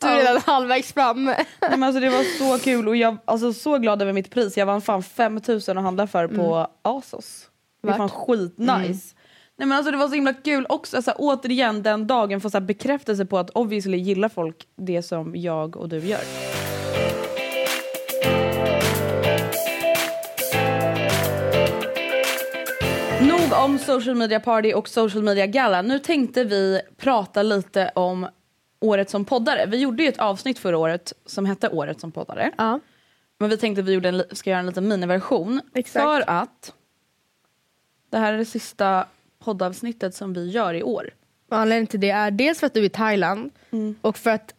du 0.00 0.06
är 0.06 0.16
redan 0.16 0.42
halvvägs 0.46 0.92
framme. 0.92 1.36
Nej, 1.60 1.70
men 1.70 1.82
alltså 1.82 2.00
det 2.00 2.10
var 2.10 2.38
så 2.38 2.64
kul 2.64 2.88
och 2.88 2.96
jag 2.96 3.16
alltså 3.24 3.52
så 3.52 3.78
glad 3.78 4.02
över 4.02 4.12
mitt 4.12 4.30
pris. 4.30 4.56
Jag 4.56 4.66
vann 4.66 4.80
fan 4.82 5.02
5000 5.02 5.78
att 5.78 5.84
handla 5.84 6.06
för 6.06 6.28
på 6.28 6.66
Asos. 6.82 7.48
Det 7.82 7.88
är 7.88 7.98
Vart? 7.98 7.98
fan 7.98 8.26
skitnice. 8.26 9.14
Nej 9.58 9.68
men 9.68 9.72
alltså 9.72 9.90
det 9.90 9.96
var 9.96 10.08
så 10.08 10.14
himla 10.14 10.32
kul 10.32 10.66
också, 10.68 10.96
alltså, 10.96 11.12
återigen 11.16 11.82
den 11.82 12.06
dagen 12.06 12.40
få 12.40 12.50
så 12.50 12.60
bekräftelse 12.60 13.24
på 13.24 13.38
att 13.38 13.50
obviously 13.50 13.98
gillar 13.98 14.28
folk 14.28 14.66
det 14.76 15.02
som 15.02 15.36
jag 15.36 15.76
och 15.76 15.88
du 15.88 15.98
gör. 15.98 16.71
Om 23.64 23.78
social 23.78 24.16
media 24.16 24.40
party 24.40 24.72
och 24.72 24.88
social 24.88 25.22
media 25.22 25.46
gala. 25.46 25.82
Nu 25.82 25.98
tänkte 25.98 26.44
vi 26.44 26.80
prata 26.96 27.42
lite 27.42 27.90
om 27.94 28.28
året 28.80 29.10
som 29.10 29.24
poddare. 29.24 29.66
Vi 29.66 29.76
gjorde 29.76 30.02
ju 30.02 30.08
ett 30.08 30.18
avsnitt 30.18 30.58
förra 30.58 30.78
året 30.78 31.12
som 31.26 31.46
hette 31.46 31.68
året 31.68 32.00
som 32.00 32.12
poddare. 32.12 32.50
Ja. 32.58 32.80
Men 33.38 33.50
vi 33.50 33.56
tänkte 33.56 33.80
att 33.80 33.88
vi 33.88 33.92
gjorde 33.92 34.08
en, 34.08 34.22
ska 34.32 34.50
göra 34.50 34.60
en 34.60 34.66
liten 34.66 34.88
miniversion. 34.88 35.60
Exakt. 35.74 36.02
För 36.02 36.30
att 36.30 36.74
det 38.10 38.18
här 38.18 38.32
är 38.32 38.38
det 38.38 38.44
sista 38.44 39.06
poddavsnittet 39.44 40.14
som 40.14 40.32
vi 40.32 40.50
gör 40.50 40.74
i 40.74 40.82
år. 40.82 41.10
Och 41.50 41.56
anledningen 41.56 41.86
till 41.86 42.00
det 42.00 42.10
är 42.10 42.30
dels 42.30 42.60
för 42.60 42.66
att 42.66 42.74
du 42.74 42.80
är 42.80 42.84
i 42.84 42.88
Thailand 42.88 43.50
och 44.00 44.18
för 44.18 44.30
att 44.30 44.54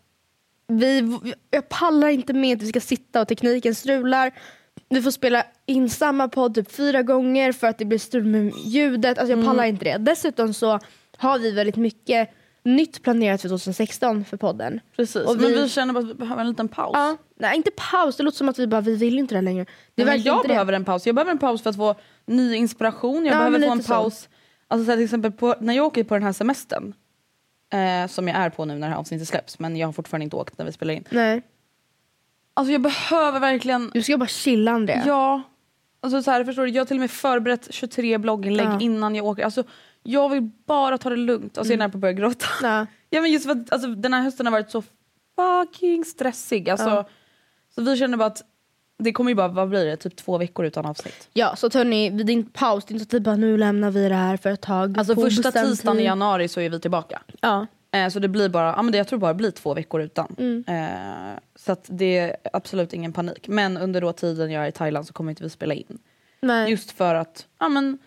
vi, 0.68 1.20
jag 1.52 1.70
pallar 1.70 2.08
inte 2.08 2.34
med 2.34 2.58
att 2.58 2.64
vi 2.64 2.68
ska 2.68 2.80
sitta 2.80 3.22
och 3.22 3.28
tekniken 3.28 3.76
strular. 3.76 4.32
Vi 4.90 5.02
får 5.02 5.12
spela 5.12 5.46
in 5.66 5.90
samma 5.90 6.28
podd 6.28 6.56
typ 6.56 6.72
fyra 6.72 7.02
gånger 7.02 7.52
för 7.52 7.68
att 7.68 7.78
det 7.78 7.86
blir 7.86 8.00
strul 8.00 8.26
med 8.26 8.52
ljudet. 8.66 9.18
Alltså 9.18 9.36
jag 9.36 9.46
pallar 9.46 9.64
inte 9.64 9.86
det. 9.86 9.98
Dessutom 9.98 10.54
så 10.54 10.80
har 11.18 11.40
vi 11.40 11.52
väldigt 11.52 11.76
mycket 11.76 12.30
nytt 12.64 13.04
planerat 13.04 13.42
för 13.42 13.50
2016 13.50 14.26
för 14.26 14.38
podden. 14.38 14.80
Precis. 14.96 15.16
Och 15.16 15.36
Men 15.38 15.46
vi- 15.52 15.62
vi 15.62 15.70
känner 15.70 15.94
bara 15.94 16.00
att 16.04 16.10
vi 16.10 16.14
behöver 16.14 16.42
en 16.42 16.50
liten 16.50 16.68
paus. 16.68 16.92
Ja, 16.94 17.18
nej, 17.40 17.56
inte 17.58 17.72
paus, 17.92 18.18
det 18.18 18.24
låter 18.24 18.38
som 18.38 18.50
att 18.50 18.60
vi 18.60 18.68
bara 18.68 18.82
vi 18.82 18.96
vill 18.96 19.20
inte 19.20 19.36
det 19.36 19.42
längre. 19.42 19.66
Det 19.96 20.06
Nej, 20.06 20.20
jag 20.20 20.48
behöver 20.48 20.74
en 20.74 20.86
paus. 20.86 21.06
Jag 21.06 21.16
behöver 21.16 21.32
en 21.32 21.38
paus 21.40 21.62
för 21.64 21.70
att 21.70 21.76
få 21.76 21.96
ny 22.26 22.56
inspiration. 22.56 23.26
Jag 23.26 23.34
Ja, 23.36 23.38
behöver 23.38 23.60
få 23.68 23.72
en 23.72 23.84
så. 23.84 23.94
paus. 23.94 24.30
Alltså 24.68 24.86
så 24.86 24.92
här, 24.92 24.98
till 24.98 25.04
exempel 25.06 25.32
på, 25.32 25.56
när 25.60 25.74
jag 25.74 25.86
åker 25.86 26.04
på 26.04 26.14
den 26.14 26.24
här 26.24 26.34
semestern. 26.34 26.94
Eh, 27.74 28.08
som 28.08 28.28
jag 28.28 28.38
är 28.38 28.50
på 28.50 28.66
nu 28.66 28.74
när 28.74 28.88
det 28.88 28.94
här 28.94 29.00
avsnittet 29.00 29.28
släpps. 29.28 29.60
Men 29.60 29.76
jag 29.78 29.88
har 29.88 29.94
fortfarande 29.94 30.24
inte 30.24 30.36
åkt 30.36 30.58
när 30.58 30.66
vi 30.66 30.72
spelar 30.72 30.94
in. 30.94 31.04
det. 31.10 31.16
Nej. 31.16 31.42
Alltså 32.54 32.72
jag 32.72 32.82
behöver 32.82 33.40
verkligen, 33.40 33.92
Du 33.94 34.04
ska 34.04 34.18
bara 34.18 34.28
chilla 34.28 34.72
Andrea. 34.72 35.04
ja. 35.06 35.42
Alltså 36.02 36.22
så 36.24 36.32
här, 36.32 36.44
förstår 36.44 36.64
du, 36.64 36.70
jag 36.70 36.82
har 36.82 36.86
till 36.86 36.98
och 36.98 37.02
med 37.02 37.12
förberett 37.12 37.68
23 37.70 38.18
blogginlägg 38.18 38.68
Ja. 38.68 38.80
innan 38.80 39.16
jag 39.16 39.26
åker. 39.26 39.44
Alltså 39.46 39.64
jag 40.04 40.30
vill 40.30 40.50
bara 40.68 40.98
ta 40.98 41.10
det 41.10 41.16
lugnt. 41.16 41.58
Alltså 41.58 41.74
jag 41.74 41.76
är 41.76 41.80
nära 41.80 41.90
på 41.90 41.98
att 41.98 42.02
börja 42.02 42.14
gråta. 42.14 42.46
Ja. 42.62 42.86
Ja 43.10 43.22
men 43.22 43.32
just 43.32 43.46
för 43.46 43.52
att 43.52 43.74
alltså, 43.74 43.88
den 43.88 44.14
här 44.14 44.22
hösten 44.22 44.46
har 44.46 44.52
varit 44.52 44.72
så 44.72 44.84
fucking 45.36 46.06
stressig. 46.06 46.70
Alltså, 46.70 46.90
Ja. 46.90 47.08
Så 47.76 47.82
vi 47.82 47.98
känner 47.98 48.18
bara 48.18 48.26
att 48.26 48.42
det 49.00 49.12
kommer 49.14 49.32
ju 49.32 49.36
bara, 49.36 49.48
vad 49.48 49.70
blir 49.70 49.86
det, 49.86 49.98
typ 49.98 50.16
två 50.16 50.38
veckor 50.38 50.66
utan 50.66 50.86
avsnitt. 50.86 51.30
Ja, 51.34 51.56
så 51.56 51.70
hörni, 51.74 52.10
vid 52.10 52.26
din 52.26 52.46
paus, 52.46 52.86
det 52.86 52.92
är 52.94 52.96
inte 53.00 53.12
så 53.12 53.18
att 53.18 53.24
bara 53.24 53.36
nu 53.36 53.58
lämnar 53.58 53.92
vi 53.92 54.10
det 54.10 54.16
här 54.16 54.38
för 54.38 54.50
ett 54.50 54.62
tag. 54.62 54.98
Alltså 54.98 55.16
första 55.16 55.52
tisdagen 55.52 56.00
i 56.00 56.04
januari 56.04 56.48
så 56.48 56.60
är 56.60 56.70
vi 56.70 56.80
tillbaka. 56.80 57.22
Ja. 57.42 57.68
Eh, 57.94 58.10
så 58.10 58.20
det 58.20 58.28
blir 58.28 58.50
bara, 58.50 58.74
ja 58.78 58.82
men 58.82 58.92
det, 58.92 58.98
jag 58.98 59.08
tror 59.08 59.20
bara 59.20 59.34
det 59.34 59.38
blir 59.38 59.52
två 59.52 59.74
veckor 59.74 60.02
utan. 60.02 60.36
Mm. 60.40 60.64
Eh, 60.68 61.40
så 61.56 61.76
det 61.88 62.18
är 62.18 62.36
absolut 62.54 62.94
ingen 62.94 63.14
panik. 63.14 63.48
Men 63.48 63.78
under 63.78 64.02
då 64.02 64.14
tiden 64.14 64.52
jag 64.52 64.64
är 64.64 64.68
i 64.68 64.72
Thailand 64.72 65.08
så 65.08 65.14
kommer 65.14 65.32
inte 65.32 65.44
vi 65.44 65.50
spela 65.50 65.74
in. 65.74 66.00
Nej. 66.42 66.72
Just 66.72 66.92
för 66.92 67.16
att, 67.16 67.48
ja 67.60 67.70
men 67.70 67.98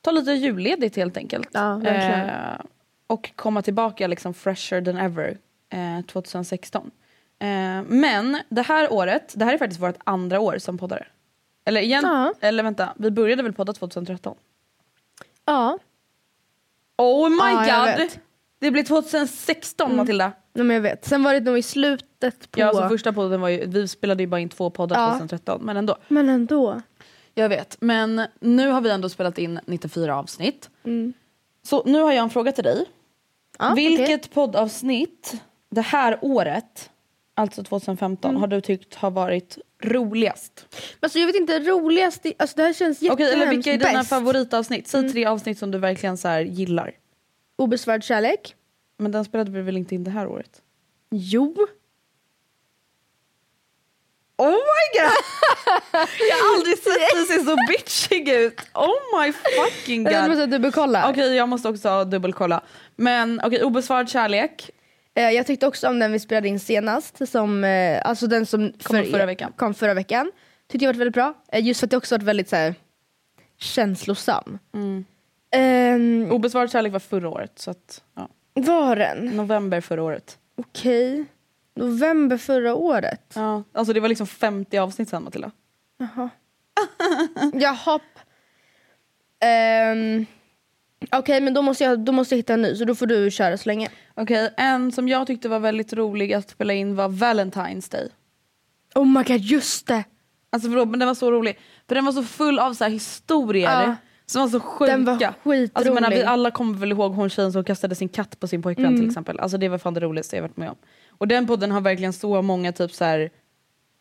ta 0.00 0.10
lite 0.10 0.30
julledigt 0.32 0.96
helt 0.96 1.16
enkelt. 1.16 1.48
Ja. 1.52 1.82
Eh, 1.86 2.60
och 3.06 3.30
komma 3.36 3.62
tillbaka 3.62 4.06
liksom 4.06 4.34
fresher 4.34 4.84
than 4.84 4.96
ever 4.96 5.38
eh, 5.70 6.04
2016. 6.06 6.90
Eh, 7.38 7.48
men 7.86 8.38
det 8.48 8.62
här 8.62 8.92
året, 8.92 9.32
det 9.36 9.44
här 9.44 9.54
är 9.54 9.58
faktiskt 9.58 9.80
vårt 9.80 9.98
andra 10.04 10.40
år 10.40 10.58
som 10.58 10.78
poddare. 10.78 11.06
Eller 11.64 11.80
igen, 11.80 12.02
Ja. 12.04 12.34
eller 12.40 12.62
vänta, 12.62 12.94
vi 12.96 13.10
började 13.10 13.42
väl 13.42 13.52
podda 13.52 13.72
2013? 13.72 14.36
Ja. 15.44 15.78
Oh 16.96 17.28
my 17.30 17.68
Ja, 17.68 17.86
god! 17.98 18.08
Det 18.58 18.70
blir 18.70 18.82
2016 18.84 19.86
Mm. 19.86 19.96
Matilda. 19.96 20.32
Nej, 20.52 20.64
men 20.64 20.74
jag 20.74 20.80
vet. 20.82 21.04
Sen 21.04 21.22
var 21.22 21.34
det 21.34 21.40
nog 21.40 21.58
i 21.58 21.62
slutet 21.62 22.50
på... 22.50 22.60
Ja, 22.60 22.66
alltså 22.66 22.88
första 22.88 23.12
podden 23.12 23.40
var 23.40 23.48
ju, 23.48 23.66
vi 23.66 23.88
spelade 23.88 24.22
ju 24.22 24.26
bara 24.26 24.40
in 24.40 24.48
två 24.48 24.70
poddar 24.70 24.96
Ja. 25.00 25.12
2013 25.12 25.60
men 25.64 25.76
ändå. 25.76 25.96
Men 26.08 26.28
ändå. 26.28 26.82
Jag 27.34 27.48
vet, 27.48 27.76
men 27.80 28.22
nu 28.40 28.68
har 28.68 28.80
vi 28.80 28.90
ändå 28.90 29.08
spelat 29.08 29.38
in 29.38 29.60
94 29.66 30.16
avsnitt. 30.16 30.70
Mm. 30.84 31.12
Så 31.62 31.82
nu 31.86 32.00
har 32.00 32.12
jag 32.12 32.22
en 32.22 32.30
fråga 32.30 32.52
till 32.52 32.64
dig. 32.64 32.84
Ja, 33.58 33.72
Vilket 33.76 34.04
okej. 34.20 34.30
poddavsnitt 34.34 35.34
det 35.70 35.80
här 35.80 36.18
året, 36.22 36.90
alltså 37.34 37.62
2015, 37.62 38.30
Mm. 38.30 38.40
har 38.40 38.48
du 38.48 38.60
tyckt 38.60 38.94
har 38.94 39.10
varit 39.10 39.58
roligast? 39.82 40.66
Alltså 41.00 41.18
jag 41.18 41.26
vet 41.26 41.36
inte, 41.36 41.58
roligast... 41.60 42.26
Alltså 42.38 42.56
det 42.56 42.62
här 42.62 42.72
känns 42.72 42.98
Okej, 42.98 43.08
jättehemskt. 43.08 43.34
eller 43.36 43.46
vilka 43.50 43.72
är 43.72 43.78
dina 43.78 43.92
Bäst. 43.92 44.08
favoritavsnitt? 44.08 44.88
Säg 44.88 45.10
tre 45.12 45.24
avsnitt 45.26 45.58
som 45.58 45.70
du 45.70 45.78
verkligen 45.78 46.16
så 46.16 46.28
här 46.28 46.40
gillar. 46.40 46.92
Obesvarad 47.56 48.04
kärlek. 48.04 48.54
Men 48.98 49.12
den 49.12 49.24
spelade 49.24 49.50
vi 49.50 49.62
väl 49.62 49.76
inte 49.76 49.94
in 49.94 50.04
det 50.04 50.10
här 50.10 50.26
året? 50.26 50.62
Jo. 51.10 51.54
Oh 54.38 54.50
my 54.50 55.00
god! 55.00 55.12
jag 56.30 56.36
har 56.36 56.56
aldrig 56.56 56.78
sett 56.78 57.14
dig 57.14 57.26
se 57.26 57.44
så 57.44 57.56
bitchig 57.68 58.28
ut. 58.28 58.60
Oh 58.74 59.20
my 59.22 59.32
fucking 59.32 60.04
god. 60.04 60.12
Jag 60.12 60.28
måste 60.28 60.46
dubbelkolla. 60.46 61.10
Okej, 61.10 61.34
jag 61.36 61.48
måste 61.48 61.68
också 61.68 62.04
dubbelkolla. 62.04 62.60
Men 62.96 63.40
okej, 63.44 63.62
obesvarad 63.64 64.08
kärlek. 64.08 64.70
Eh, 65.14 65.30
Jag 65.30 65.46
tyckte 65.46 65.66
också 65.66 65.88
om 65.88 65.98
den 65.98 66.12
vi 66.12 66.20
spelade 66.20 66.48
in 66.48 66.60
senast, 66.60 67.28
som, 67.28 67.64
eh, 67.64 68.00
alltså 68.04 68.26
den 68.26 68.46
som 68.46 68.72
Kom 68.82 69.04
förra 69.04 69.26
veckan. 69.26 69.52
kom 69.56 69.74
förra 69.74 69.94
veckan. 69.94 70.32
Tyckte 70.68 70.84
jag 70.84 70.92
var 70.92 70.98
väldigt 70.98 71.14
bra, 71.14 71.34
Eh, 71.52 71.64
just 71.66 71.80
för 71.80 71.86
att 71.86 71.90
det 71.90 71.96
också 71.96 72.14
varit 72.14 72.22
väldigt 72.24 72.48
så 72.48 72.56
här, 72.56 72.74
känslosam. 73.58 74.58
Mm. 74.74 75.04
Ehm, 75.56 76.28
Obesvarad 76.32 76.70
kärlek 76.70 76.92
var 76.92 77.00
förra 77.00 77.28
året. 77.28 77.58
Så 77.58 77.70
att, 77.70 78.02
ja. 78.14 78.28
var 78.54 78.96
den? 78.96 79.24
November 79.24 79.80
förra 79.80 80.02
året. 80.02 80.38
Okej. 80.56 81.24
November 81.74 82.36
förra 82.36 82.74
året. 82.74 83.32
Ja, 83.34 83.62
alltså 83.72 83.92
det 83.92 84.00
var 84.00 84.08
liksom 84.08 84.26
50 84.26 84.78
avsnitt 84.78 85.08
sen 85.08 85.22
Matilda. 85.22 85.50
Jaha. 85.98 86.30
Um, 89.92 90.26
Okej 91.10 91.40
men 91.40 91.54
då 91.54 91.62
måste, 91.62 91.84
jag, 91.84 92.00
då 92.00 92.12
måste 92.12 92.34
jag 92.34 92.38
hitta 92.38 92.54
en 92.54 92.62
ny 92.62 92.76
så 92.76 92.84
då 92.84 92.94
får 92.94 93.06
du 93.06 93.30
köra 93.30 93.58
så 93.58 93.68
länge. 93.68 93.88
Okej, 94.14 94.54
en 94.56 94.92
som 94.92 95.08
jag 95.08 95.26
tyckte 95.26 95.48
var 95.48 95.58
väldigt 95.58 95.92
rolig 95.92 96.32
att 96.34 96.50
spela 96.50 96.72
in 96.72 96.96
var 96.96 97.08
Valentine's 97.08 97.92
Day. 97.92 98.08
Oh 98.94 99.06
my 99.06 99.22
god 99.22 99.40
just 99.40 99.86
det! 99.86 100.04
Alltså 100.50 100.68
förlåt 100.68 100.88
men 100.88 100.98
den 100.98 101.06
var 101.06 101.14
så 101.14 101.32
rolig. 101.32 101.58
För 101.88 101.94
den 101.94 102.04
var 102.04 102.12
så 102.12 102.22
full 102.22 102.58
av 102.58 102.74
så 102.74 102.84
här 102.84 102.90
historier 102.90 103.82
Ja. 103.82 103.96
Som 104.26 104.40
var 104.42 104.48
så 104.48 104.60
sjuka. 104.60 104.92
Den 104.92 105.04
var 105.04 105.14
skitrolig. 105.18 105.70
Alltså, 105.72 105.94
menar, 105.94 106.10
vi 106.10 106.22
alla 106.22 106.50
kommer 106.50 106.78
väl 106.78 106.92
ihåg 106.92 107.12
hon 107.14 107.28
tjejen 107.30 107.52
som 107.52 107.64
kastade 107.64 107.94
sin 107.94 108.08
katt 108.08 108.40
på 108.40 108.46
sin 108.48 108.62
pojkvän 108.62 108.86
Mm. 108.86 108.96
till 109.00 109.06
exempel. 109.08 109.40
Alltså 109.40 109.58
det 109.58 109.68
var 109.68 109.78
fan 109.78 109.94
det 109.94 110.00
roligaste 110.00 110.36
jag 110.36 110.42
varit 110.42 110.56
med 110.56 110.70
om. 110.70 110.76
Och 111.10 111.28
den 111.28 111.46
podden 111.46 111.70
har 111.70 111.80
verkligen 111.80 112.12
så 112.12 112.42
många 112.42 112.72
typ 112.72 112.92
så 112.92 113.04
här, 113.04 113.30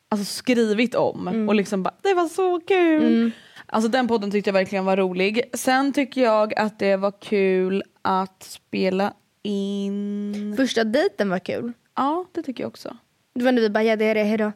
alltså 0.10 0.26
skrivit 0.26 0.96
om 0.96 1.28
Mm. 1.28 1.50
och 1.50 1.56
liksom 1.56 1.84
bara 1.84 1.94
det 2.02 2.14
var 2.14 2.28
så 2.28 2.60
kul. 2.60 3.32
Alltså 3.66 3.90
den 3.90 4.08
podden 4.08 4.32
tyckte 4.32 4.48
jag 4.48 4.54
verkligen 4.54 4.86
var 4.86 4.98
rolig. 4.98 5.42
Sen 5.54 5.94
tycker 5.94 6.24
jag 6.24 6.54
att 6.60 6.80
det 6.80 6.96
var 6.98 7.12
kul 7.22 7.84
att 8.02 8.44
spela 8.44 9.14
in... 9.44 10.54
Första 10.58 10.84
dejten 10.84 11.30
var 11.30 11.40
kul. 11.40 11.74
Ja 11.96 12.26
det 12.32 12.44
tycker 12.44 12.64
jag 12.64 12.68
också. 12.68 12.98
Då 13.36 13.46
var 13.46 13.52
när 13.52 13.62
vi 13.62 13.70
bara 13.70 13.84
ja 13.84 13.96
det 13.96 14.06
är 14.06 14.16
det, 14.16 14.24
hejdå. 14.24 14.52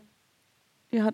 Jag 0.89 1.13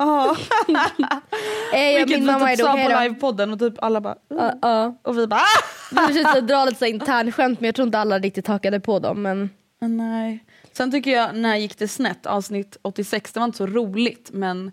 Aha. 0.00 0.36
Ey, 1.72 1.98
Vilket 1.98 2.18
vi 2.20 2.26
mamma 2.26 2.48
typ 2.48 2.58
sa 2.58 2.72
på 2.72 3.02
livepodden 3.02 3.52
och 3.52 3.58
typ 3.58 3.74
alla 3.82 4.00
bara 4.00 4.16
Ja, 4.28 4.52
ja. 4.62 4.94
och 5.02 5.18
vi 5.18 5.26
bara 5.26 5.40
ah! 5.94 6.06
Vi 6.08 6.14
försökte 6.14 6.40
dra 6.40 6.64
lite 6.64 6.86
internskämt 6.88 7.60
men 7.60 7.66
jag 7.66 7.74
tror 7.74 7.86
inte 7.86 7.98
alla 7.98 8.18
riktigt 8.18 8.46
hakade 8.46 8.80
på 8.80 8.98
dem. 8.98 9.22
Men... 9.22 9.50
Ah, 9.80 9.86
Nej. 9.88 10.44
Sen 10.72 10.90
tycker 10.90 11.10
jag 11.10 11.34
när 11.34 11.56
gick 11.56 11.78
det 11.78 11.88
snett 11.88 12.26
avsnitt 12.26 12.76
86 12.82 13.32
det 13.32 13.40
var 13.40 13.44
inte 13.44 13.58
så 13.58 13.66
roligt 13.66 14.30
men 14.32 14.72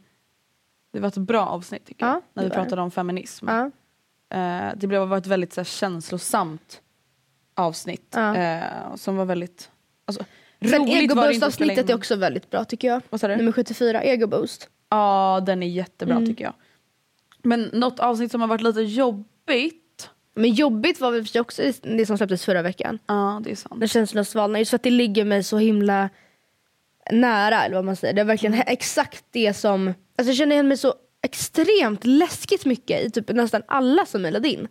det 0.93 0.99
var 0.99 1.07
ett 1.07 1.17
bra 1.17 1.45
avsnitt 1.45 1.85
tycker 1.85 2.05
Ja, 2.05 2.11
jag. 2.11 2.21
När 2.33 2.43
vi 2.43 2.49
pratade 2.49 2.81
om 2.81 2.91
feminism. 2.91 3.47
Ja. 3.49 3.71
Eh, 4.37 4.71
det 4.75 4.87
blev 4.87 5.13
ett 5.13 5.27
väldigt 5.27 5.53
så 5.53 5.61
här, 5.61 5.65
känslosamt 5.65 6.81
avsnitt 7.55 8.13
Ja. 8.15 8.35
eh, 8.35 8.95
som 8.95 9.17
var 9.17 9.25
väldigt 9.25 9.69
alltså, 10.05 10.23
Sen 10.61 10.69
roligt 10.69 10.87
spela 10.87 10.99
egoboost-avsnittet 11.01 11.89
är 11.89 11.95
också 11.95 12.15
väldigt 12.15 12.49
bra 12.49 12.63
tycker 12.65 12.87
jag. 12.87 13.01
Vad 13.09 13.21
sa 13.21 13.27
du? 13.27 13.35
Nummer 13.35 13.51
74, 13.51 14.03
egoboost. 14.03 14.69
Ja 14.89 15.43
den 15.45 15.63
är 15.63 15.67
jättebra 15.67 16.15
Mm. 16.15 16.27
tycker 16.27 16.43
jag. 16.43 16.53
Men 17.43 17.61
något 17.73 17.99
avsnitt 17.99 18.31
som 18.31 18.41
har 18.41 18.47
varit 18.47 18.61
lite 18.61 18.81
jobbigt. 18.81 20.09
Men 20.35 20.53
jobbigt 20.53 20.99
var 21.01 21.11
väl 21.11 21.25
också 21.41 21.61
det 21.81 22.05
som 22.05 22.17
släpptes 22.17 22.45
förra 22.45 22.61
veckan. 22.61 22.99
Ja 23.07 23.41
det 23.43 23.51
är 23.51 23.55
sant. 23.55 23.75
När 23.79 23.87
känslorna 23.87 24.23
svalnar. 24.23 24.59
Just 24.59 24.69
för 24.69 24.75
att 24.75 24.83
det 24.83 24.89
ligger 24.89 25.25
mig 25.25 25.43
så 25.43 25.57
himla 25.57 26.09
nära 27.11 27.63
eller 27.63 27.75
vad 27.75 27.85
man 27.85 27.95
säger. 27.95 28.13
Det 28.13 28.21
är 28.21 28.25
verkligen 28.25 28.53
Mm. 28.53 28.65
exakt 28.67 29.25
det 29.31 29.53
som, 29.53 29.87
alltså 29.87 30.29
jag 30.29 30.35
känner 30.35 30.53
igen 30.53 30.67
mig 30.67 30.77
så 30.77 30.93
extremt 31.21 32.05
läskigt 32.05 32.65
mycket 32.65 33.01
i 33.05 33.09
typ 33.11 33.29
nästan 33.29 33.61
alla 33.67 34.05
som 34.05 34.21
mejlade 34.21 34.49
in. 34.49 34.67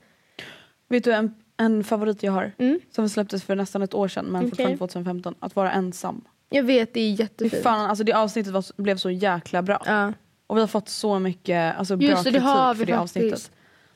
Vet 0.88 1.04
du 1.04 1.12
en, 1.12 1.34
en 1.56 1.84
favorit 1.84 2.22
jag 2.22 2.32
har? 2.32 2.52
Mm. 2.58 2.80
Som 2.90 3.08
släpptes 3.08 3.44
för 3.44 3.54
nästan 3.56 3.82
ett 3.82 3.94
år 3.94 4.08
sedan 4.08 4.24
men 4.24 4.40
Okej. 4.40 4.50
fortfarande 4.50 4.78
2015. 4.78 5.34
Att 5.40 5.56
vara 5.56 5.72
ensam. 5.72 6.24
Jag 6.48 6.62
vet, 6.62 6.94
det 6.94 7.00
är 7.00 7.10
jättefint. 7.10 7.62
fan, 7.62 7.90
alltså 7.90 8.04
det 8.04 8.12
avsnittet 8.12 8.52
var, 8.52 8.82
blev 8.82 8.96
så 8.96 9.10
jäkla 9.10 9.62
bra. 9.62 9.82
Ja. 9.86 10.12
Och 10.46 10.56
vi 10.56 10.60
har 10.60 10.68
fått 10.68 10.88
så 10.88 11.18
mycket 11.18 11.76
alltså, 11.78 11.96
bra 11.96 12.08
Just 12.08 12.24
det, 12.24 12.30
det 12.30 12.38
kritik 12.38 12.46
har 12.48 12.74
vi 12.74 12.78
för 12.78 12.86
det 12.86 12.92
faktiskt. 12.98 13.16
avsnittet. 13.16 13.50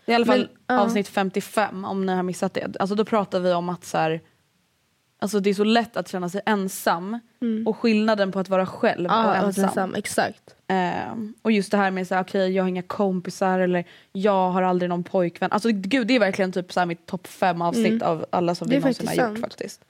Det 0.06 0.12
är 0.12 0.14
i 0.14 0.16
alla 0.16 0.26
fall 0.26 0.38
Men, 0.66 0.76
ja. 0.76 0.82
avsnitt 0.84 1.08
55 1.08 1.84
om 1.84 2.06
ni 2.06 2.12
har 2.12 2.22
missat 2.22 2.54
det. 2.54 2.76
Alltså 2.80 2.94
då 2.96 3.04
pratar 3.04 3.40
vi 3.40 3.52
om 3.52 3.68
att 3.68 3.84
så 3.84 3.98
här, 3.98 4.20
alltså, 5.18 5.40
det 5.40 5.50
är 5.50 5.54
så 5.54 5.64
lätt 5.64 5.96
att 5.96 6.08
känna 6.08 6.28
sig 6.28 6.40
ensam 6.46 7.18
och 7.66 7.76
skillnaden 7.76 8.32
på 8.32 8.38
att 8.38 8.48
vara 8.48 8.66
själv 8.66 9.06
och 9.10 9.12
Mm. 9.16 9.26
Ja, 9.26 9.34
ensam. 9.34 9.64
ensam. 9.64 9.94
Exakt. 9.94 10.54
Ehm, 10.68 11.34
och 11.42 11.52
just 11.52 11.70
det 11.70 11.76
här 11.76 11.90
med 11.90 12.12
att 12.12 12.26
okej 12.28 12.50
jag 12.52 12.62
har 12.62 12.68
inga 12.68 12.82
kompisar 12.82 13.58
eller 13.58 13.84
jag 14.12 14.50
har 14.50 14.62
aldrig 14.62 14.88
någon 14.88 15.04
pojkvän. 15.04 15.52
Alltså 15.52 15.68
gud 15.72 16.06
det 16.06 16.14
är 16.14 16.20
verkligen 16.20 16.52
typ 16.52 16.72
så 16.72 16.80
här 16.80 16.86
mitt 16.86 17.06
topp 17.06 17.26
fem 17.26 17.62
avsnitt 17.62 18.02
av 18.02 18.26
alla 18.30 18.54
som 18.54 18.66
Mm. 18.68 18.76
Vi 18.76 18.80
någonsin 18.80 19.06
har 19.06 19.14
faktiskt 19.14 19.28
gjort 19.28 19.36
sant. 19.38 19.40
faktiskt. 19.52 19.84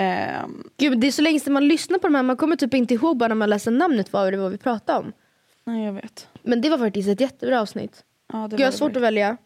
Ehm, 0.00 0.62
Gud, 0.76 0.98
det 1.00 1.06
är 1.06 1.10
så 1.12 1.22
länge 1.22 1.40
sedan 1.40 1.52
man 1.52 1.68
lyssnar 1.68 1.98
på 1.98 2.06
de 2.06 2.14
här, 2.14 2.22
man 2.22 2.36
kommer 2.36 2.56
typ 2.56 2.74
inte 2.74 2.94
ihåg 2.94 3.16
bara 3.16 3.28
när 3.28 3.34
man 3.34 3.50
läser 3.50 3.70
namnet 3.70 4.12
vad 4.12 4.32
det 4.32 4.36
var 4.36 4.50
vi 4.50 4.58
pratade 4.58 4.98
om. 4.98 5.12
nej 5.64 5.84
jag 5.84 5.92
vet. 5.92 6.28
Men 6.42 6.60
det 6.60 6.70
var 6.70 6.78
faktiskt 6.78 7.08
ett 7.08 7.20
jättebra 7.20 7.60
avsnitt. 7.60 8.04
Ja, 8.32 8.38
det 8.38 8.48
Gud, 8.50 8.60
jag 8.60 8.66
har 8.66 8.72
svårt 8.72 8.96
att 8.96 9.02
välja. 9.02 9.36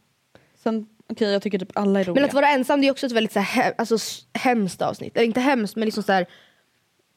Sen, 0.62 0.86
okej 1.08 1.32
jag 1.32 1.42
tycker 1.42 1.58
typ 1.58 1.72
alla 1.78 2.00
är 2.00 2.04
roliga. 2.04 2.14
Men 2.14 2.24
att 2.24 2.34
vara 2.34 2.48
ensam 2.48 2.80
det 2.80 2.86
är 2.86 2.90
också 2.90 3.06
ett 3.06 3.12
väldigt 3.12 3.32
så 3.32 3.40
här, 3.40 3.62
he- 3.62 3.74
alltså, 3.78 3.96
hemskt 4.34 4.82
avsnitt. 4.82 5.16
Eller 5.16 5.26
inte 5.26 5.40
hemskt 5.40 5.76
men 5.76 5.84
liksom 5.84 6.02
så 6.02 6.12
här, 6.12 6.26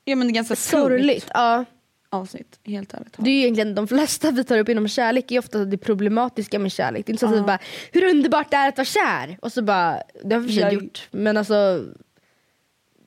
ja, 0.05 0.15
men 0.15 0.27
det 0.27 0.31
är 0.31 0.36
ganska 0.36 0.55
sorgligt. 0.55 1.27
Ja. 1.33 1.65
avsnitt, 2.09 2.59
helt 2.65 2.93
ärligt. 2.93 3.13
Det 3.17 3.29
är 3.29 3.33
ju 3.33 3.39
egentligen 3.41 3.75
de 3.75 3.88
flesta 3.88 4.31
vi 4.31 4.43
tar 4.43 4.57
upp 4.57 4.69
inom 4.69 4.88
kärlek 4.88 5.31
är 5.31 5.39
ofta 5.39 5.65
det 5.65 5.77
problematiska 5.77 6.59
med 6.59 6.71
kärlek. 6.71 7.05
Det 7.05 7.09
är 7.09 7.13
inte 7.13 7.27
så 7.27 7.33
att 7.33 7.38
vi 7.38 7.41
bara, 7.41 7.59
hur 7.91 8.03
underbart 8.03 8.51
det 8.51 8.57
är 8.57 8.69
att 8.69 8.77
vara 8.77 8.86
kär. 8.86 9.38
Och 9.41 9.51
så 9.51 9.61
bara, 9.61 10.01
det 10.23 10.36
har 10.36 10.41
vi 10.41 10.47
för 10.47 10.53
sig 10.53 10.63
Jag- 10.63 10.73
gjort. 10.73 11.07
Men 11.11 11.38
alltså, 11.38 11.83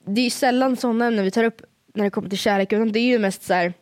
det 0.09 0.21
är 0.21 0.25
ju 0.25 0.31
sällan 0.31 0.77
sådana 0.77 1.07
ämnen 1.07 1.25
vi 1.25 1.31
tar 1.31 1.45
upp 1.45 1.63
när 1.95 2.05
det 2.05 2.11
kommer 2.11 2.29
till 2.29 2.39
kärlek. 2.39 2.73
Utan 2.73 2.93
det 2.93 2.99
är 2.99 3.07
ju 3.07 3.19
mest 3.19 3.43
så 3.43 3.55
här, 3.55 3.73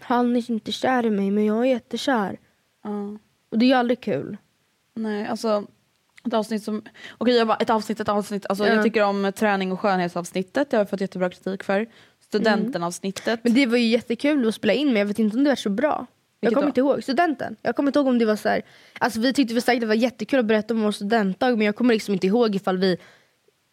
han 0.00 0.36
är 0.36 0.50
inte 0.50 0.72
kär 0.72 1.06
i 1.06 1.10
mig 1.10 1.30
men 1.30 1.44
jag 1.44 1.60
är 1.60 1.64
jättekär. 1.70 2.38
Ja. 2.84 3.18
Och 3.50 3.58
det 3.58 3.64
är 3.64 3.68
ju 3.68 3.74
aldrig 3.74 4.00
kul. 4.00 4.36
Nej, 4.94 5.26
alltså 5.26 5.64
ett 6.26 6.34
avsnitt 6.34 6.62
som... 6.62 6.82
Okej, 7.18 7.34
jag 7.36 7.46
bara, 7.46 7.56
ett 7.56 7.70
avsnitt, 7.70 8.00
ett 8.00 8.08
avsnitt. 8.08 8.46
Alltså, 8.48 8.66
Ja. 8.66 8.74
Jag 8.74 8.84
tycker 8.84 9.04
om 9.04 9.32
träning 9.36 9.72
och 9.72 9.80
skönhetsavsnittet. 9.80 10.70
Det 10.70 10.76
har 10.76 10.80
jag 10.80 10.90
fått 10.90 11.00
jättebra 11.00 11.30
kritik 11.30 11.64
för. 11.64 11.86
Studentenavsnittet. 12.20 13.40
Men 13.42 13.54
det 13.54 13.66
var 13.66 13.76
ju 13.76 13.86
jättekul 13.86 14.48
att 14.48 14.54
spela 14.54 14.72
in 14.72 14.86
men 14.86 14.96
jag 14.96 15.06
vet 15.06 15.18
inte 15.18 15.36
om 15.36 15.44
det 15.44 15.50
var 15.50 15.56
så 15.56 15.70
bra. 15.70 16.06
Jag 16.40 16.48
Vilket 16.48 16.54
kommer 16.54 16.66
då? 16.66 16.68
inte 16.68 16.80
ihåg. 16.80 17.02
Studenten. 17.02 17.56
Jag 17.62 17.76
kommer 17.76 17.88
inte 17.88 17.98
ihåg 17.98 18.08
om 18.08 18.18
det 18.18 18.24
var 18.24 18.36
så 18.36 18.48
här. 18.48 18.62
Alltså 18.98 19.20
vi 19.20 19.32
tyckte 19.32 19.54
vi 19.54 19.60
säkert 19.60 19.80
det 19.80 19.86
var 19.86 19.94
jättekul 19.94 20.40
att 20.40 20.46
berätta 20.46 20.74
om 20.74 20.80
vår 20.82 20.92
studentdag 20.92 21.50
men 21.56 21.60
jag 21.60 21.76
kommer 21.76 21.94
liksom 21.94 22.14
inte 22.14 22.26
ihåg 22.26 22.54
ifall 22.54 22.78
vi 22.78 22.96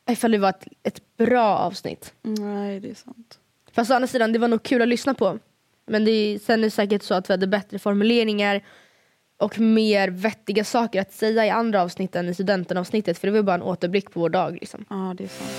ifall 0.09 0.31
det 0.31 0.37
var 0.37 0.49
ett, 0.49 0.67
ett 0.83 1.17
bra 1.17 1.57
avsnitt. 1.57 2.13
Nej 2.21 2.79
det 2.79 2.89
är 2.89 2.95
sant. 2.95 3.39
Fast 3.71 3.91
å 3.91 3.93
andra 3.93 4.07
sidan 4.07 4.33
det 4.33 4.39
var 4.39 4.47
nog 4.47 4.63
kul 4.63 4.81
att 4.81 4.87
lyssna 4.87 5.13
på. 5.13 5.39
Men 5.87 6.05
det 6.05 6.11
är, 6.11 6.39
sen 6.39 6.59
är 6.59 6.63
det 6.63 6.71
säkert 6.71 7.03
så 7.03 7.13
att 7.13 7.29
vi 7.29 7.33
hade 7.33 7.47
bättre 7.47 7.79
formuleringar 7.79 8.61
och 9.37 9.59
mer 9.59 10.07
vettiga 10.09 10.63
saker 10.63 11.01
att 11.01 11.13
säga 11.13 11.45
i 11.45 11.49
andra 11.49 11.81
avsnitt 11.81 12.15
än 12.15 12.29
i 12.29 12.33
studentenavsnittet 12.33 13.17
för 13.17 13.27
det 13.27 13.33
var 13.33 13.41
bara 13.41 13.55
en 13.55 13.61
återblick 13.61 14.11
på 14.11 14.19
vår 14.19 14.29
dag. 14.29 14.53
Liksom. 14.53 14.85
Ja 14.89 15.13
det 15.17 15.23
är 15.23 15.27
sant. 15.27 15.51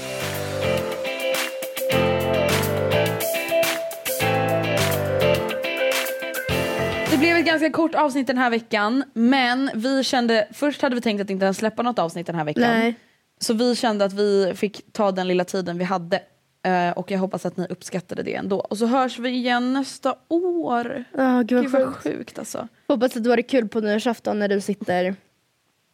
Det 7.11 7.19
blev 7.19 7.37
ett 7.37 7.47
ganska 7.47 7.71
kort 7.71 7.95
avsnitt 7.95 8.27
den 8.27 8.39
här 8.39 8.51
veckan 8.51 9.05
men 9.13 9.71
vi 9.75 10.05
kände, 10.05 10.49
först 10.53 10.83
hade 10.83 10.95
vi 10.95 11.01
tänkt 11.01 11.21
att 11.21 11.31
inte 11.31 11.45
ens 11.45 11.57
släppa 11.57 11.83
något 11.83 11.99
avsnitt 11.99 12.27
den 12.27 12.37
här 12.37 12.45
veckan. 12.45 12.63
Nej. 12.63 12.95
Så 13.41 13.55
vi 13.55 13.77
kände 13.77 14.05
att 14.05 14.13
vi 14.13 14.53
fick 14.57 14.93
ta 14.93 15.13
den 15.13 15.29
lilla 15.29 15.45
tiden 15.45 15.79
vi 15.79 15.85
hade 15.85 16.21
eh, 16.67 16.91
och 16.91 17.11
jag 17.11 17.19
hoppas 17.19 17.47
att 17.47 17.57
ni 17.57 17.67
uppskattade 17.71 18.23
det 18.23 18.35
ändå. 18.35 18.61
Och 18.61 18.79
så 18.79 18.87
hörs 18.87 19.19
vi 19.19 19.29
igen 19.29 19.73
nästa 19.73 20.15
år. 20.29 21.05
Ja, 21.17 21.43
gud 21.43 21.63
Gud 21.63 21.71
vad 21.71 21.83
sjukt. 21.95 22.03
sjukt 22.03 22.39
alltså. 22.39 22.69
Hoppas 22.89 23.17
att 23.17 23.25
du 23.25 23.31
har 23.31 23.37
det 23.37 23.43
kul 23.43 23.69
på 23.69 23.81
nyårsafton 23.81 24.39
när 24.39 24.49
du 24.49 24.61
sitter 24.61 25.15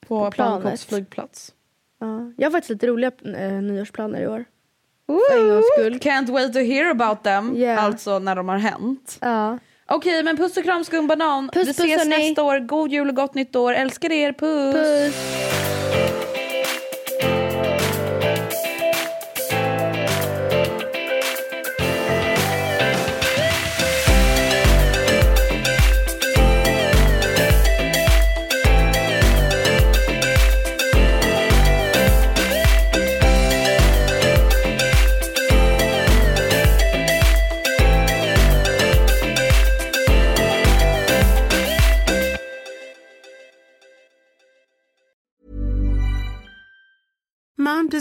På, 0.06 0.30
planet. 0.30 0.62
Bangkoks 0.62 0.84
flygplats. 0.84 1.52
Ja, 2.00 2.32
jag 2.36 2.46
har 2.46 2.50
faktiskt 2.50 2.70
lite 2.70 2.86
roliga 2.86 3.10
äh, 3.24 3.52
nyårsplaner 3.52 4.20
i 4.20 4.26
år. 4.26 4.44
För. 5.06 5.90
Can't 5.90 6.30
wait 6.32 6.52
to 6.52 6.58
hear 6.58 6.90
about 6.90 7.22
them. 7.24 7.56
Yeah. 7.56 7.84
Alltså 7.84 8.18
när 8.18 8.36
de 8.36 8.48
har 8.48 8.58
hänt. 8.58 9.18
Ja. 9.20 9.58
Okej 9.86 10.22
men 10.22 10.36
puss 10.36 10.56
och 10.56 10.64
kram 10.64 10.84
skumbanan. 10.84 11.48
Puss, 11.52 11.62
Vi 11.62 11.66
puss, 11.66 11.78
ses 11.78 11.98
hörni. 11.98 12.28
nästa 12.28 12.42
år. 12.42 12.58
God 12.58 12.92
jul 12.92 13.08
och 13.08 13.16
gott 13.16 13.34
nytt 13.34 13.56
år. 13.56 13.72
Älskar 13.74 14.12
er. 14.12 14.32
Puss. 14.32 14.74
Puss. 14.74 16.31